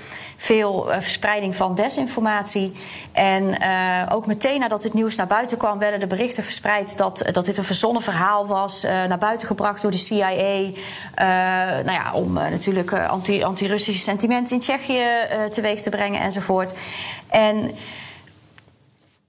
veel 0.45 0.91
eh, 0.91 1.01
verspreiding 1.01 1.55
van 1.55 1.75
desinformatie. 1.75 2.73
En 3.11 3.59
eh, 3.59 4.13
ook 4.15 4.25
meteen 4.25 4.59
nadat 4.59 4.83
het 4.83 4.93
nieuws 4.93 5.15
naar 5.15 5.27
buiten 5.27 5.57
kwam, 5.57 5.79
werden 5.79 5.99
de 5.99 6.07
berichten 6.07 6.43
verspreid 6.43 6.97
dat, 6.97 7.23
dat 7.31 7.45
dit 7.45 7.57
een 7.57 7.63
verzonnen 7.63 8.01
verhaal 8.01 8.47
was. 8.47 8.83
eh, 8.83 8.91
naar 8.91 9.17
buiten 9.17 9.47
gebracht 9.47 9.81
door 9.81 9.91
de 9.91 9.97
CIA. 9.97 10.29
eh, 10.29 10.45
nou 11.85 11.91
ja, 11.91 12.13
om 12.13 12.37
eh, 12.37 12.49
natuurlijk 12.49 12.91
eh, 12.91 13.09
anti- 13.09 13.43
anti-Russische 13.43 14.01
sentimenten 14.01 14.55
in 14.55 14.61
Tsjechië 14.61 14.99
eh, 14.99 15.43
teweeg 15.43 15.81
te 15.81 15.89
brengen 15.89 16.21
enzovoort. 16.21 16.73
En 17.27 17.71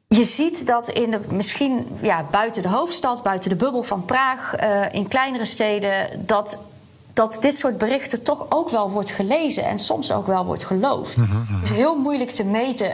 je 0.09 0.25
ziet 0.25 0.67
dat 0.67 0.89
in 0.89 1.11
de, 1.11 1.21
misschien 1.29 1.99
ja, 2.03 2.25
buiten 2.31 2.63
de 2.63 2.69
hoofdstad, 2.69 3.23
buiten 3.23 3.51
de 3.51 3.57
bubbel 3.57 3.83
van 3.83 4.05
Praag, 4.05 4.55
eh, 4.55 4.81
in 4.93 5.09
kleinere 5.09 5.45
steden, 5.45 6.09
dat, 6.27 6.59
dat 7.17 7.39
dit 7.41 7.57
soort 7.57 7.79
berichten 7.79 8.23
toch 8.23 8.47
ook 8.49 8.71
wel 8.71 8.91
wordt 8.91 9.11
gelezen 9.11 9.65
en 9.65 9.79
soms 9.79 10.13
ook 10.13 10.27
wel 10.27 10.45
wordt 10.45 10.65
geloofd. 10.65 11.17
Het 11.17 11.63
is 11.63 11.71
heel 11.71 11.97
moeilijk 11.99 12.31
te 12.31 12.45
meten 12.45 12.93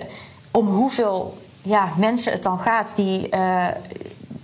om 0.51 0.67
hoeveel 0.67 1.37
ja, 1.63 1.89
mensen 1.97 2.33
het 2.33 2.43
dan 2.43 2.59
gaat 2.59 2.93
die, 2.97 3.29
eh, 3.29 3.67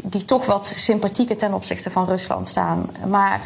die 0.02 0.24
toch 0.24 0.46
wat 0.46 0.72
sympathieker 0.76 1.36
ten 1.36 1.54
opzichte 1.54 1.90
van 1.90 2.04
Rusland 2.06 2.48
staan. 2.48 2.90
Maar 3.06 3.40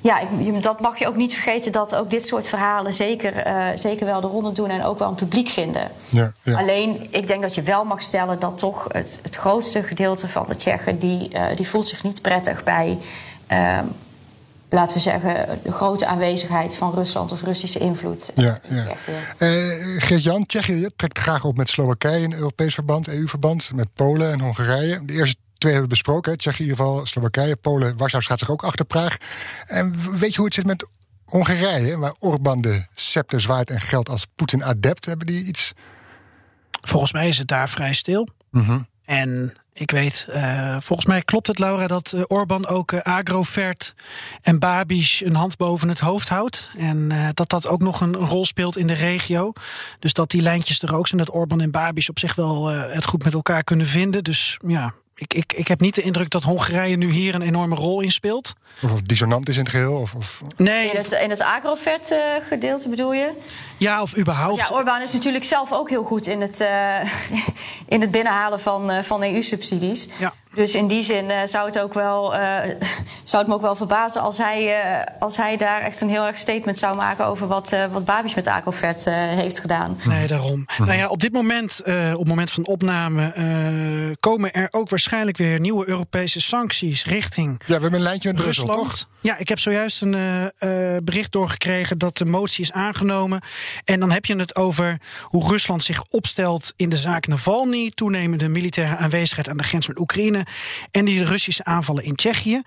ja, 0.00 0.18
ik- 0.18 0.62
dat 0.62 0.80
mag 0.80 0.98
je 0.98 1.06
ook 1.08 1.16
niet 1.16 1.32
vergeten 1.34 1.72
dat 1.72 1.94
ook 1.94 2.10
dit 2.10 2.26
soort 2.26 2.48
verhalen 2.48 2.94
zeker, 2.94 3.36
eh, 3.36 3.64
zeker 3.74 4.06
wel 4.06 4.20
de 4.20 4.26
ronde 4.26 4.52
doen 4.52 4.68
en 4.70 4.84
ook 4.84 4.98
wel 4.98 5.08
een 5.08 5.14
publiek 5.14 5.48
vinden. 5.48 5.90
Ja, 6.08 6.32
ja. 6.42 6.58
Alleen, 6.58 7.06
ik 7.10 7.26
denk 7.26 7.42
dat 7.42 7.54
je 7.54 7.62
wel 7.62 7.84
mag 7.84 8.02
stellen 8.02 8.38
dat 8.38 8.58
toch 8.58 8.86
het, 8.92 9.18
het 9.22 9.36
grootste 9.36 9.82
gedeelte 9.82 10.28
van 10.28 10.46
de 10.46 10.56
Tsjechen... 10.56 10.98
die, 10.98 11.28
eh, 11.28 11.56
die 11.56 11.68
voelt 11.68 11.88
zich 11.88 12.02
niet 12.02 12.22
prettig 12.22 12.64
bij, 12.64 12.98
ehm, 13.46 13.84
laten 14.70 14.96
we 14.96 15.02
zeggen... 15.02 15.58
de 15.62 15.72
grote 15.72 16.06
aanwezigheid 16.06 16.76
van 16.76 16.94
Rusland 16.94 17.32
of 17.32 17.42
Russische 17.42 17.78
invloed. 17.78 18.32
eh, 18.34 18.44
Ja, 18.44 18.60
in 18.62 18.76
ja. 18.76 18.86
Eh, 19.38 20.02
Geert-Jan, 20.02 20.46
Tsjechië 20.46 20.88
trekt 20.96 21.18
graag 21.18 21.44
op 21.44 21.56
met 21.56 21.68
Slowakije 21.68 22.22
in 22.22 22.32
Europees 22.32 22.74
verband, 22.74 23.08
EU-verband, 23.08 23.70
met 23.74 23.88
Polen 23.94 24.32
en 24.32 24.40
Hongarije. 24.40 25.04
De 25.04 25.12
eerste 25.12 25.36
twee 25.54 25.72
hebben 25.72 25.90
we 25.90 25.94
besproken, 25.96 26.32
hè. 26.32 26.38
Tsjechië 26.38 26.62
in 26.62 26.68
ieder 26.68 26.84
geval, 26.84 27.06
Slowakije, 27.06 27.56
Polen, 27.56 27.96
Warschau 27.96 28.22
gaat 28.24 28.38
zich 28.38 28.50
ook 28.50 28.62
achter 28.62 28.84
Praag. 28.84 29.16
En 29.66 29.94
weet 30.18 30.30
je 30.30 30.36
hoe 30.36 30.44
het 30.44 30.54
zit 30.54 30.66
met 30.66 30.88
Hongarije, 31.24 31.98
waar 31.98 32.14
Orbán 32.18 32.60
de 32.60 32.84
scepter 32.94 33.40
zwaait 33.40 33.70
en 33.70 33.80
geldt 33.80 34.08
als 34.08 34.26
Poetin-adept? 34.36 35.04
Hebben 35.04 35.26
die 35.26 35.44
iets? 35.44 35.72
Volgens 36.82 37.12
mij 37.12 37.28
is 37.28 37.38
het 37.38 37.48
daar 37.48 37.68
vrij 37.68 37.94
stil. 37.94 38.28
En 39.04 39.52
ik 39.78 39.90
weet, 39.90 40.26
eh, 40.30 40.76
volgens 40.80 41.08
mij 41.08 41.22
klopt 41.22 41.46
het, 41.46 41.58
Laura, 41.58 41.86
dat 41.86 42.12
eh, 42.12 42.22
Orbán 42.26 42.66
ook 42.66 42.92
eh, 42.92 43.00
Agrovert 43.00 43.94
en 44.42 44.58
Babiš 44.58 45.22
een 45.24 45.34
hand 45.34 45.56
boven 45.56 45.88
het 45.88 45.98
hoofd 45.98 46.28
houdt. 46.28 46.70
En 46.76 47.12
dat 47.34 47.48
dat 47.48 47.66
ook 47.66 47.80
nog 47.80 48.00
een 48.00 48.16
rol 48.16 48.44
speelt 48.44 48.76
in 48.76 48.86
de 48.86 48.92
regio. 48.92 49.52
Dus 49.98 50.12
dat 50.12 50.30
die 50.30 50.42
lijntjes 50.42 50.82
er 50.82 50.94
ook 50.94 51.06
zijn, 51.06 51.24
dat 51.24 51.34
Orbán 51.34 51.60
en 51.60 51.70
Babiš 51.70 52.08
op 52.08 52.18
zich 52.18 52.34
wel 52.34 52.66
het 52.66 53.06
goed 53.06 53.24
met 53.24 53.34
elkaar 53.34 53.64
kunnen 53.64 53.86
vinden. 53.86 54.24
Dus 54.24 54.58
ja, 54.66 54.94
ik, 55.18 55.34
ik, 55.34 55.52
ik 55.52 55.68
heb 55.68 55.80
niet 55.80 55.94
de 55.94 56.02
indruk 56.02 56.30
dat 56.30 56.42
Hongarije 56.42 56.96
nu 56.96 57.10
hier 57.10 57.34
een 57.34 57.42
enorme 57.42 57.74
rol 57.74 58.00
in 58.00 58.10
speelt. 58.10 58.52
Of 58.82 59.02
dissonant 59.02 59.48
is 59.48 59.56
in 59.56 59.62
het 59.62 59.70
geheel? 59.70 59.94
Of, 59.94 60.14
of... 60.14 60.42
Nee, 60.56 60.90
In 60.90 60.96
het, 60.96 61.10
in 61.10 61.30
het 61.30 61.40
agrovet-gedeelte 61.40 62.88
bedoel 62.88 63.12
je? 63.12 63.30
ja, 63.76 64.02
of 64.02 64.18
überhaupt. 64.18 64.56
Ja, 64.68 64.74
Orbán 64.74 65.02
is 65.02 65.12
natuurlijk 65.12 65.44
zelf 65.44 65.72
ook 65.72 65.88
heel 65.88 66.04
goed 66.04 66.26
in 66.26 66.40
het, 66.40 66.60
eh, 66.60 67.00
in 67.94 68.00
het 68.00 68.10
binnenhalen 68.10 68.60
van, 68.60 68.90
eh, 68.90 69.02
van 69.02 69.22
EU-subsidies. 69.22 70.08
Ja. 70.18 70.32
Dus 70.58 70.74
in 70.74 70.86
die 70.86 71.02
zin 71.02 71.30
eh, 71.30 71.46
zou, 71.46 71.66
het 71.66 71.78
ook 71.78 71.94
wel, 71.94 72.34
eh, 72.34 72.70
zou 73.24 73.42
het 73.42 73.46
me 73.46 73.54
ook 73.54 73.60
wel 73.60 73.74
verbazen 73.76 74.20
als 74.22 74.38
hij, 74.38 74.80
eh, 74.80 75.20
als 75.22 75.36
hij 75.36 75.56
daar 75.56 75.80
echt 75.80 76.00
een 76.00 76.08
heel 76.08 76.26
erg 76.26 76.38
statement 76.38 76.78
zou 76.78 76.96
maken 76.96 77.24
over 77.24 77.46
wat, 77.46 77.72
eh 77.72 77.86
wat 77.86 78.04
Babiš 78.04 78.34
met 78.34 78.46
eh, 78.46 79.14
heeft 79.14 79.60
gedaan. 79.60 79.98
Nee, 80.04 80.26
daarom. 80.26 80.66
Nou 80.78 80.92
ja, 80.92 81.08
op 81.08 81.20
dit 81.20 81.32
moment, 81.32 81.80
eh, 81.80 82.10
op 82.12 82.18
het 82.18 82.28
moment 82.28 82.50
van 82.50 82.66
opname, 82.66 83.22
eh, 83.32 84.14
komen 84.20 84.52
er 84.52 84.68
ook 84.70 84.88
waarschijnlijk 84.88 85.36
weer 85.36 85.60
nieuwe 85.60 85.88
Europese 85.88 86.40
sancties 86.40 87.04
richting 87.04 87.50
Ja, 87.58 87.64
we 87.66 87.72
hebben 87.72 87.94
een 87.94 88.00
lijntje 88.00 88.32
met 88.32 88.42
Brussel, 88.42 88.66
Rusland. 88.66 88.90
toch? 88.90 89.08
Ja, 89.20 89.38
ik 89.38 89.48
heb 89.48 89.58
zojuist 89.58 90.02
een 90.02 90.14
eh, 90.14 90.44
eh, 90.96 91.02
bericht 91.02 91.32
doorgekregen 91.32 91.98
dat 91.98 92.16
de 92.16 92.24
motie 92.24 92.64
is 92.64 92.72
aangenomen. 92.72 93.40
En 93.84 94.00
dan 94.00 94.10
heb 94.10 94.24
je 94.24 94.36
het 94.36 94.56
over 94.56 95.00
hoe 95.22 95.48
Rusland 95.48 95.82
zich 95.82 96.04
opstelt 96.08 96.72
in 96.76 96.88
de 96.88 96.96
zaak 96.96 97.26
Navalny, 97.26 97.90
toenemende 97.94 98.48
militaire 98.48 98.96
aanwezigheid 98.96 99.48
aan 99.48 99.56
de 99.56 99.62
grens 99.64 99.88
met 99.88 99.98
Oekraïne 99.98 100.46
en 100.90 101.04
die 101.04 101.18
de 101.18 101.24
Russische 101.24 101.64
aanvallen 101.64 102.04
in 102.04 102.14
Tsjechië. 102.14 102.62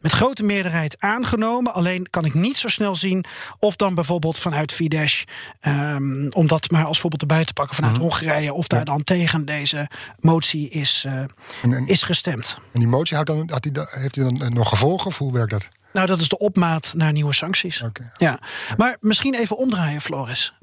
Met 0.00 0.12
grote 0.12 0.42
meerderheid 0.42 0.96
aangenomen. 1.00 1.74
Alleen 1.74 2.10
kan 2.10 2.24
ik 2.24 2.34
niet 2.34 2.56
zo 2.56 2.68
snel 2.68 2.94
zien 2.94 3.24
of 3.58 3.76
dan 3.76 3.94
bijvoorbeeld 3.94 4.38
vanuit 4.38 4.72
Fidesz, 4.72 5.24
ehm, 5.60 6.28
om 6.30 6.46
dat 6.46 6.70
maar 6.70 6.84
als 6.84 7.00
voorbeeld 7.00 7.20
erbij 7.20 7.44
te 7.44 7.52
pakken 7.52 7.74
vanuit 7.76 7.96
Hongarije, 7.96 8.52
of 8.52 8.66
daar 8.66 8.84
dan 8.84 9.04
tegen 9.04 9.44
deze 9.44 9.88
motie 10.18 10.68
is, 10.68 11.02
eh, 11.06 11.12
En, 11.12 11.28
en, 11.62 11.86
is 11.86 12.02
gestemd. 12.02 12.56
en 12.72 12.80
die 12.80 12.88
motie 12.88 13.14
houdt 13.14 13.30
dan, 13.30 13.50
had 13.52 13.62
die, 13.62 13.72
da- 13.72 13.86
heeft 13.90 14.14
hij 14.14 14.24
dan 14.24 14.42
eh, 14.42 14.48
nog 14.48 14.68
gevolgen 14.68 15.06
of 15.06 15.18
hoe 15.18 15.32
werkt 15.32 15.50
dat? 15.50 15.68
Nou, 15.92 16.06
dat 16.08 16.20
is 16.20 16.28
de 16.28 16.38
opmaat 16.38 16.92
naar 16.96 17.12
nieuwe 17.12 17.34
sancties. 17.34 17.82
Ja. 18.16 18.40
Maar 18.76 18.96
misschien 19.00 19.34
even 19.34 19.56
omdraaien, 19.58 20.00
Floris. 20.00 20.54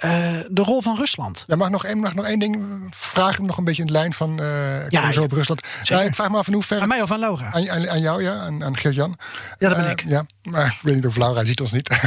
Eh, 0.00 0.38
de 0.50 0.62
rol 0.62 0.80
van 0.82 0.96
Rusland. 0.96 1.44
Ja, 1.46 1.56
mag 1.56 1.70
nog 1.70 1.84
één, 1.84 1.98
mag 1.98 2.14
nog 2.14 2.24
één 2.24 2.38
ding 2.38 2.64
vragen? 2.90 3.46
Nog 3.46 3.56
een 3.56 3.64
beetje 3.64 3.80
in 3.80 3.86
de 3.86 3.92
lijn 3.92 4.12
van 4.12 4.32
ik 4.32 4.92
Ja, 4.92 5.12
zo 5.12 5.18
ja. 5.18 5.24
op 5.24 5.32
Rusland. 5.32 5.60
Nou, 5.88 6.04
ik 6.04 6.14
vraag 6.14 6.30
me 6.30 6.36
af 6.36 6.46
in 6.46 6.52
hoeverre... 6.52 6.82
Aan 6.82 6.88
mij 6.88 7.02
of 7.02 7.10
aan 7.10 7.18
Laura? 7.18 7.52
Aan, 7.52 7.70
aan, 7.70 7.88
aan 7.88 8.00
jou, 8.00 8.22
ja, 8.22 8.34
aan, 8.34 8.64
aan 8.64 8.76
Geert-Jan. 8.76 9.16
Ja, 9.58 9.68
dat 9.68 9.76
ben 9.76 9.86
Eh, 9.86 9.90
ik. 9.90 10.04
Ja, 10.06 10.26
maar 10.42 10.66
ik 10.66 10.78
weet 10.82 10.94
niet 10.94 11.06
of 11.06 11.16
Laura 11.16 11.44
ziet 11.44 11.60
ons 11.60 11.72
niet. 11.72 11.88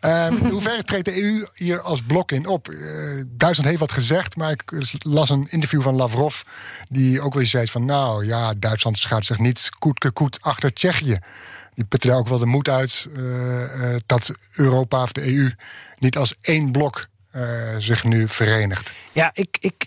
In 0.00 0.48
hoeverre 0.50 0.84
treedt 0.84 1.04
de 1.04 1.22
EU 1.22 1.46
hier 1.54 1.80
als 1.80 2.02
blok 2.02 2.32
in 2.32 2.46
op? 2.46 2.68
Duitsland 3.26 3.68
heeft 3.68 3.80
wat 3.80 3.92
gezegd, 3.92 4.36
maar 4.36 4.50
ik 4.50 4.62
las 4.98 5.30
een 5.30 5.46
interview 5.50 5.82
van 5.82 5.96
Lavrov... 5.96 6.40
die 6.88 7.20
ook 7.20 7.34
weer 7.34 7.46
zei 7.46 7.66
van, 7.66 7.84
nou 7.84 8.26
ja, 8.26 8.54
Duitsland 8.54 8.98
schaart 8.98 9.26
zich 9.26 9.38
niet 9.38 9.68
koet 9.78 10.12
koet 10.12 10.38
achter 10.40 10.72
Tsjechië. 10.72 11.18
Die 11.74 11.84
putte 11.84 12.08
daar 12.08 12.16
ook 12.16 12.28
wel 12.28 12.38
de 12.38 12.46
moed 12.46 12.68
uit 12.68 13.08
dat 14.06 14.30
Europa 14.52 15.02
of 15.02 15.12
de 15.12 15.34
EU 15.34 15.52
niet 15.98 16.16
als 16.16 16.36
één 16.40 16.72
blok 16.72 17.06
zich 17.78 18.04
nu 18.04 18.28
verenigt. 18.28 18.92
Ja, 19.12 19.30
ik, 19.34 19.56
ik, 19.60 19.86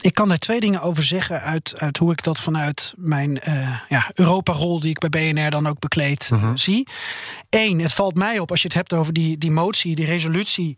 ik 0.00 0.14
kan 0.14 0.28
daar 0.28 0.38
twee 0.38 0.60
dingen 0.60 0.82
over 0.82 1.02
zeggen 1.02 1.40
uit, 1.40 1.80
uit 1.80 1.96
hoe 1.96 2.12
ik 2.12 2.22
dat 2.22 2.40
vanuit 2.40 2.94
mijn 2.96 3.40
eh 3.40 3.78
ja, 3.88 4.10
Europa-rol, 4.14 4.80
die 4.80 4.90
ik 4.90 5.08
bij 5.08 5.32
BNR 5.32 5.50
dan 5.50 5.66
ook 5.66 5.78
bekleed, 5.78 6.28
eh, 6.32 6.50
zie. 6.54 6.88
Eén, 7.50 7.80
het 7.80 7.92
valt 7.92 8.14
mij 8.14 8.38
op 8.38 8.50
als 8.50 8.60
je 8.60 8.68
het 8.68 8.76
hebt 8.76 8.92
over 8.92 9.12
die, 9.12 9.38
die 9.38 9.50
motie, 9.50 9.94
die 9.94 10.06
resolutie. 10.06 10.76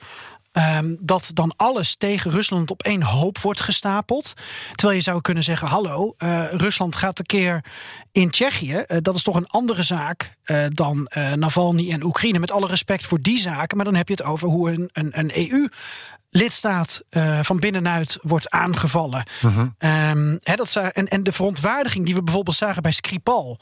Ehm, 0.52 0.94
dat 1.00 1.30
dan 1.34 1.52
alles 1.56 1.96
tegen 1.96 2.30
Rusland 2.30 2.70
op 2.70 2.82
één 2.82 3.02
hoop 3.02 3.38
wordt 3.38 3.60
gestapeld. 3.60 4.32
Terwijl 4.74 4.98
je 4.98 5.04
zou 5.04 5.20
kunnen 5.20 5.42
zeggen: 5.42 5.68
hallo, 5.68 6.14
eh, 6.16 6.44
Rusland 6.50 6.96
gaat 6.96 7.16
tekeer 7.16 7.64
in 8.12 8.30
Tsjechië. 8.30 8.74
Eh, 8.74 8.98
dat 9.02 9.14
is 9.14 9.22
toch 9.22 9.36
een 9.36 9.46
andere 9.46 9.82
zaak 9.82 10.36
eh, 10.42 10.64
dan 10.68 11.10
Navalny 11.34 11.92
en 11.92 12.04
Oekraïne. 12.04 12.38
Met 12.38 12.50
alle 12.50 12.66
respect 12.66 13.04
voor 13.04 13.20
die 13.20 13.38
zaken. 13.38 13.76
Maar 13.76 13.86
dan 13.86 13.94
heb 13.94 14.08
je 14.08 14.14
het 14.14 14.24
over 14.24 14.48
hoe 14.48 14.70
een, 14.70 14.88
een, 14.92 15.18
een 15.18 15.50
EU 15.50 15.68
lidstaat 16.30 17.02
eh, 17.10 17.38
van 17.42 17.58
binnenuit 17.60 18.18
wordt 18.22 18.50
aangevallen. 18.50 19.24
Ehm, 19.78 20.36
hè, 20.42 20.54
dat 20.54 20.68
za- 20.68 20.90
en, 20.92 21.08
en 21.08 21.22
de 21.22 21.32
verontwaardiging 21.32 22.04
die 22.06 22.14
we 22.14 22.22
bijvoorbeeld 22.22 22.56
zagen 22.56 22.82
bij 22.82 22.92
Skripal. 22.92 23.58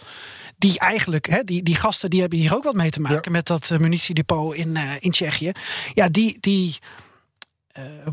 Die 0.59 0.79
eigenlijk, 0.79 1.43
die, 1.47 1.63
die 1.63 1.77
gasten 1.77 2.11
die 2.11 2.21
hebben 2.21 2.39
hier 2.39 2.55
ook 2.55 2.65
wat 2.65 2.75
mee 2.75 2.91
te 2.91 3.01
maken 3.01 3.33
met 3.33 3.47
dat 3.47 3.71
eh, 3.71 3.79
munitiedepot 3.79 4.55
in, 4.55 4.77
eh, 4.77 4.91
in 4.99 5.11
Tsjechië. 5.11 5.53
Ja, 5.95 6.09
die, 6.09 6.37
die 6.41 6.77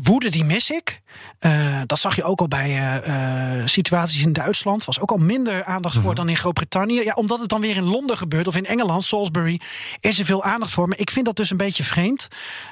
woede 0.02 0.30
die 0.30 0.44
mis 0.44 0.70
ik. 0.70 1.02
Eh, 1.38 1.80
dat 1.86 1.98
zag 1.98 2.16
je 2.16 2.22
ook 2.22 2.40
al 2.40 2.48
bij 2.48 2.70
eh, 2.70 3.60
eh, 3.60 3.66
situaties 3.66 4.22
in 4.22 4.32
Duitsland. 4.32 4.84
Was 4.84 5.00
ook 5.00 5.10
al 5.10 5.16
minder 5.16 5.64
aandacht 5.64 5.96
voor 5.96 6.14
dan 6.14 6.28
in 6.28 6.36
Groot-Brittannië. 6.36 7.02
Ja, 7.02 7.12
omdat 7.12 7.40
het 7.40 7.48
dan 7.48 7.60
weer 7.60 7.76
in 7.76 7.84
Londen 7.84 8.16
gebeurt 8.16 8.46
of 8.46 8.56
in 8.56 8.66
Engeland, 8.66 9.04
Salisbury, 9.04 9.60
is 10.00 10.18
er 10.18 10.24
veel 10.24 10.42
aandacht 10.42 10.72
voor. 10.72 10.88
Maar 10.88 10.98
ik 10.98 11.10
vind 11.10 11.26
dat 11.26 11.36
dus 11.36 11.50
een 11.50 11.56
beetje 11.56 11.84
vreemd. 11.84 12.28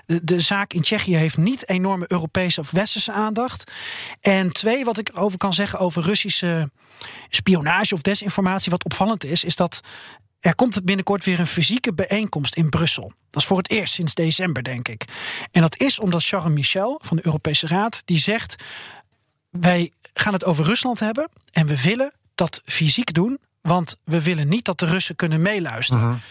De, 0.07 0.24
de 0.24 0.40
zaak 0.40 0.72
in 0.72 0.82
Tsjechië 0.82 1.16
heeft 1.16 1.36
niet 1.36 1.68
enorme 1.68 2.05
Europese 2.09 2.61
of 2.61 2.70
Westerse 2.70 3.12
aandacht. 3.12 3.72
En 4.20 4.53
twee, 4.53 4.84
wat 4.84 4.99
ik 4.99 5.11
over 5.14 5.38
kan 5.38 5.53
zeggen 5.53 5.78
over 5.78 6.03
Russische 6.03 6.70
spionage 7.28 7.95
of 7.95 8.01
desinformatie, 8.01 8.70
wat 8.70 8.84
opvallend 8.84 9.24
is, 9.24 9.45
is 9.45 9.57
dat 9.57 9.80
er 10.43 10.55
komt 10.55 10.84
binnenkort 10.84 11.24
weer 11.24 11.40
een 11.40 11.47
fysieke 11.47 11.95
bijeenkomst 11.95 12.55
in 12.55 12.68
Brussel. 12.68 13.12
Dat 13.30 13.43
is 13.43 13.49
voor 13.49 13.57
het 13.57 13.70
eerst 13.70 13.95
sinds 13.95 14.14
december, 14.14 14.62
denk 14.62 14.88
ik. 14.88 15.05
En 15.51 15.61
dat 15.61 15.80
is 15.80 16.01
omdat 16.01 16.24
Charles 16.24 16.53
Michel 16.53 17.01
van 17.03 17.16
de 17.16 17.26
Europese 17.26 17.66
Raad 17.66 18.03
die 18.05 18.18
zegt: 18.18 18.57
wij 19.51 19.93
gaan 20.12 20.32
het 20.32 20.45
over 20.45 20.64
Rusland 20.64 21.01
hebben 21.01 21.28
en 21.51 21.66
we 21.66 21.82
willen 21.82 22.14
dat 22.34 22.61
fysiek 22.64 23.14
doen, 23.14 23.38
want 23.61 23.97
we 24.05 24.22
willen 24.22 24.49
niet 24.49 24.64
dat 24.64 24.78
de 24.78 24.86
Russen 24.86 25.16
kunnen 25.16 25.43
meeluisteren. 25.43 26.22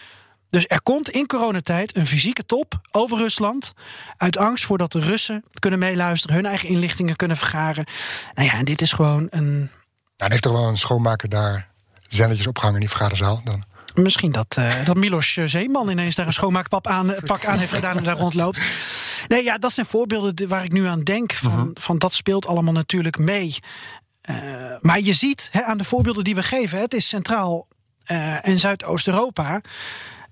Dus 0.50 0.64
er 0.66 0.82
komt 0.82 1.10
in 1.10 1.26
coronatijd 1.26 1.96
een 1.96 2.06
fysieke 2.06 2.44
top 2.44 2.80
over 2.90 3.18
Rusland. 3.18 3.72
Uit 4.16 4.36
angst 4.36 4.64
voordat 4.64 4.92
de 4.92 5.00
Russen 5.00 5.44
kunnen 5.58 5.78
meeluisteren, 5.78 6.36
hun 6.36 6.46
eigen 6.46 6.68
inlichtingen 6.68 7.16
kunnen 7.16 7.36
vergaren. 7.36 7.84
Nou 8.34 8.48
ja, 8.48 8.54
en 8.54 8.64
dit 8.64 8.80
is 8.80 8.92
gewoon 8.92 9.26
een. 9.30 9.70
Nou, 10.16 10.30
heeft 10.30 10.42
toch 10.42 10.52
wel 10.52 10.68
een 10.68 10.78
schoonmaker 10.78 11.28
daar 11.28 11.68
zendertjes 12.08 12.46
opgehangen 12.46 12.80
in 12.80 12.86
die 12.86 12.96
vergaderzaal 12.96 13.40
dan. 13.44 13.64
Misschien 13.94 14.32
dat, 14.32 14.56
eh, 14.58 14.84
dat 14.84 14.96
Milos 14.96 15.38
Zeeman 15.44 15.88
ineens 15.90 16.14
daar 16.14 16.26
een 16.26 16.32
schoonmaakpak 16.32 16.86
aan, 16.86 17.14
pak 17.26 17.44
aan 17.44 17.58
heeft 17.58 17.72
gedaan 17.72 17.96
en 17.96 18.04
daar 18.04 18.16
rondloopt. 18.18 18.60
Nee, 19.28 19.44
ja, 19.44 19.58
dat 19.58 19.72
zijn 19.72 19.86
voorbeelden 19.86 20.48
waar 20.48 20.64
ik 20.64 20.72
nu 20.72 20.86
aan 20.86 21.02
denk. 21.02 21.32
Van, 21.32 21.70
van 21.74 21.98
dat 21.98 22.12
speelt 22.12 22.46
allemaal 22.46 22.72
natuurlijk 22.72 23.18
mee. 23.18 23.56
Eh, 24.22 24.34
maar 24.80 25.00
je 25.00 25.12
ziet 25.12 25.48
hè, 25.52 25.62
aan 25.62 25.78
de 25.78 25.84
voorbeelden 25.84 26.24
die 26.24 26.34
we 26.34 26.42
geven, 26.42 26.80
het 26.80 26.94
is 26.94 27.08
Centraal 27.08 27.66
eh, 28.04 28.48
en 28.48 28.58
Zuidoost-Europa 28.58 29.60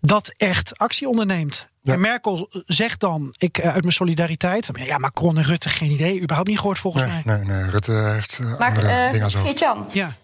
dat 0.01 0.35
echt 0.37 0.79
actie 0.79 1.09
onderneemt. 1.09 1.69
Ja. 1.83 1.93
En 1.93 2.01
Merkel 2.01 2.49
zegt 2.67 3.01
dan, 3.01 3.35
ik 3.39 3.59
eh, 3.59 3.73
uit 3.73 3.81
mijn 3.83 3.93
solidariteit. 3.95 4.71
Ja, 4.75 4.99
Macron 4.99 5.37
en 5.39 5.45
Rutte, 5.45 5.69
geen 5.69 5.91
idee. 5.91 6.21
Überhaupt 6.21 6.49
niet 6.49 6.59
gehoord 6.59 6.79
volgens 6.79 7.05
Nee, 7.05 7.23
mij. 7.25 7.37
nee, 7.37 7.45
nee, 7.45 7.71
Rutte 7.71 7.93
heeft 7.93 8.39
eh, 8.41 8.59
Maar 8.59 8.69
andere 8.69 8.89
eh 8.89 9.11
dingen 9.13 9.27
over. 9.27 9.41
Geert-Jan, 9.41 9.87
Ja. 9.93 10.17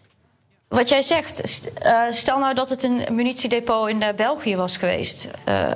Wat 0.69 0.89
jij 0.89 1.03
zegt, 1.03 1.73
eh, 1.75 2.03
stel 2.11 2.39
nou 2.39 2.55
dat 2.55 2.69
het 2.71 2.83
een 2.83 3.05
munitiedepot 3.11 3.89
in 3.89 4.03
eh, 4.03 4.15
België 4.15 4.57
was 4.57 4.77
geweest. 4.77 5.29
Eh, 5.45 5.71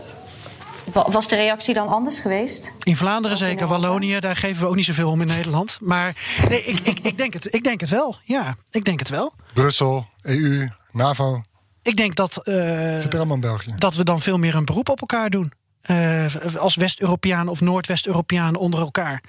wa- 0.93 1.11
was 1.11 1.29
de 1.29 1.37
reactie 1.37 1.75
dan 1.75 1.89
anders 1.89 2.19
geweest? 2.19 2.73
In 2.83 2.97
Vlaanderen 2.97 3.39
in 3.39 3.45
zeker. 3.45 3.67
Wallonië, 3.67 4.21
daar 4.21 4.37
geven 4.37 4.63
we 4.63 4.69
ook 4.69 4.77
niet 4.77 4.85
zoveel 4.85 5.11
om 5.11 5.21
in 5.21 5.27
Nederland. 5.27 5.79
Maar 5.81 6.15
nee, 6.49 6.63
ik, 6.65 6.81
ik, 6.81 6.99
ik, 6.99 7.19
denk 7.19 7.33
het, 7.33 7.55
ik 7.55 7.65
denk 7.65 7.81
het 7.81 7.91
wel. 7.91 8.17
Ja, 8.23 8.57
ik 8.71 8.85
denk 8.85 8.99
het 8.99 9.09
wel. 9.09 9.33
Brussel, 9.55 10.07
EU, 10.23 10.69
NAVO, 10.93 11.41
Ik 11.83 11.97
denk 11.97 12.15
dat, 12.15 12.37
eh, 12.37 12.55
zit 12.99 13.13
er 13.13 13.17
allemaal 13.19 13.35
in 13.35 13.41
België. 13.41 13.73
dat 13.77 13.95
we 13.95 14.05
dan 14.05 14.21
veel 14.21 14.39
meer 14.39 14.55
een 14.55 14.65
beroep 14.65 14.89
op 14.89 15.01
elkaar 15.01 15.31
doen. 15.31 15.53
Eh, 15.81 16.27
als 16.59 16.75
West-Europeanen 16.77 17.49
of 17.49 17.61
Noordwest-Europeanen 17.61 18.61
onder 18.61 18.81
elkaar. 18.81 19.23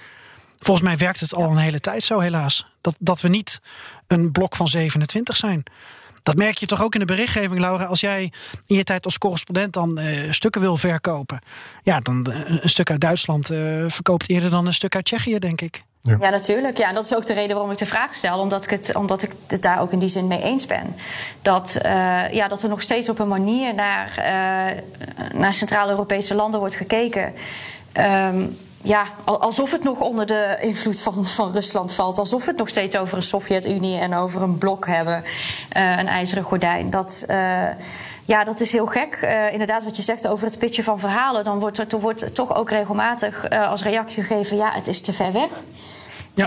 Volgens 0.61 0.87
mij 0.87 0.97
werkt 0.97 1.19
het 1.19 1.33
al 1.33 1.49
een 1.49 1.57
hele 1.57 1.79
tijd 1.79 2.03
zo, 2.03 2.19
helaas. 2.19 2.65
Dat, 2.81 2.95
dat 2.99 3.21
we 3.21 3.27
niet 3.27 3.61
een 4.07 4.31
blok 4.31 4.55
van 4.55 4.67
27 4.67 5.35
zijn. 5.35 5.63
Dat 6.23 6.35
merk 6.35 6.57
je 6.57 6.65
toch 6.65 6.83
ook 6.83 6.93
in 6.93 6.99
de 6.99 7.05
berichtgeving, 7.05 7.59
Laura. 7.59 7.85
Als 7.85 7.99
jij 7.99 8.31
in 8.65 8.75
je 8.75 8.83
tijd 8.83 9.05
als 9.05 9.17
correspondent 9.17 9.73
dan 9.73 9.97
eh, 9.97 10.31
stukken 10.31 10.61
wil 10.61 10.77
verkopen. 10.77 11.39
Ja, 11.83 11.99
dan 11.99 12.25
eh, 12.25 12.63
een 12.63 12.69
stuk 12.69 12.89
uit 12.89 13.01
Duitsland 13.01 13.49
eh, 13.49 13.85
verkoopt 13.87 14.29
eerder 14.29 14.49
dan 14.49 14.65
een 14.65 14.73
stuk 14.73 14.95
uit 14.95 15.05
Tsjechië, 15.05 15.39
denk 15.39 15.61
ik. 15.61 15.83
Ja, 16.01 16.29
natuurlijk. 16.29 16.77
Ja, 16.77 16.87
en 16.87 16.93
dat 16.93 17.05
is 17.05 17.15
ook 17.15 17.25
de 17.25 17.33
reden 17.33 17.55
waarom 17.55 17.71
ik 17.71 17.77
de 17.77 17.85
vraag 17.85 18.15
stel. 18.15 18.39
Omdat 18.39 18.63
ik 18.63 18.69
het, 18.69 18.95
omdat 18.95 19.21
ik 19.21 19.31
het 19.47 19.61
daar 19.61 19.81
ook 19.81 19.91
in 19.91 19.99
die 19.99 20.09
zin 20.09 20.27
mee 20.27 20.41
eens 20.41 20.65
ben. 20.65 20.95
Dat, 21.41 21.75
eh, 21.75 22.33
ja, 22.33 22.47
dat 22.47 22.63
er 22.63 22.69
nog 22.69 22.81
steeds 22.81 23.09
op 23.09 23.19
een 23.19 23.27
manier 23.27 23.73
naar, 23.73 24.17
eh, 24.17 24.77
naar 25.33 25.53
Centraal-Europese 25.53 26.35
landen 26.35 26.59
wordt 26.59 26.75
gekeken. 26.75 27.33
Ehm, 27.91 28.45
ja, 28.83 29.03
al- 29.23 29.41
alsof 29.41 29.71
het 29.71 29.83
nog 29.83 29.99
onder 29.99 30.25
de 30.25 30.57
invloed 30.61 31.01
van, 31.01 31.25
van 31.25 31.51
Rusland 31.51 31.93
valt. 31.93 32.17
Alsof 32.17 32.43
we 32.45 32.49
het 32.49 32.59
nog 32.59 32.69
steeds 32.69 32.95
over 32.97 33.17
een 33.17 33.23
Sovjet-Unie 33.23 33.97
en 33.99 34.13
over 34.15 34.41
een 34.41 34.57
blok 34.57 34.87
hebben. 34.87 35.23
eh, 35.69 35.97
een 35.97 36.07
ijzeren 36.07 36.43
gordijn. 36.43 36.89
Dat. 36.89 37.23
eh, 37.27 37.37
ja, 38.25 38.43
dat 38.43 38.59
is 38.59 38.71
heel 38.71 38.85
gek. 38.85 39.13
Eh, 39.21 39.51
inderdaad, 39.51 39.83
wat 39.83 39.95
je 39.95 40.01
zegt 40.01 40.27
over 40.27 40.45
het 40.47 40.57
pitchen 40.57 40.83
van 40.83 40.99
verhalen. 40.99 41.43
Dan 41.43 41.59
wordt 41.59 41.77
er, 41.77 41.99
wordt 41.99 42.35
toch 42.35 42.55
ook 42.55 42.69
regelmatig 42.69 43.49
als 43.49 43.83
reactie 43.83 44.23
gegeven: 44.23 44.57
ja, 44.57 44.71
het 44.73 44.87
is 44.87 45.01
te 45.01 45.13
ver 45.13 45.31
weg. 45.31 45.49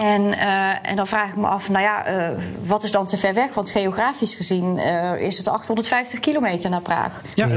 Ja. 0.00 0.14
En, 0.14 0.38
eh, 0.38 0.90
en 0.90 0.96
dan 0.96 1.06
vraag 1.06 1.28
ik 1.28 1.36
me 1.36 1.46
af, 1.46 1.68
nou 1.68 1.82
ja, 1.84 2.04
eh, 2.06 2.28
wat 2.64 2.84
is 2.84 2.90
dan 2.90 3.06
te 3.06 3.16
ver 3.16 3.34
weg? 3.34 3.54
Want 3.54 3.70
geografisch 3.70 4.34
gezien 4.34 4.78
eh, 4.78 5.20
is 5.20 5.36
het 5.38 5.48
850 5.48 6.20
kilometer 6.20 6.70
naar 6.70 6.80
Praag. 6.80 7.20
Ja. 7.34 7.48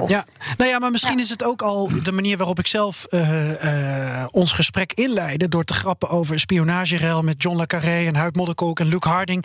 Of- 0.00 0.08
Ja, 0.08 0.24
nou 0.56 0.70
ja, 0.70 0.78
maar 0.78 0.90
misschien 0.90 1.18
is 1.20 1.30
het 1.30 1.44
ook 1.44 1.62
al 1.62 1.90
de 2.02 2.12
manier 2.12 2.36
waarop 2.36 2.58
ik 2.58 2.66
zelf 2.66 3.04
eh, 3.04 4.20
eh, 4.20 4.26
ons 4.30 4.52
gesprek 4.52 4.92
inleidde. 4.92 5.48
door 5.48 5.64
te 5.64 5.74
grappen 5.74 6.08
over 6.08 6.40
spionagerel 6.40 7.22
met 7.22 7.42
John 7.42 7.56
Le 7.56 7.66
Carré 7.66 8.06
en 8.06 8.14
Huid 8.16 8.36
Modderkolk 8.36 8.80
en 8.80 8.86
Luc 8.86 9.02
Harding. 9.04 9.44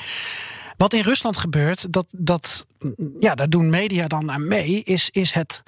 Wat 0.80 0.94
in 0.94 1.02
Rusland 1.04 1.38
gebeurt, 1.38 1.94
dat, 1.94 2.06
dat, 2.12 2.66
ja, 3.20 3.36
daar 3.36 3.50
doen 3.50 3.70
media 3.70 4.08
dan 4.08 4.32
aan 4.32 4.48
mee, 4.48 4.84
is, 4.84 5.10
is 5.10 5.32
het 5.32 5.64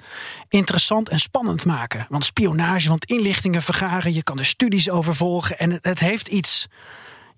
interessant 0.48 1.08
en 1.08 1.20
spannend 1.20 1.64
maken. 1.64 2.06
Want 2.08 2.24
spionage, 2.24 2.88
want 2.88 3.04
inlichtingen 3.04 3.62
vergaren, 3.62 4.14
je 4.14 4.22
kan 4.22 4.38
er 4.38 4.44
studies 4.46 4.90
over 4.90 5.14
volgen. 5.14 5.58
En 5.58 5.70
het, 5.70 5.84
het 5.84 5.98
heeft 5.98 6.28
iets, 6.28 6.66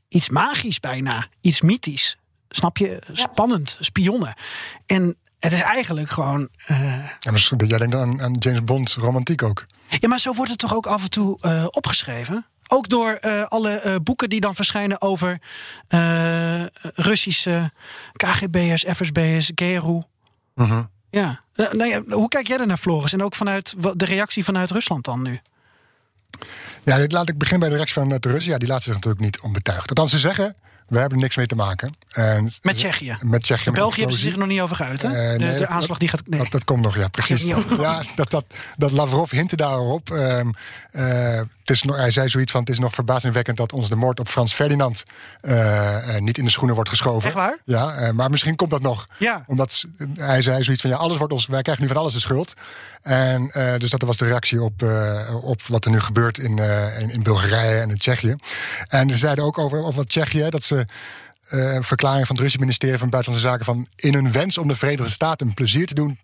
iets 0.08 0.28
magisch 0.28 0.80
bijna, 0.80 1.26
iets 1.40 1.60
mythisch. 1.60 2.18
Snap 2.48 2.76
je? 2.78 3.02
Spannend, 3.12 3.76
spionnen. 3.80 4.34
En 4.86 5.16
het 5.38 5.52
is 5.52 5.60
eigenlijk 5.62 6.10
gewoon. 6.10 6.48
eh, 6.66 6.76
Ja, 7.18 7.30
maar 7.30 7.52
jij 7.66 7.78
denkt 7.78 7.94
aan, 7.94 8.22
aan 8.22 8.36
James 8.38 8.64
Bond 8.64 8.92
romantiek 8.92 9.42
ook. 9.42 9.66
ja, 9.88 10.08
maar 10.08 10.20
zo 10.20 10.32
wordt 10.34 10.50
het 10.50 10.60
toch 10.60 10.74
ook 10.74 10.86
af 10.86 11.02
en 11.02 11.10
toe 11.10 11.38
eh, 11.40 11.66
opgeschreven? 11.70 12.46
Ook 12.68 12.88
door 12.88 13.10
eh, 13.10 13.42
alle 13.42 13.70
eh, 13.70 13.94
boeken 14.02 14.28
die 14.28 14.40
dan 14.40 14.54
verschijnen 14.54 15.00
over 15.00 15.40
eh, 15.88 16.64
Russische 16.94 17.72
KGB'ers, 18.12 18.84
FSB'ers, 18.94 19.52
GRU. 19.54 20.02
Ja. 21.10 21.40
Eh, 21.54 21.72
nou 21.72 21.90
ja, 21.90 22.02
hoe 22.08 22.28
kijk 22.28 22.46
jij 22.46 22.58
er 22.58 22.66
naar, 22.66 22.76
Floris? 22.76 23.12
En 23.12 23.22
ook 23.22 23.34
vanuit 23.34 23.74
de 23.94 24.04
reactie 24.04 24.44
vanuit 24.44 24.70
Rusland 24.70 25.04
dan 25.04 25.22
nu? 25.22 25.40
Ja, 26.84 26.96
dit 26.96 27.12
laat 27.12 27.28
ik 27.28 27.38
beginnen 27.38 27.60
bij 27.60 27.68
de 27.68 27.74
reactie 27.84 28.02
van 28.02 28.20
de 28.20 28.28
Russen. 28.28 28.52
Ja, 28.52 28.58
die 28.58 28.68
laten 28.68 28.84
zich 28.84 28.94
natuurlijk 28.94 29.22
niet 29.22 29.40
onbetuigd. 29.40 29.88
Althans, 29.88 30.10
ze 30.10 30.18
zeggen, 30.18 30.54
we 30.88 30.98
hebben 30.98 31.18
er 31.18 31.22
niks 31.24 31.36
mee 31.36 31.46
te 31.46 31.54
maken. 31.54 31.92
En, 32.10 32.50
Met 32.62 32.76
Tsjechië. 32.76 33.16
Met 33.20 33.42
Tsjechië. 33.42 33.64
met 33.70 33.78
België 33.78 33.98
hebben 34.00 34.16
ze 34.18 34.22
zich 34.24 34.32
er 34.32 34.38
nog 34.38 34.48
niet 34.48 34.60
over 34.60 34.76
geuit, 34.76 35.02
hè? 35.02 35.08
Eh, 35.08 35.32
de, 35.32 35.38
nee, 35.38 35.52
de 35.52 35.58
dat- 35.58 35.68
aanslag 35.68 35.98
die 35.98 36.08
gaat... 36.08 36.22
Nee. 36.26 36.38
Dat, 36.40 36.50
dat 36.50 36.64
komt 36.64 36.82
nog, 36.82 36.96
ja, 36.96 37.08
precies. 37.08 37.42
Ja, 37.44 38.02
dat, 38.16 38.30
dat, 38.30 38.44
dat 38.76 38.92
Lavrov 38.92 39.30
hintte 39.30 39.56
daarop. 39.56 40.10
Ehm, 40.10 40.50
eh, 40.90 41.04
het 41.36 41.70
is 41.70 41.82
nog, 41.82 41.96
hij 41.96 42.10
zei 42.10 42.28
zoiets 42.28 42.52
van: 42.52 42.60
Het 42.60 42.70
is 42.70 42.78
nog 42.78 42.94
verbazingwekkend 42.94 43.56
dat 43.56 43.72
ons 43.72 43.88
de 43.88 43.96
moord 43.96 44.20
op 44.20 44.28
Frans 44.28 44.54
Ferdinand 44.54 45.02
eh, 45.40 46.16
niet 46.18 46.38
in 46.38 46.44
de 46.44 46.50
schoenen 46.50 46.74
wordt 46.74 46.90
geschoven. 46.90 47.26
Echt 47.26 47.34
waar? 47.34 47.58
Ja, 47.64 48.12
maar 48.12 48.30
misschien 48.30 48.56
komt 48.56 48.70
dat 48.70 48.82
nog. 48.82 49.06
Ja. 49.18 49.44
Omdat 49.46 49.84
hij 50.14 50.42
zei 50.42 50.62
zoiets 50.64 50.82
van: 50.82 50.90
Ja, 50.90 50.96
alles 50.96 51.16
wordt 51.16 51.32
ons, 51.32 51.46
wij 51.46 51.62
krijgen 51.62 51.82
nu 51.84 51.88
van 51.90 52.00
alles 52.00 52.12
de 52.12 52.20
schuld. 52.20 52.54
En 53.02 53.50
dus 53.78 53.90
dat 53.90 54.02
was 54.02 54.16
de 54.16 54.24
reactie 54.24 54.62
op, 54.62 54.82
op 55.42 55.62
wat 55.62 55.84
er 55.84 55.90
nu 55.90 56.00
gebeurt 56.00 56.38
in, 56.38 56.58
in, 56.98 57.10
in 57.10 57.22
Bulgarije 57.22 57.80
en 57.80 57.90
in 57.90 57.98
Tsjechië. 57.98 58.36
En 58.88 59.10
ze 59.10 59.16
zeiden 59.16 59.44
ook 59.44 59.58
over, 59.58 59.78
over 59.78 59.94
wat 59.94 60.08
Tsjechië, 60.08 60.46
dat 60.50 60.62
ze. 60.62 60.73
Eh, 60.80 61.74
een 61.74 61.84
verklaring 61.84 62.26
van 62.26 62.36
het 62.36 62.44
Russische 62.44 62.66
ministerie 62.66 62.98
van 62.98 63.10
Buitenlandse 63.10 63.48
Zaken 63.48 63.64
van 63.64 63.88
in 63.96 64.14
hun 64.14 64.32
wens 64.32 64.58
om 64.58 64.68
de 64.68 64.76
Verenigde 64.76 65.10
Staten 65.10 65.46
een 65.46 65.54
plezier 65.54 65.86
te 65.86 65.94
doen 65.94 66.18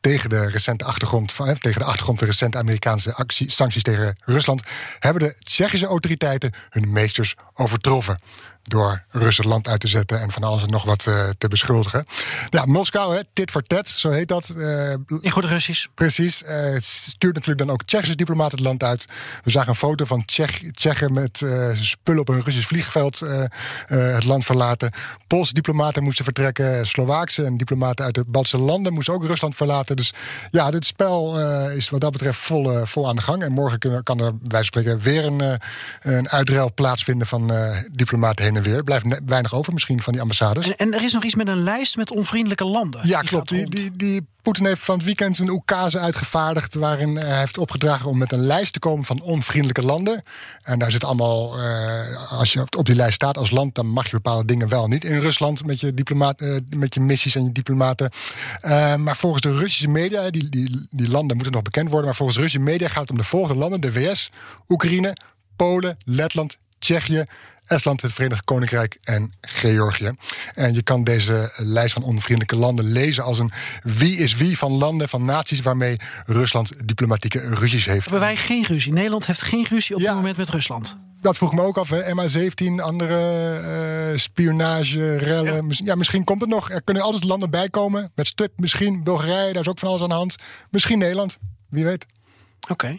tegen 0.00 0.30
de 0.30 0.50
recente 0.50 0.84
achtergrond 0.84 1.32
van, 1.32 1.48
eh, 1.48 1.54
tegen 1.54 1.80
de 1.80 1.86
achtergrond 1.86 2.18
van 2.18 2.28
recente 2.28 2.58
Amerikaanse 2.58 3.14
actie, 3.14 3.50
sancties 3.50 3.82
tegen 3.82 4.16
Rusland, 4.24 4.62
hebben 4.98 5.22
de 5.22 5.34
Tsjechische 5.38 5.86
autoriteiten 5.86 6.52
hun 6.70 6.92
meesters 6.92 7.34
overtroffen. 7.54 8.18
Door 8.62 9.02
Russen 9.08 9.46
land 9.46 9.68
uit 9.68 9.80
te 9.80 9.86
zetten 9.88 10.20
en 10.20 10.32
van 10.32 10.42
alles 10.42 10.62
en 10.62 10.70
nog 10.70 10.84
wat 10.84 11.06
eh, 11.06 11.28
te 11.38 11.48
beschuldigen. 11.48 12.04
Ja, 12.50 12.64
Moskou, 12.64 13.14
hè, 13.14 13.20
tit 13.32 13.50
voor 13.50 13.62
tat, 13.62 13.88
zo 13.88 14.10
heet 14.10 14.28
dat. 14.28 14.48
eh, 14.48 14.92
In 15.20 15.30
goed 15.30 15.44
Russisch. 15.44 15.86
Precies. 15.94 16.42
eh, 16.44 16.76
stuurt 16.80 17.34
natuurlijk 17.34 17.58
dan 17.58 17.70
ook 17.70 17.82
Tsjechische 17.84 18.16
diplomaten 18.16 18.58
het 18.58 18.66
land 18.66 18.82
uit. 18.82 19.04
We 19.44 19.50
zagen 19.50 19.68
een 19.68 19.74
foto 19.74 20.04
van 20.04 20.24
Tsjech, 20.24 20.60
Tsjechen 20.70 21.12
met 21.12 21.42
spullen 21.74 22.20
op 22.20 22.28
een 22.28 22.42
Russisch 22.42 22.66
vliegveld 22.68 23.20
het 23.86 24.24
land 24.24 24.44
verlaten. 24.44 24.90
Poolse 25.26 25.52
diplomaten 25.52 26.02
moesten 26.02 26.24
vertrekken. 26.24 26.86
Slovaakse 26.86 27.44
en 27.44 27.56
diplomaten 27.56 28.04
uit 28.04 28.14
de 28.14 28.24
Baltische 28.26 28.58
landen 28.58 28.92
moesten 28.92 29.14
ook 29.14 29.24
Rusland 29.24 29.56
verlaten. 29.56 29.96
Dus 29.96 30.12
ja, 30.50 30.70
dit 30.70 30.84
spel 30.86 31.40
is 31.70 31.90
wat 31.90 32.00
dat 32.00 32.12
betreft 32.12 32.38
vol, 32.38 32.86
vol 32.86 33.08
aan 33.08 33.16
de 33.16 33.22
gang. 33.22 33.42
En 33.42 33.52
morgen 33.52 33.78
kunnen, 33.78 34.02
kan 34.02 34.20
er, 34.20 34.32
wij 34.48 34.62
spreken, 34.62 35.00
weer 35.00 35.24
een, 35.24 35.58
een 36.00 36.28
uitruil 36.28 36.72
plaatsvinden 36.74 37.26
van 37.26 37.52
diplomaten 37.92 38.44
heen 38.44 38.51
en 38.56 38.62
weer. 38.62 38.76
Er 38.76 38.84
blijft 38.84 39.06
weinig 39.26 39.54
over 39.54 39.72
misschien 39.72 40.02
van 40.02 40.12
die 40.12 40.22
ambassades. 40.22 40.66
En, 40.66 40.76
en 40.76 40.94
er 40.94 41.02
is 41.04 41.12
nog 41.12 41.24
iets 41.24 41.34
met 41.34 41.48
een 41.48 41.62
lijst 41.62 41.96
met 41.96 42.10
onvriendelijke 42.10 42.64
landen. 42.64 43.00
Ja, 43.06 43.20
Die 43.20 43.28
klopt. 43.28 43.48
Die, 43.48 43.68
die, 43.70 43.90
die 43.96 44.26
Poetin 44.42 44.66
heeft 44.66 44.80
van 44.84 44.96
het 44.96 45.04
weekend 45.04 45.38
een 45.38 45.50
oekase 45.50 45.98
uitgevaardigd. 45.98 46.74
waarin 46.74 47.16
hij 47.16 47.38
heeft 47.38 47.58
opgedragen 47.58 48.08
om 48.08 48.18
met 48.18 48.32
een 48.32 48.46
lijst 48.46 48.72
te 48.72 48.78
komen 48.78 49.04
van 49.04 49.20
onvriendelijke 49.22 49.82
landen. 49.82 50.22
En 50.62 50.78
daar 50.78 50.90
zit 50.90 51.04
allemaal. 51.04 51.58
eh, 51.60 52.32
als 52.32 52.52
je 52.52 52.60
op 52.76 52.86
die 52.86 52.94
lijst 52.94 53.14
staat 53.14 53.38
als 53.38 53.50
land. 53.50 53.74
dan 53.74 53.86
mag 53.86 54.04
je 54.04 54.10
bepaalde 54.10 54.44
dingen 54.44 54.68
wel 54.68 54.88
niet 54.88 55.04
in 55.04 55.20
Rusland. 55.20 55.66
met 55.66 55.80
je, 55.80 55.94
diplomaat, 55.94 56.40
eh, 56.40 56.56
met 56.76 56.94
je 56.94 57.00
missies 57.00 57.34
en 57.34 57.44
je 57.44 57.52
diplomaten. 57.52 58.10
Eh, 58.60 58.96
maar 58.96 59.16
volgens 59.16 59.42
de 59.42 59.56
Russische 59.56 59.88
media. 59.88 60.30
Die, 60.30 60.48
die, 60.48 60.86
die 60.90 61.08
landen 61.08 61.34
moeten 61.36 61.54
nog 61.54 61.62
bekend 61.62 61.88
worden. 61.88 62.06
maar 62.06 62.16
volgens 62.16 62.36
de 62.38 62.42
Russische 62.42 62.70
media 62.70 62.88
gaat 62.88 63.00
het 63.00 63.10
om 63.10 63.16
de 63.16 63.24
volgende 63.24 63.60
landen: 63.60 63.80
de 63.80 63.92
VS, 63.92 64.28
Oekraïne, 64.68 65.16
Polen, 65.56 65.96
Letland, 66.04 66.58
Tsjechië. 66.82 67.24
Estland, 67.66 68.00
het 68.02 68.12
Verenigd 68.12 68.44
Koninkrijk 68.44 68.98
en 69.02 69.32
Georgië. 69.40 70.10
En 70.54 70.74
je 70.74 70.82
kan 70.82 71.04
deze 71.04 71.52
lijst 71.56 71.92
van 71.92 72.02
onvriendelijke 72.02 72.56
landen 72.56 72.84
lezen 72.84 73.24
als 73.24 73.38
een 73.38 73.52
wie 73.82 74.16
is 74.16 74.34
wie 74.36 74.58
van 74.58 74.72
landen, 74.72 75.08
van 75.08 75.24
naties 75.24 75.60
waarmee 75.60 75.96
Rusland 76.26 76.72
diplomatieke 76.88 77.54
ruzies 77.54 77.84
heeft. 77.84 78.10
Hebben 78.10 78.20
wij 78.28 78.36
geen 78.36 78.64
ruzie? 78.64 78.92
Nederland 78.92 79.26
heeft 79.26 79.42
geen 79.42 79.66
ruzie 79.68 79.94
op 79.94 80.00
Ja. 80.00 80.06
dit 80.06 80.16
moment 80.16 80.36
met 80.36 80.50
Rusland. 80.50 80.96
Dat 81.20 81.36
vroeg 81.36 81.52
me 81.54 81.62
ook 81.62 81.76
af. 81.76 81.88
hè. 81.90 82.00
MH17, 82.14 82.80
andere 82.82 83.52
eh 84.12 84.18
spionage, 84.18 85.16
rellen. 85.16 85.66
Ja. 85.84 85.94
misschien 85.94 86.24
komt 86.24 86.40
het 86.40 86.50
nog. 86.50 86.70
Er 86.70 86.82
kunnen 86.82 87.02
altijd 87.02 87.24
landen 87.24 87.50
bij 87.50 87.68
komen. 87.68 88.12
Met 88.14 88.26
stuk 88.26 88.50
misschien 88.56 89.02
Bulgarije, 89.04 89.52
daar 89.52 89.62
is 89.62 89.68
ook 89.68 89.78
van 89.78 89.88
alles 89.88 90.02
aan 90.02 90.08
de 90.08 90.14
hand. 90.14 90.34
Misschien 90.70 90.98
Nederland, 90.98 91.38
wie 91.68 91.84
weet. 91.84 92.06
Oké. 92.68 92.96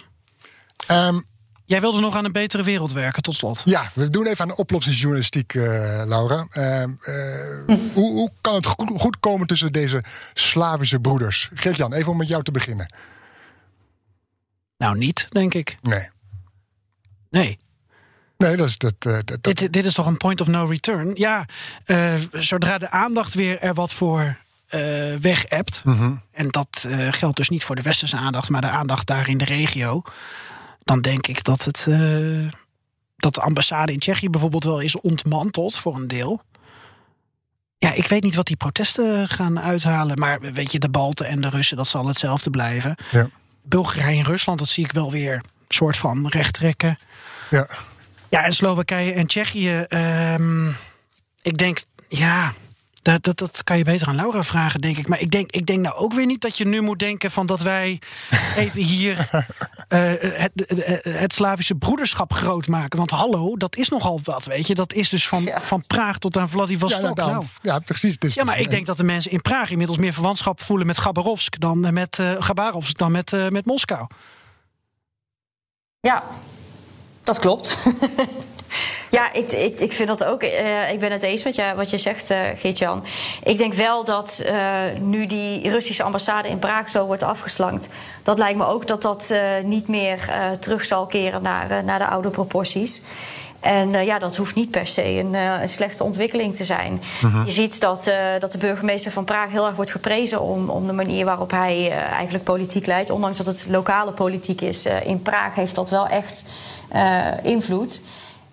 Ehm, 0.87 1.21
Jij 1.65 1.81
wilde 1.81 1.99
nog 1.99 2.15
aan 2.15 2.25
een 2.25 2.31
betere 2.31 2.63
wereld 2.63 2.91
werken, 2.91 3.23
tot 3.23 3.35
slot. 3.35 3.61
Ja, 3.65 3.91
we 3.93 4.09
doen 4.09 4.25
even 4.25 4.41
aan 4.41 4.47
de 4.47 4.55
oplossingsjournalistiek, 4.55 5.53
eh, 5.53 5.63
Laura. 6.05 6.45
Ehm, 6.49 6.91
eh, 7.01 7.75
hoe, 7.93 8.11
hoe 8.11 8.31
kan 8.41 8.53
het 8.55 8.65
goed, 8.65 8.91
goed 9.01 9.19
komen 9.19 9.47
tussen 9.47 9.71
deze 9.71 10.03
Slavische 10.33 10.99
broeders? 10.99 11.49
Geert-Jan, 11.53 11.93
even 11.93 12.11
om 12.11 12.17
met 12.17 12.27
jou 12.27 12.43
te 12.43 12.51
beginnen. 12.51 12.93
Nou, 14.77 14.97
niet, 14.97 15.27
denk 15.29 15.53
ik. 15.53 15.77
Nee. 15.81 16.09
Nee. 17.29 17.57
Nee, 18.37 18.55
dat 18.57 18.67
is 18.67 18.77
dat. 18.77 18.93
eh, 18.99 19.13
dat, 19.13 19.27
dat- 19.27 19.43
Dit, 19.43 19.73
dit 19.73 19.85
is 19.85 19.93
toch 19.93 20.05
een 20.05 20.17
point 20.17 20.41
of 20.41 20.47
no 20.47 20.65
return? 20.65 21.11
Ja, 21.15 21.45
zodra 22.31 22.77
de 22.77 22.89
aandacht 22.89 23.33
weer 23.33 23.59
er 23.59 23.73
wat 23.73 23.93
voor 23.93 24.37
eh 24.67 25.15
weg 25.21 25.45
hebt. 25.49 25.81
En 26.31 26.47
dat 26.49 26.87
geldt 27.09 27.37
dus 27.37 27.49
niet 27.49 27.63
voor 27.63 27.75
de 27.75 27.81
westerse 27.81 28.17
aandacht, 28.17 28.49
maar 28.49 28.61
de 28.61 28.69
aandacht 28.69 29.07
daar 29.07 29.29
in 29.29 29.37
de 29.37 29.45
regio. 29.45 30.01
Dan 30.83 31.01
denk 31.01 31.27
ik 31.27 31.43
dat, 31.43 31.65
het, 31.65 31.85
eh, 31.89 32.47
dat 33.17 33.35
de 33.35 33.41
ambassade 33.41 33.91
in 33.91 33.99
Tsjechië 33.99 34.29
bijvoorbeeld 34.29 34.63
wel 34.63 34.79
is 34.79 34.99
ontmanteld 34.99 35.75
voor 35.75 35.95
een 35.95 36.07
deel. 36.07 36.41
Ja, 37.77 37.93
ik 37.93 38.07
weet 38.07 38.23
niet 38.23 38.35
wat 38.35 38.45
die 38.47 38.55
protesten 38.55 39.29
gaan 39.29 39.59
uithalen. 39.59 40.19
Maar 40.19 40.39
weet 40.41 40.71
je, 40.71 40.79
de 40.79 40.89
Balten 40.89 41.27
en 41.27 41.41
de 41.41 41.49
Russen, 41.49 41.77
dat 41.77 41.87
zal 41.87 42.07
hetzelfde 42.07 42.49
blijven. 42.49 42.95
ja. 43.11 43.27
Bulgarije 43.65 44.19
en 44.19 44.25
Rusland, 44.25 44.59
dat 44.59 44.67
zie 44.67 44.83
ik 44.85 44.91
wel 44.91 45.11
weer 45.11 45.33
een 45.33 45.43
soort 45.67 45.97
van 45.97 46.27
recht 46.27 46.53
trekken. 46.53 46.97
ja. 47.49 47.67
Ja, 48.29 48.43
en 48.45 48.53
Slowakije 48.53 49.13
en 49.13 49.27
Tsjechië. 49.27 49.79
ehm, 49.87 50.67
ik 51.41 51.57
denk, 51.57 51.77
ja, 52.07 52.53
dat, 53.03 53.23
dat, 53.23 53.37
dat 53.37 53.63
kan 53.63 53.77
je 53.77 53.83
beter 53.83 54.07
aan 54.07 54.15
Laura 54.15 54.43
vragen, 54.43 54.81
denk 54.81 54.97
ik. 54.97 55.07
Maar 55.07 55.19
ik 55.19 55.31
denk, 55.31 55.51
ik 55.51 55.65
denk 55.65 55.79
nou 55.79 55.95
ook 55.95 56.13
weer 56.13 56.25
niet 56.25 56.41
dat 56.41 56.57
je 56.57 56.65
nu 56.65 56.81
moet 56.81 56.99
denken 56.99 57.31
van 57.31 57.45
dat 57.45 57.61
wij 57.61 58.01
even 58.55 58.81
hier 58.81 59.29
eh, 59.87 59.99
het, 60.19 60.51
het, 61.03 61.33
Slavische 61.33 61.75
broederschap 61.75 62.33
groot 62.33 62.67
maken. 62.67 62.97
Want 62.97 63.09
hallo, 63.11 63.57
dat 63.57 63.75
is 63.75 63.89
nogal 63.89 64.19
wat, 64.23 64.45
weet 64.45 64.67
je. 64.67 64.75
Dat 64.75 64.93
is 64.93 65.09
dus 65.09 65.27
van, 65.27 65.43
Ja. 65.43 65.61
van 65.61 65.83
Praag 65.87 66.17
tot 66.17 66.37
aan 66.37 66.43
Ja, 66.43 66.49
Vladivostok. 66.49 67.01
nou, 67.01 67.13
daarom- 67.15 67.35
nou. 67.35 67.45
ja, 67.61 67.79
precies. 67.79 68.17
Is 68.19 68.33
Ja, 68.33 68.43
maar 68.43 68.55
dus- 68.55 68.63
ik 68.63 68.69
denk 68.69 68.85
dat 68.85 68.97
de 68.97 69.03
mensen 69.03 69.31
in 69.31 69.41
Praag 69.41 69.69
inmiddels 69.69 69.97
meer 69.99 70.13
verwantschap 70.13 70.61
voelen 70.61 70.87
met 70.87 70.97
Gabarovsk 70.97 71.59
dan 71.59 71.93
met 71.93 72.19
eh 72.19 72.31
Gabarovsk 72.39 72.97
dan 72.97 73.11
met, 73.11 73.33
eh, 73.33 73.47
met 73.47 73.65
Moskou. 73.65 74.07
Ja, 75.99 76.23
dat 77.23 77.39
klopt. 77.39 77.77
ja, 79.09 79.33
ik, 79.33 79.51
ik, 79.51 79.79
ik 79.79 79.91
vind 79.91 80.07
dat 80.07 80.23
ook. 80.23 80.43
eh, 80.43 80.91
ik 80.91 80.99
ben 80.99 81.11
het 81.11 81.23
eens 81.23 81.43
met 81.43 81.55
je, 81.55 81.73
wat 81.75 81.89
je 81.89 81.97
zegt, 81.97 82.29
eh 82.29 82.39
Geert-Jan. 82.55 83.03
Ik 83.43 83.57
denk 83.57 83.73
wel 83.73 84.03
dat 84.05 84.41
eh, 84.45 84.81
nu 84.99 85.25
die 85.25 85.69
Russische 85.69 86.03
ambassade 86.03 86.47
in 86.47 86.59
Praag 86.59 86.89
zo 86.89 87.05
wordt 87.05 87.23
afgeslankt. 87.23 87.89
Dat 88.23 88.37
lijkt 88.37 88.57
me 88.57 88.65
ook 88.65 88.87
dat 88.87 89.01
dat 89.01 89.33
niet 89.63 89.87
meer 89.87 90.31
terug 90.59 90.85
zal 90.85 91.05
keren 91.05 91.41
naar, 91.41 91.83
naar 91.83 91.99
de 91.99 92.07
oude 92.07 92.29
proporties. 92.29 93.01
En 93.59 94.05
ja, 94.05 94.19
dat 94.19 94.35
hoeft 94.35 94.55
niet 94.55 94.71
per 94.71 94.87
se 94.87 95.05
een, 95.05 95.33
een 95.33 95.67
slechte 95.67 96.03
ontwikkeling 96.03 96.55
te 96.55 96.65
zijn. 96.65 97.01
Je 97.45 97.51
ziet 97.51 97.79
dat, 97.81 98.11
dat 98.39 98.51
de 98.51 98.57
burgemeester 98.57 99.11
van 99.11 99.23
Praag 99.23 99.51
heel 99.51 99.65
erg 99.65 99.75
wordt 99.75 99.91
geprezen 99.91 100.41
om, 100.41 100.69
om 100.69 100.87
de 100.87 100.93
manier 100.93 101.25
waarop 101.25 101.51
hij 101.51 101.91
eigenlijk 101.91 102.43
politiek 102.43 102.85
leidt. 102.85 103.09
Ondanks 103.09 103.37
dat 103.37 103.45
het 103.45 103.67
lokale 103.69 104.11
politiek 104.13 104.61
is. 104.61 104.85
in 105.03 105.21
Praag 105.21 105.55
heeft 105.55 105.75
dat 105.75 105.89
wel 105.89 106.07
echt 106.07 106.43
invloed. 107.43 108.01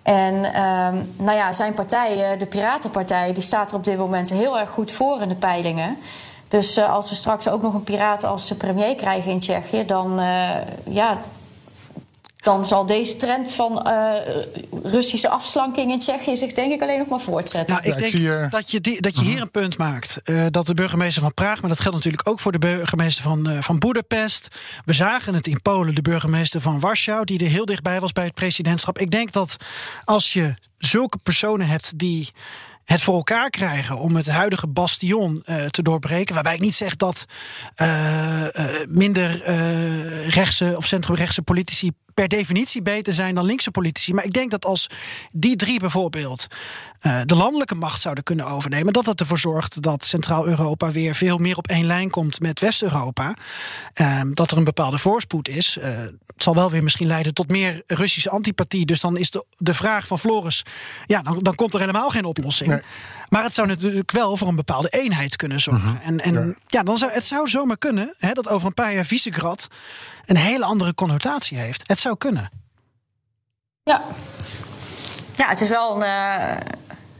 En 0.03 0.53
ehm, 0.53 0.95
nou 1.15 1.37
ja, 1.37 1.53
zijn 1.53 1.73
partij, 1.73 2.37
de 2.37 2.45
Piratenpartij, 2.45 3.33
die 3.33 3.43
staat 3.43 3.71
er 3.71 3.77
op 3.77 3.83
dit 3.83 3.97
moment 3.97 4.29
heel 4.29 4.59
erg 4.59 4.69
goed 4.69 4.91
voor 4.91 5.21
in 5.21 5.29
de 5.29 5.35
peilingen. 5.35 5.97
Dus 6.51 6.77
uh, 6.77 6.93
als 6.93 7.09
we 7.09 7.15
straks 7.15 7.47
ook 7.47 7.61
nog 7.61 7.73
een 7.73 7.83
piraat 7.83 8.23
als 8.23 8.53
premier 8.57 8.95
krijgen 8.95 9.31
in 9.31 9.39
Tsjechië, 9.39 9.85
dan, 9.85 10.19
uh, 10.19 10.49
ja, 10.83 11.17
dan 12.41 12.65
zal 12.65 12.85
deze 12.85 13.15
trend 13.15 13.53
van 13.53 13.87
uh, 13.87 14.13
Russische 14.83 15.29
afslanking 15.29 15.91
in 15.91 15.99
Tsjechië 15.99 16.37
zich 16.37 16.53
denk 16.53 16.73
ik 16.73 16.81
alleen 16.81 16.99
nog 16.99 17.07
maar 17.07 17.19
voortzetten. 17.19 17.75
Nou, 17.75 17.87
ik 17.87 17.97
denk 17.97 18.11
zie, 18.11 18.21
uh... 18.21 18.49
dat 18.49 18.71
je, 18.71 18.81
die, 18.81 19.01
dat 19.01 19.15
je 19.15 19.21
hier 19.21 19.41
een 19.41 19.51
punt 19.51 19.77
maakt. 19.77 20.21
Uh, 20.23 20.45
dat 20.49 20.65
de 20.65 20.73
burgemeester 20.73 21.21
van 21.21 21.33
Praag, 21.33 21.61
maar 21.61 21.69
dat 21.69 21.81
geldt 21.81 21.97
natuurlijk 21.97 22.29
ook 22.29 22.39
voor 22.39 22.51
de 22.51 22.57
burgemeester 22.57 23.23
van, 23.23 23.63
van 23.63 23.79
Boedapest. 23.79 24.55
We 24.85 24.93
zagen 24.93 25.33
het 25.33 25.47
in 25.47 25.61
Polen, 25.61 25.95
de 25.95 26.01
burgemeester 26.01 26.61
van 26.61 26.79
Warschau, 26.79 27.25
die 27.25 27.39
er 27.39 27.51
heel 27.51 27.65
dichtbij 27.65 27.99
was 27.99 28.11
bij 28.11 28.25
het 28.25 28.33
presidentschap. 28.33 28.99
Ik 28.99 29.11
denk 29.11 29.31
dat 29.31 29.55
als 30.03 30.33
je 30.33 30.53
zulke 30.77 31.17
personen 31.23 31.67
hebt 31.67 31.99
die 31.99 32.29
het 32.85 33.01
voor 33.01 33.15
elkaar 33.15 33.49
krijgen 33.49 33.97
om 33.97 34.15
het 34.15 34.27
huidige 34.27 34.67
bastion 34.67 35.43
uh, 35.45 35.65
te 35.65 35.81
doorbreken. 35.81 36.33
Waarbij 36.33 36.53
ik 36.53 36.61
niet 36.61 36.75
zeg 36.75 36.95
dat 36.95 37.25
uh, 37.81 38.41
uh, 38.41 38.65
minder 38.87 39.43
rechtse 40.29 40.73
of 40.77 40.85
centrumrechtse 40.85 41.41
politici 41.41 41.91
per 42.13 42.27
definitie 42.27 42.81
beter 42.81 43.13
zijn 43.13 43.35
dan 43.35 43.45
linkse 43.45 43.71
politici. 43.71 44.13
Maar 44.13 44.25
ik 44.25 44.33
denk 44.33 44.51
dat 44.51 44.65
als 44.65 44.89
die 45.31 45.55
drie 45.55 45.79
bijvoorbeeld 45.79 46.47
uh, 47.01 47.21
de 47.25 47.35
landelijke 47.35 47.75
macht 47.75 48.01
zouden 48.01 48.23
kunnen 48.23 48.45
overnemen, 48.45 48.93
dat 48.93 49.05
dat 49.05 49.19
ervoor 49.19 49.37
zorgt 49.37 49.81
dat 49.81 50.05
Centraal-Europa 50.05 50.91
weer 50.91 51.15
veel 51.15 51.37
meer 51.37 51.57
op 51.57 51.67
één 51.67 51.85
lijn 51.85 52.09
komt 52.09 52.39
met 52.39 52.59
West-Europa. 52.59 53.35
Uh, 53.95 54.21
dat 54.33 54.51
er 54.51 54.57
een 54.57 54.63
bepaalde 54.63 54.97
voorspoed 54.97 55.47
is. 55.47 55.77
Uh, 55.77 55.85
het 56.09 56.43
zal 56.43 56.55
wel 56.55 56.69
weer 56.69 56.83
misschien 56.83 57.07
leiden 57.07 57.33
tot 57.33 57.49
meer 57.49 57.83
Russische 57.87 58.29
antipathie. 58.29 58.85
Dus 58.85 58.99
dan 58.99 59.17
is 59.17 59.29
de, 59.31 59.45
de 59.57 59.73
vraag 59.73 60.07
van 60.07 60.19
Floris, 60.19 60.65
ja, 61.05 61.21
dan, 61.21 61.39
dan 61.39 61.55
komt 61.55 61.73
er 61.73 61.79
helemaal 61.79 62.09
geen 62.09 62.25
oplossing. 62.25 62.69
Nee. 62.69 62.81
Maar 63.31 63.43
het 63.43 63.53
zou 63.53 63.67
natuurlijk 63.67 64.11
wel 64.11 64.37
voor 64.37 64.47
een 64.47 64.55
bepaalde 64.55 64.89
eenheid 64.89 65.35
kunnen 65.35 65.59
zorgen. 65.59 65.89
Mm 65.89 65.97
-hmm. 66.03 66.19
En, 66.19 66.19
en 66.19 66.33
ja. 66.33 66.53
ja. 66.67 66.83
dan 66.83 66.97
zou, 66.97 67.11
het 67.11 67.25
zou 67.25 67.47
zomaar 67.47 67.77
kunnen 67.77 68.15
hè, 68.17 68.33
dat 68.33 68.49
over 68.49 68.67
een 68.67 68.73
paar 68.73 68.93
jaar 68.93 69.05
Visegrad 69.05 69.67
een 70.25 70.37
hele 70.37 70.65
andere 70.65 70.93
connotatie 70.93 71.57
heeft. 71.57 71.87
Het 71.87 71.99
zou 71.99 72.17
kunnen. 72.17 72.51
Ja, 73.83 74.01
ja 75.35 75.49
het 75.49 75.61
is 75.61 75.69
wel 75.69 75.95
een, 75.95 76.01
uh, 76.01 76.57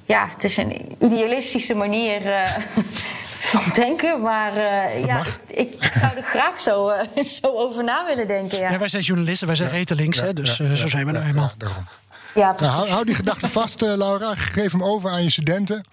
ja, 0.05 0.27
het 0.33 0.43
is 0.43 0.57
een 0.57 0.95
idealistische 0.99 1.73
manier 1.73 2.25
uh, 2.25 2.49
van 3.51 3.63
denken. 3.73 4.21
Maar 4.21 4.51
uh, 4.55 5.05
ja, 5.05 5.23
ik, 5.47 5.73
ik, 5.73 5.91
zou 5.99 6.17
er 6.17 6.23
graag 6.23 6.61
zo, 6.61 6.91
zo 7.41 7.47
over 7.47 7.83
na 7.83 8.05
willen 8.05 8.27
denken. 8.27 8.59
Ja. 8.59 8.71
ja 8.71 8.79
wij 8.79 8.89
zijn 8.89 9.03
journalisten, 9.03 9.47
wij 9.47 9.55
zijn 9.55 9.69
ja. 9.69 9.75
reten 9.75 9.95
links, 9.95 10.19
hè, 10.19 10.33
dus 10.33 10.55
zo 10.55 10.87
zijn 10.87 11.05
we 11.05 11.11
nou 11.11 11.25
eenmaal. 11.25 11.51
Ja, 12.35 12.55
nou, 12.59 12.71
hou, 12.71 12.89
hou, 12.89 13.05
die 13.05 13.15
gedachte 13.15 13.47
vast, 13.47 13.81
Laura. 13.81 14.35
Geef 14.35 14.71
hem 14.71 14.83
over 14.83 15.09
aan 15.09 15.23
je 15.23 15.31
studenten 15.31 15.83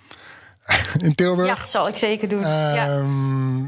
in 1.07 1.15
Tilburg. 1.15 1.49
Ja, 1.49 1.55
dat 1.55 1.69
zal 1.69 1.89
ik 1.89 1.97
zeker 1.97 2.29
doen. 2.29 2.41
Uh, 2.41 2.75
ja. 2.75 3.05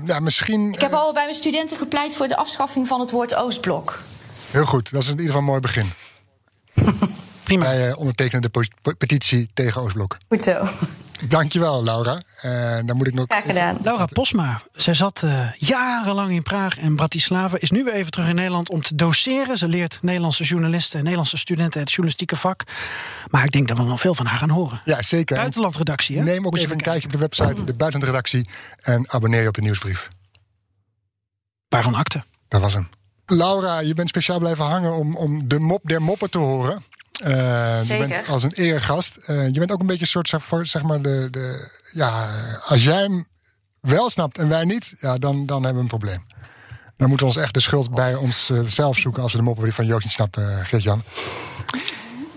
ja. 0.07 0.21
misschien. 0.21 0.73
Ik 0.73 0.81
heb 0.81 0.93
al 0.93 1.13
bij 1.13 1.25
mijn 1.25 1.37
studenten 1.37 1.77
gepleit 1.77 2.17
voor 2.17 2.29
de 2.29 2.37
afschaffing 2.37 2.89
van 2.89 3.01
het 3.01 3.11
woord 3.11 3.35
Oostblok. 3.35 3.99
Heel 4.51 4.65
goed, 4.65 4.93
dat 4.93 5.03
is 5.03 5.09
in 5.09 5.19
ieder 5.19 5.27
geval 5.27 5.41
een 5.41 5.47
mooi 5.47 5.61
begin. 5.61 5.93
Prima. 7.51 7.65
Wij 7.65 7.89
uh, 7.89 7.99
ondertekenen 7.99 8.51
de 8.53 8.95
petitie 8.99 9.51
tegen 9.55 9.81
Oostblok. 9.81 10.17
Goed 10.29 10.43
zo. 10.43 10.67
Dankjewel, 11.29 11.85
Laura. 11.85 12.21
Uh, 12.45 12.79
dan 12.87 12.97
moet 12.97 13.07
ik 13.07 13.15
nog. 13.15 13.27
Graag 13.29 13.45
gedaan. 13.45 13.79
Laura 13.83 14.07
Posma. 14.07 14.63
Zij 14.73 14.95
zat 14.95 15.23
uh, 15.25 15.53
jarenlang 15.57 16.31
in 16.31 16.43
Praag 16.43 16.79
en 16.79 16.97
Bratislava. 16.97 17.57
Is 17.59 17.71
nu 17.71 17.85
weer 17.85 17.93
even 17.93 18.11
terug 18.11 18.29
in 18.29 18.35
Nederland 18.35 18.71
om 18.71 18.83
te 18.83 18.95
doseren. 18.95 19.59
Ze 19.59 19.69
leert 19.69 19.99
Nederlandse 20.03 20.45
journalisten 20.45 20.95
en 20.95 21.03
Nederlandse 21.03 21.37
studenten 21.37 21.81
het 21.81 21.89
journalistieke 21.89 22.37
vak. 22.37 22.63
Maar 23.29 23.45
ik 23.45 23.51
denk 23.51 23.69
dat 23.69 23.77
we 23.77 23.83
nog 23.83 24.01
veel 24.01 24.15
van 24.15 24.27
haar 24.27 24.39
gaan 24.39 24.51
horen. 24.51 24.81
Ja, 24.85 25.03
zeker. 25.03 25.37
Buitenlandredactie, 25.37 26.19
hè? 26.19 26.25
Neem 26.25 26.47
ook 26.47 26.57
even 26.57 26.73
een 26.73 26.81
kijkje 26.81 27.07
op 27.07 27.13
de 27.13 27.19
website, 27.19 27.65
de 27.65 27.75
buitenlandredactie. 27.75 28.49
En 28.81 29.13
abonneer 29.13 29.43
je 29.43 29.49
op 29.49 29.55
de 29.55 29.63
nieuwsbrief. 29.63 30.09
Waarvan 31.69 31.95
akte? 31.95 32.25
Dat 32.49 32.61
was 32.61 32.73
hem. 32.73 32.89
Laura, 33.27 33.81
je 33.81 33.95
bent 33.95 34.09
speciaal 34.09 34.39
blijven 34.39 34.65
hangen 34.65 34.93
om, 34.93 35.17
om 35.17 35.49
de 35.49 35.59
mop 35.59 35.83
der 35.83 36.03
moppen 36.03 36.31
te 36.31 36.39
horen. 36.39 36.83
Uh, 37.25 37.89
je 37.89 37.97
bent 37.99 38.29
als 38.29 38.43
een 38.43 38.53
eergast. 38.53 39.19
Uh, 39.27 39.47
je 39.47 39.59
bent 39.59 39.73
ook 39.73 39.81
een 39.81 39.87
beetje 39.87 40.01
een 40.01 40.25
soort, 40.27 40.69
zeg 40.69 40.83
maar, 40.83 41.03
de, 41.03 41.29
de. 41.31 41.69
Ja, 41.93 42.31
als 42.67 42.85
jij 42.85 43.01
hem 43.01 43.27
wel 43.81 44.11
snapt 44.11 44.39
en 44.39 44.49
wij 44.49 44.65
niet, 44.65 44.93
ja, 44.99 45.19
dan, 45.19 45.47
dan 45.47 45.57
hebben 45.57 45.75
we 45.75 45.81
een 45.81 45.99
probleem. 45.99 46.25
Dan 46.97 47.09
moeten 47.09 47.27
we 47.27 47.33
ons 47.33 47.43
echt 47.43 47.55
de 47.55 47.61
schuld 47.61 47.91
bij 47.91 48.15
onszelf 48.15 48.97
uh, 48.97 49.03
zoeken 49.03 49.23
als 49.23 49.33
we 49.33 49.39
de 49.39 49.45
moppen 49.45 49.73
van 49.73 49.87
Joost 49.87 50.05
niet 50.05 50.13
snappen, 50.13 50.65
Geert-Jan. 50.65 51.03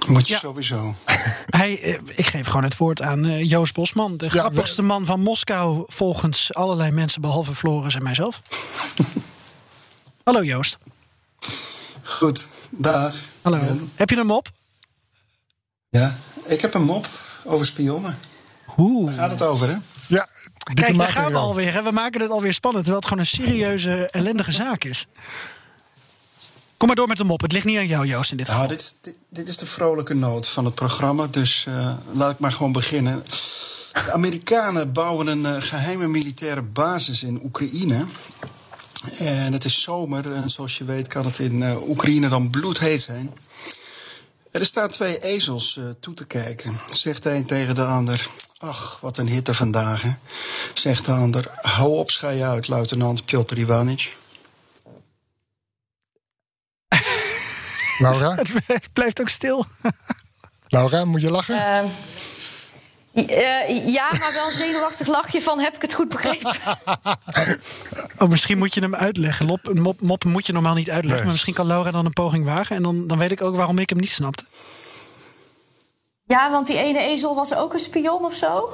Moet 0.08 0.28
je 0.28 0.34
ja. 0.34 0.40
sowieso. 0.40 0.96
Hij, 1.60 1.74
ik 2.16 2.26
geef 2.26 2.46
gewoon 2.46 2.64
het 2.64 2.78
woord 2.78 3.02
aan 3.02 3.46
Joost 3.46 3.74
Bosman. 3.74 4.18
De 4.18 4.26
ja, 4.26 4.32
grappigste 4.32 4.82
we... 4.82 4.88
man 4.88 5.06
van 5.06 5.20
Moskou 5.20 5.84
volgens 5.88 6.54
allerlei 6.54 6.92
mensen 6.92 7.22
behalve 7.22 7.56
Floris 7.56 7.96
en 7.96 8.04
mijzelf. 8.04 8.42
Hallo 10.24 10.44
Joost. 10.44 10.78
Goed, 12.04 12.48
dag. 12.72 13.16
Hallo. 13.42 13.58
Ja. 13.58 13.76
Heb 13.96 14.10
je 14.10 14.18
een 14.18 14.26
mop? 14.26 14.50
Ja, 16.00 16.16
ik 16.46 16.62
heb 16.62 16.74
een 16.74 16.84
mop 16.84 17.08
over 17.44 17.66
spionnen. 17.66 18.18
Oeh. 18.78 19.06
Daar 19.06 19.16
gaat 19.16 19.32
het 19.32 19.42
over, 19.42 19.70
hè? 19.70 19.76
Ja, 20.08 20.28
Kijk, 20.74 20.98
daar 20.98 21.10
gaan 21.10 21.32
we 21.32 21.38
alweer. 21.38 21.74
Hè? 21.74 21.84
We 21.84 21.92
maken 21.92 22.22
het 22.22 22.30
alweer 22.30 22.54
spannend, 22.54 22.86
terwijl 22.86 23.06
het 23.06 23.14
gewoon 23.14 23.24
een 23.24 23.46
serieuze, 23.46 24.10
ellendige 24.12 24.52
zaak 24.52 24.84
is. 24.84 25.08
Kom 26.78 26.88
maar 26.88 26.96
door 26.96 27.08
met 27.08 27.18
de 27.18 27.24
mop. 27.24 27.42
Het 27.42 27.52
ligt 27.52 27.66
niet 27.66 27.78
aan 27.78 27.88
jou, 27.88 28.06
Joost, 28.06 28.32
in 28.32 28.38
dit 28.38 28.46
geval. 28.46 28.62
Nou, 28.62 28.76
dit, 28.76 28.82
is, 28.82 28.96
dit, 29.02 29.16
dit, 29.30 29.48
is 29.48 29.58
de 29.58 29.66
vrolijke 29.66 30.14
noot 30.14 30.48
van 30.48 30.66
het 30.66 30.76
programma, 30.76 31.28
dus 31.28 31.66
uh, 31.70 31.94
laat 32.12 32.32
ik 32.32 32.40
maar 32.40 32.52
gewoon 32.52 32.72
beginnen. 32.72 33.24
De 33.94 34.12
Amerikanen 34.12 34.92
bouwen 34.92 35.28
een 35.28 35.42
uh, 35.42 35.56
geheime 35.60 36.08
militaire 36.08 36.62
basis 36.62 37.24
in 37.24 37.42
Oekraïne. 37.44 38.06
En 39.18 39.54
het 39.54 39.66
is 39.66 39.82
zomer, 39.82 40.34
en 40.34 40.50
zoals 40.50 40.78
je 40.78 40.84
weet 40.84 41.08
kan 41.08 41.26
het 41.26 41.40
in 41.40 41.62
uh, 41.62 41.90
Oekraïne 41.90 42.30
dan 42.30 42.50
bloedheet 42.50 43.02
zijn. 43.02 43.34
Er 44.54 44.66
staan 44.66 44.88
twee 44.88 45.20
ezels 45.20 45.76
uh, 45.76 45.90
toe 46.00 46.14
te 46.14 46.26
kijken. 46.26 46.80
Zegt 46.92 47.24
de 47.24 47.30
een 47.30 47.46
tegen 47.46 47.76
de 47.76 47.84
ander: 47.84 48.28
Ach, 48.58 48.98
wat 49.02 49.18
een 49.18 49.28
hitte 49.28 49.54
vandaag. 49.54 50.02
Hè? 50.02 50.10
Zegt 50.74 51.06
de 51.06 51.12
ander: 51.12 51.52
Hou 51.62 51.98
op, 51.98 52.12
schei 52.12 52.44
uit, 52.44 52.68
luitenant 52.68 53.26
Piotr 53.26 53.58
Ivanic. 53.58 54.16
Laura? 57.98 58.36
Het 58.66 58.94
blijft 58.94 59.22
ook 59.22 59.30
stil. 59.30 59.66
Laura, 60.68 61.06
moet 61.06 61.22
je 61.22 61.32
lachen? 61.32 61.56
Uh, 61.56 61.90
uh, 63.14 63.94
ja, 63.94 64.10
maar 64.20 64.32
wel 64.34 64.46
een 64.46 64.52
zenuwachtig 64.52 65.08
lachje 65.08 65.42
van 65.42 65.60
heb 65.60 65.76
ik 65.76 65.82
het 65.82 65.94
goed 65.94 66.10
begrepen? 66.10 66.56
oh, 68.20 68.30
misschien 68.30 68.58
moet 68.58 68.74
je 68.74 68.82
hem 68.82 68.96
uitleggen. 68.96 69.46
Mop, 69.46 69.74
mop, 69.74 70.02
mop 70.02 70.24
moet 70.24 70.46
je 70.46 70.54
normaal 70.54 70.74
niet 70.74 70.90
uitleggen. 70.90 71.12
Nee. 71.12 71.24
Maar 71.24 71.32
misschien 71.32 71.54
kan 71.54 71.68
Laura 71.68 71.92
dan 71.92 72.06
een 72.06 72.14
poging 72.14 72.46
wagen. 72.46 72.76
En 72.76 72.84
dan, 72.84 73.08
dan 73.08 73.18
weet 73.18 73.32
ik 73.32 73.42
ook 73.42 73.56
waarom 73.56 73.78
ik 73.78 73.90
hem 73.90 74.00
niet 74.00 74.12
snapte. 74.12 74.44
Ja, 76.26 76.52
want 76.52 76.68
die 76.68 76.78
ene 76.78 77.00
ezel 77.00 77.36
was 77.36 77.54
ook 77.54 77.74
een 77.74 77.80
spion 77.80 78.26
of 78.26 78.36
zo? 78.36 78.70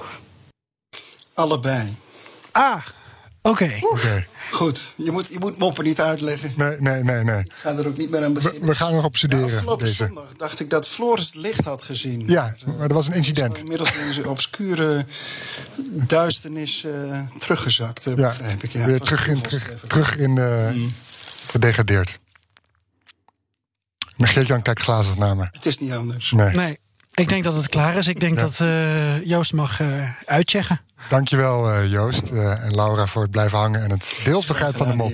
Allebei. 1.33 1.97
Ah, 2.51 2.81
oké. 3.41 3.63
Okay. 3.63 3.81
Okay. 3.81 4.27
Goed, 4.59 4.93
je 4.97 5.11
moet, 5.11 5.27
je 5.27 5.39
moet 5.39 5.57
moppen 5.57 5.83
niet 5.83 6.01
uitleggen. 6.01 6.53
Nee, 6.55 6.75
nee, 6.79 7.03
nee. 7.03 7.23
nee. 7.23 7.39
Ik 7.39 7.51
ga 7.53 7.77
er 7.77 7.87
ook 7.87 7.97
niet 7.97 8.09
meer 8.09 8.23
aan 8.23 8.33
beginnen. 8.33 8.61
We, 8.61 8.67
we 8.67 8.75
gaan 8.75 8.93
nog 8.93 9.05
op 9.05 9.17
studeren. 9.17 9.47
Ja, 9.47 9.53
afgelopen 9.53 9.85
deze. 9.85 10.05
zondag 10.05 10.33
dacht 10.37 10.59
ik 10.59 10.69
dat 10.69 10.87
Floris 10.87 11.25
het 11.25 11.35
licht 11.35 11.65
had 11.65 11.83
gezien. 11.83 12.27
Ja, 12.27 12.55
maar 12.77 12.87
er 12.87 12.93
was 12.93 13.07
een 13.07 13.13
incident. 13.13 13.57
Inmiddels 13.57 13.97
in 13.97 14.13
zijn 14.13 14.27
obscure 14.27 15.05
duisternis 15.91 16.83
uh, 16.85 17.19
teruggezakt, 17.37 18.07
uh, 18.07 18.15
ja, 18.15 18.27
begrijp 18.27 18.63
ik. 18.63 18.71
Ja, 18.71 18.85
weer 18.85 18.99
terug 18.99 19.27
in, 19.27 19.41
terug, 19.41 19.83
terug 19.87 20.17
in 20.17 20.35
uh, 20.35 20.71
mm. 20.71 20.93
gedegradeerd. 21.45 22.19
Maar 24.15 24.27
Geert-Jan 24.27 24.61
kijkt 24.61 24.81
glazig 24.81 25.17
naar 25.17 25.35
me. 25.35 25.47
Het 25.51 25.65
is 25.65 25.77
niet 25.77 25.91
anders. 25.91 26.31
Nee. 26.31 26.55
nee. 26.55 26.79
Ik 27.19 27.29
denk 27.29 27.43
dat 27.43 27.55
het 27.55 27.69
klaar 27.69 27.95
is. 27.95 28.07
Ik 28.07 28.19
denk 28.19 28.35
ja. 28.35 28.41
dat 28.41 28.59
uh, 28.59 29.25
Joost 29.25 29.53
mag 29.53 29.79
uh, 29.79 30.09
uitchecken. 30.25 30.81
Dankjewel 31.09 31.73
uh, 31.73 31.91
Joost 31.91 32.29
en 32.29 32.75
Laura 32.75 33.05
voor 33.05 33.21
het 33.21 33.31
blijven 33.31 33.57
hangen 33.57 33.83
en 33.83 33.89
het 33.89 34.21
beeldbegrijp 34.25 34.75
van 34.75 34.87
de 34.87 34.95
mop. 34.95 35.11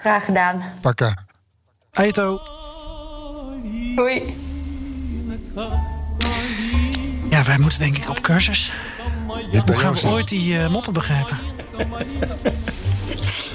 Graag 0.00 0.24
gedaan. 0.24 0.62
Pakka. 0.80 1.14
Aito. 1.92 2.40
Hoi. 3.96 4.36
Ja, 7.30 7.44
wij 7.44 7.58
moeten 7.58 7.78
denk 7.78 7.96
ik 7.96 8.08
op 8.08 8.20
cursus. 8.20 8.72
Hoe 9.66 9.76
gaan 9.76 9.94
we 9.94 10.08
ooit 10.08 10.28
die 10.28 10.68
moppen 10.68 10.92
begrijpen? 10.92 11.36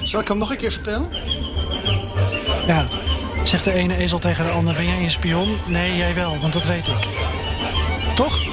Zal 0.04 0.22
ik 0.22 0.28
hem 0.28 0.38
nog 0.38 0.50
een 0.50 0.58
keer 0.58 0.72
vertellen? 0.72 1.10
Ja, 2.68 2.88
Zegt 3.44 3.64
de 3.64 3.74
ene 3.74 3.98
ezel 3.98 4.20
tegen 4.20 4.46
de 4.46 4.52
ander: 4.52 4.74
Ben 4.74 4.86
jij 4.86 5.04
een 5.04 5.12
spion? 5.12 5.58
Nee, 5.66 5.96
jij 5.96 6.14
wel, 6.16 6.40
want 6.40 6.54
dat 6.54 6.66
weet 6.66 6.88
ik. 6.88 7.08
Toch? 8.16 8.53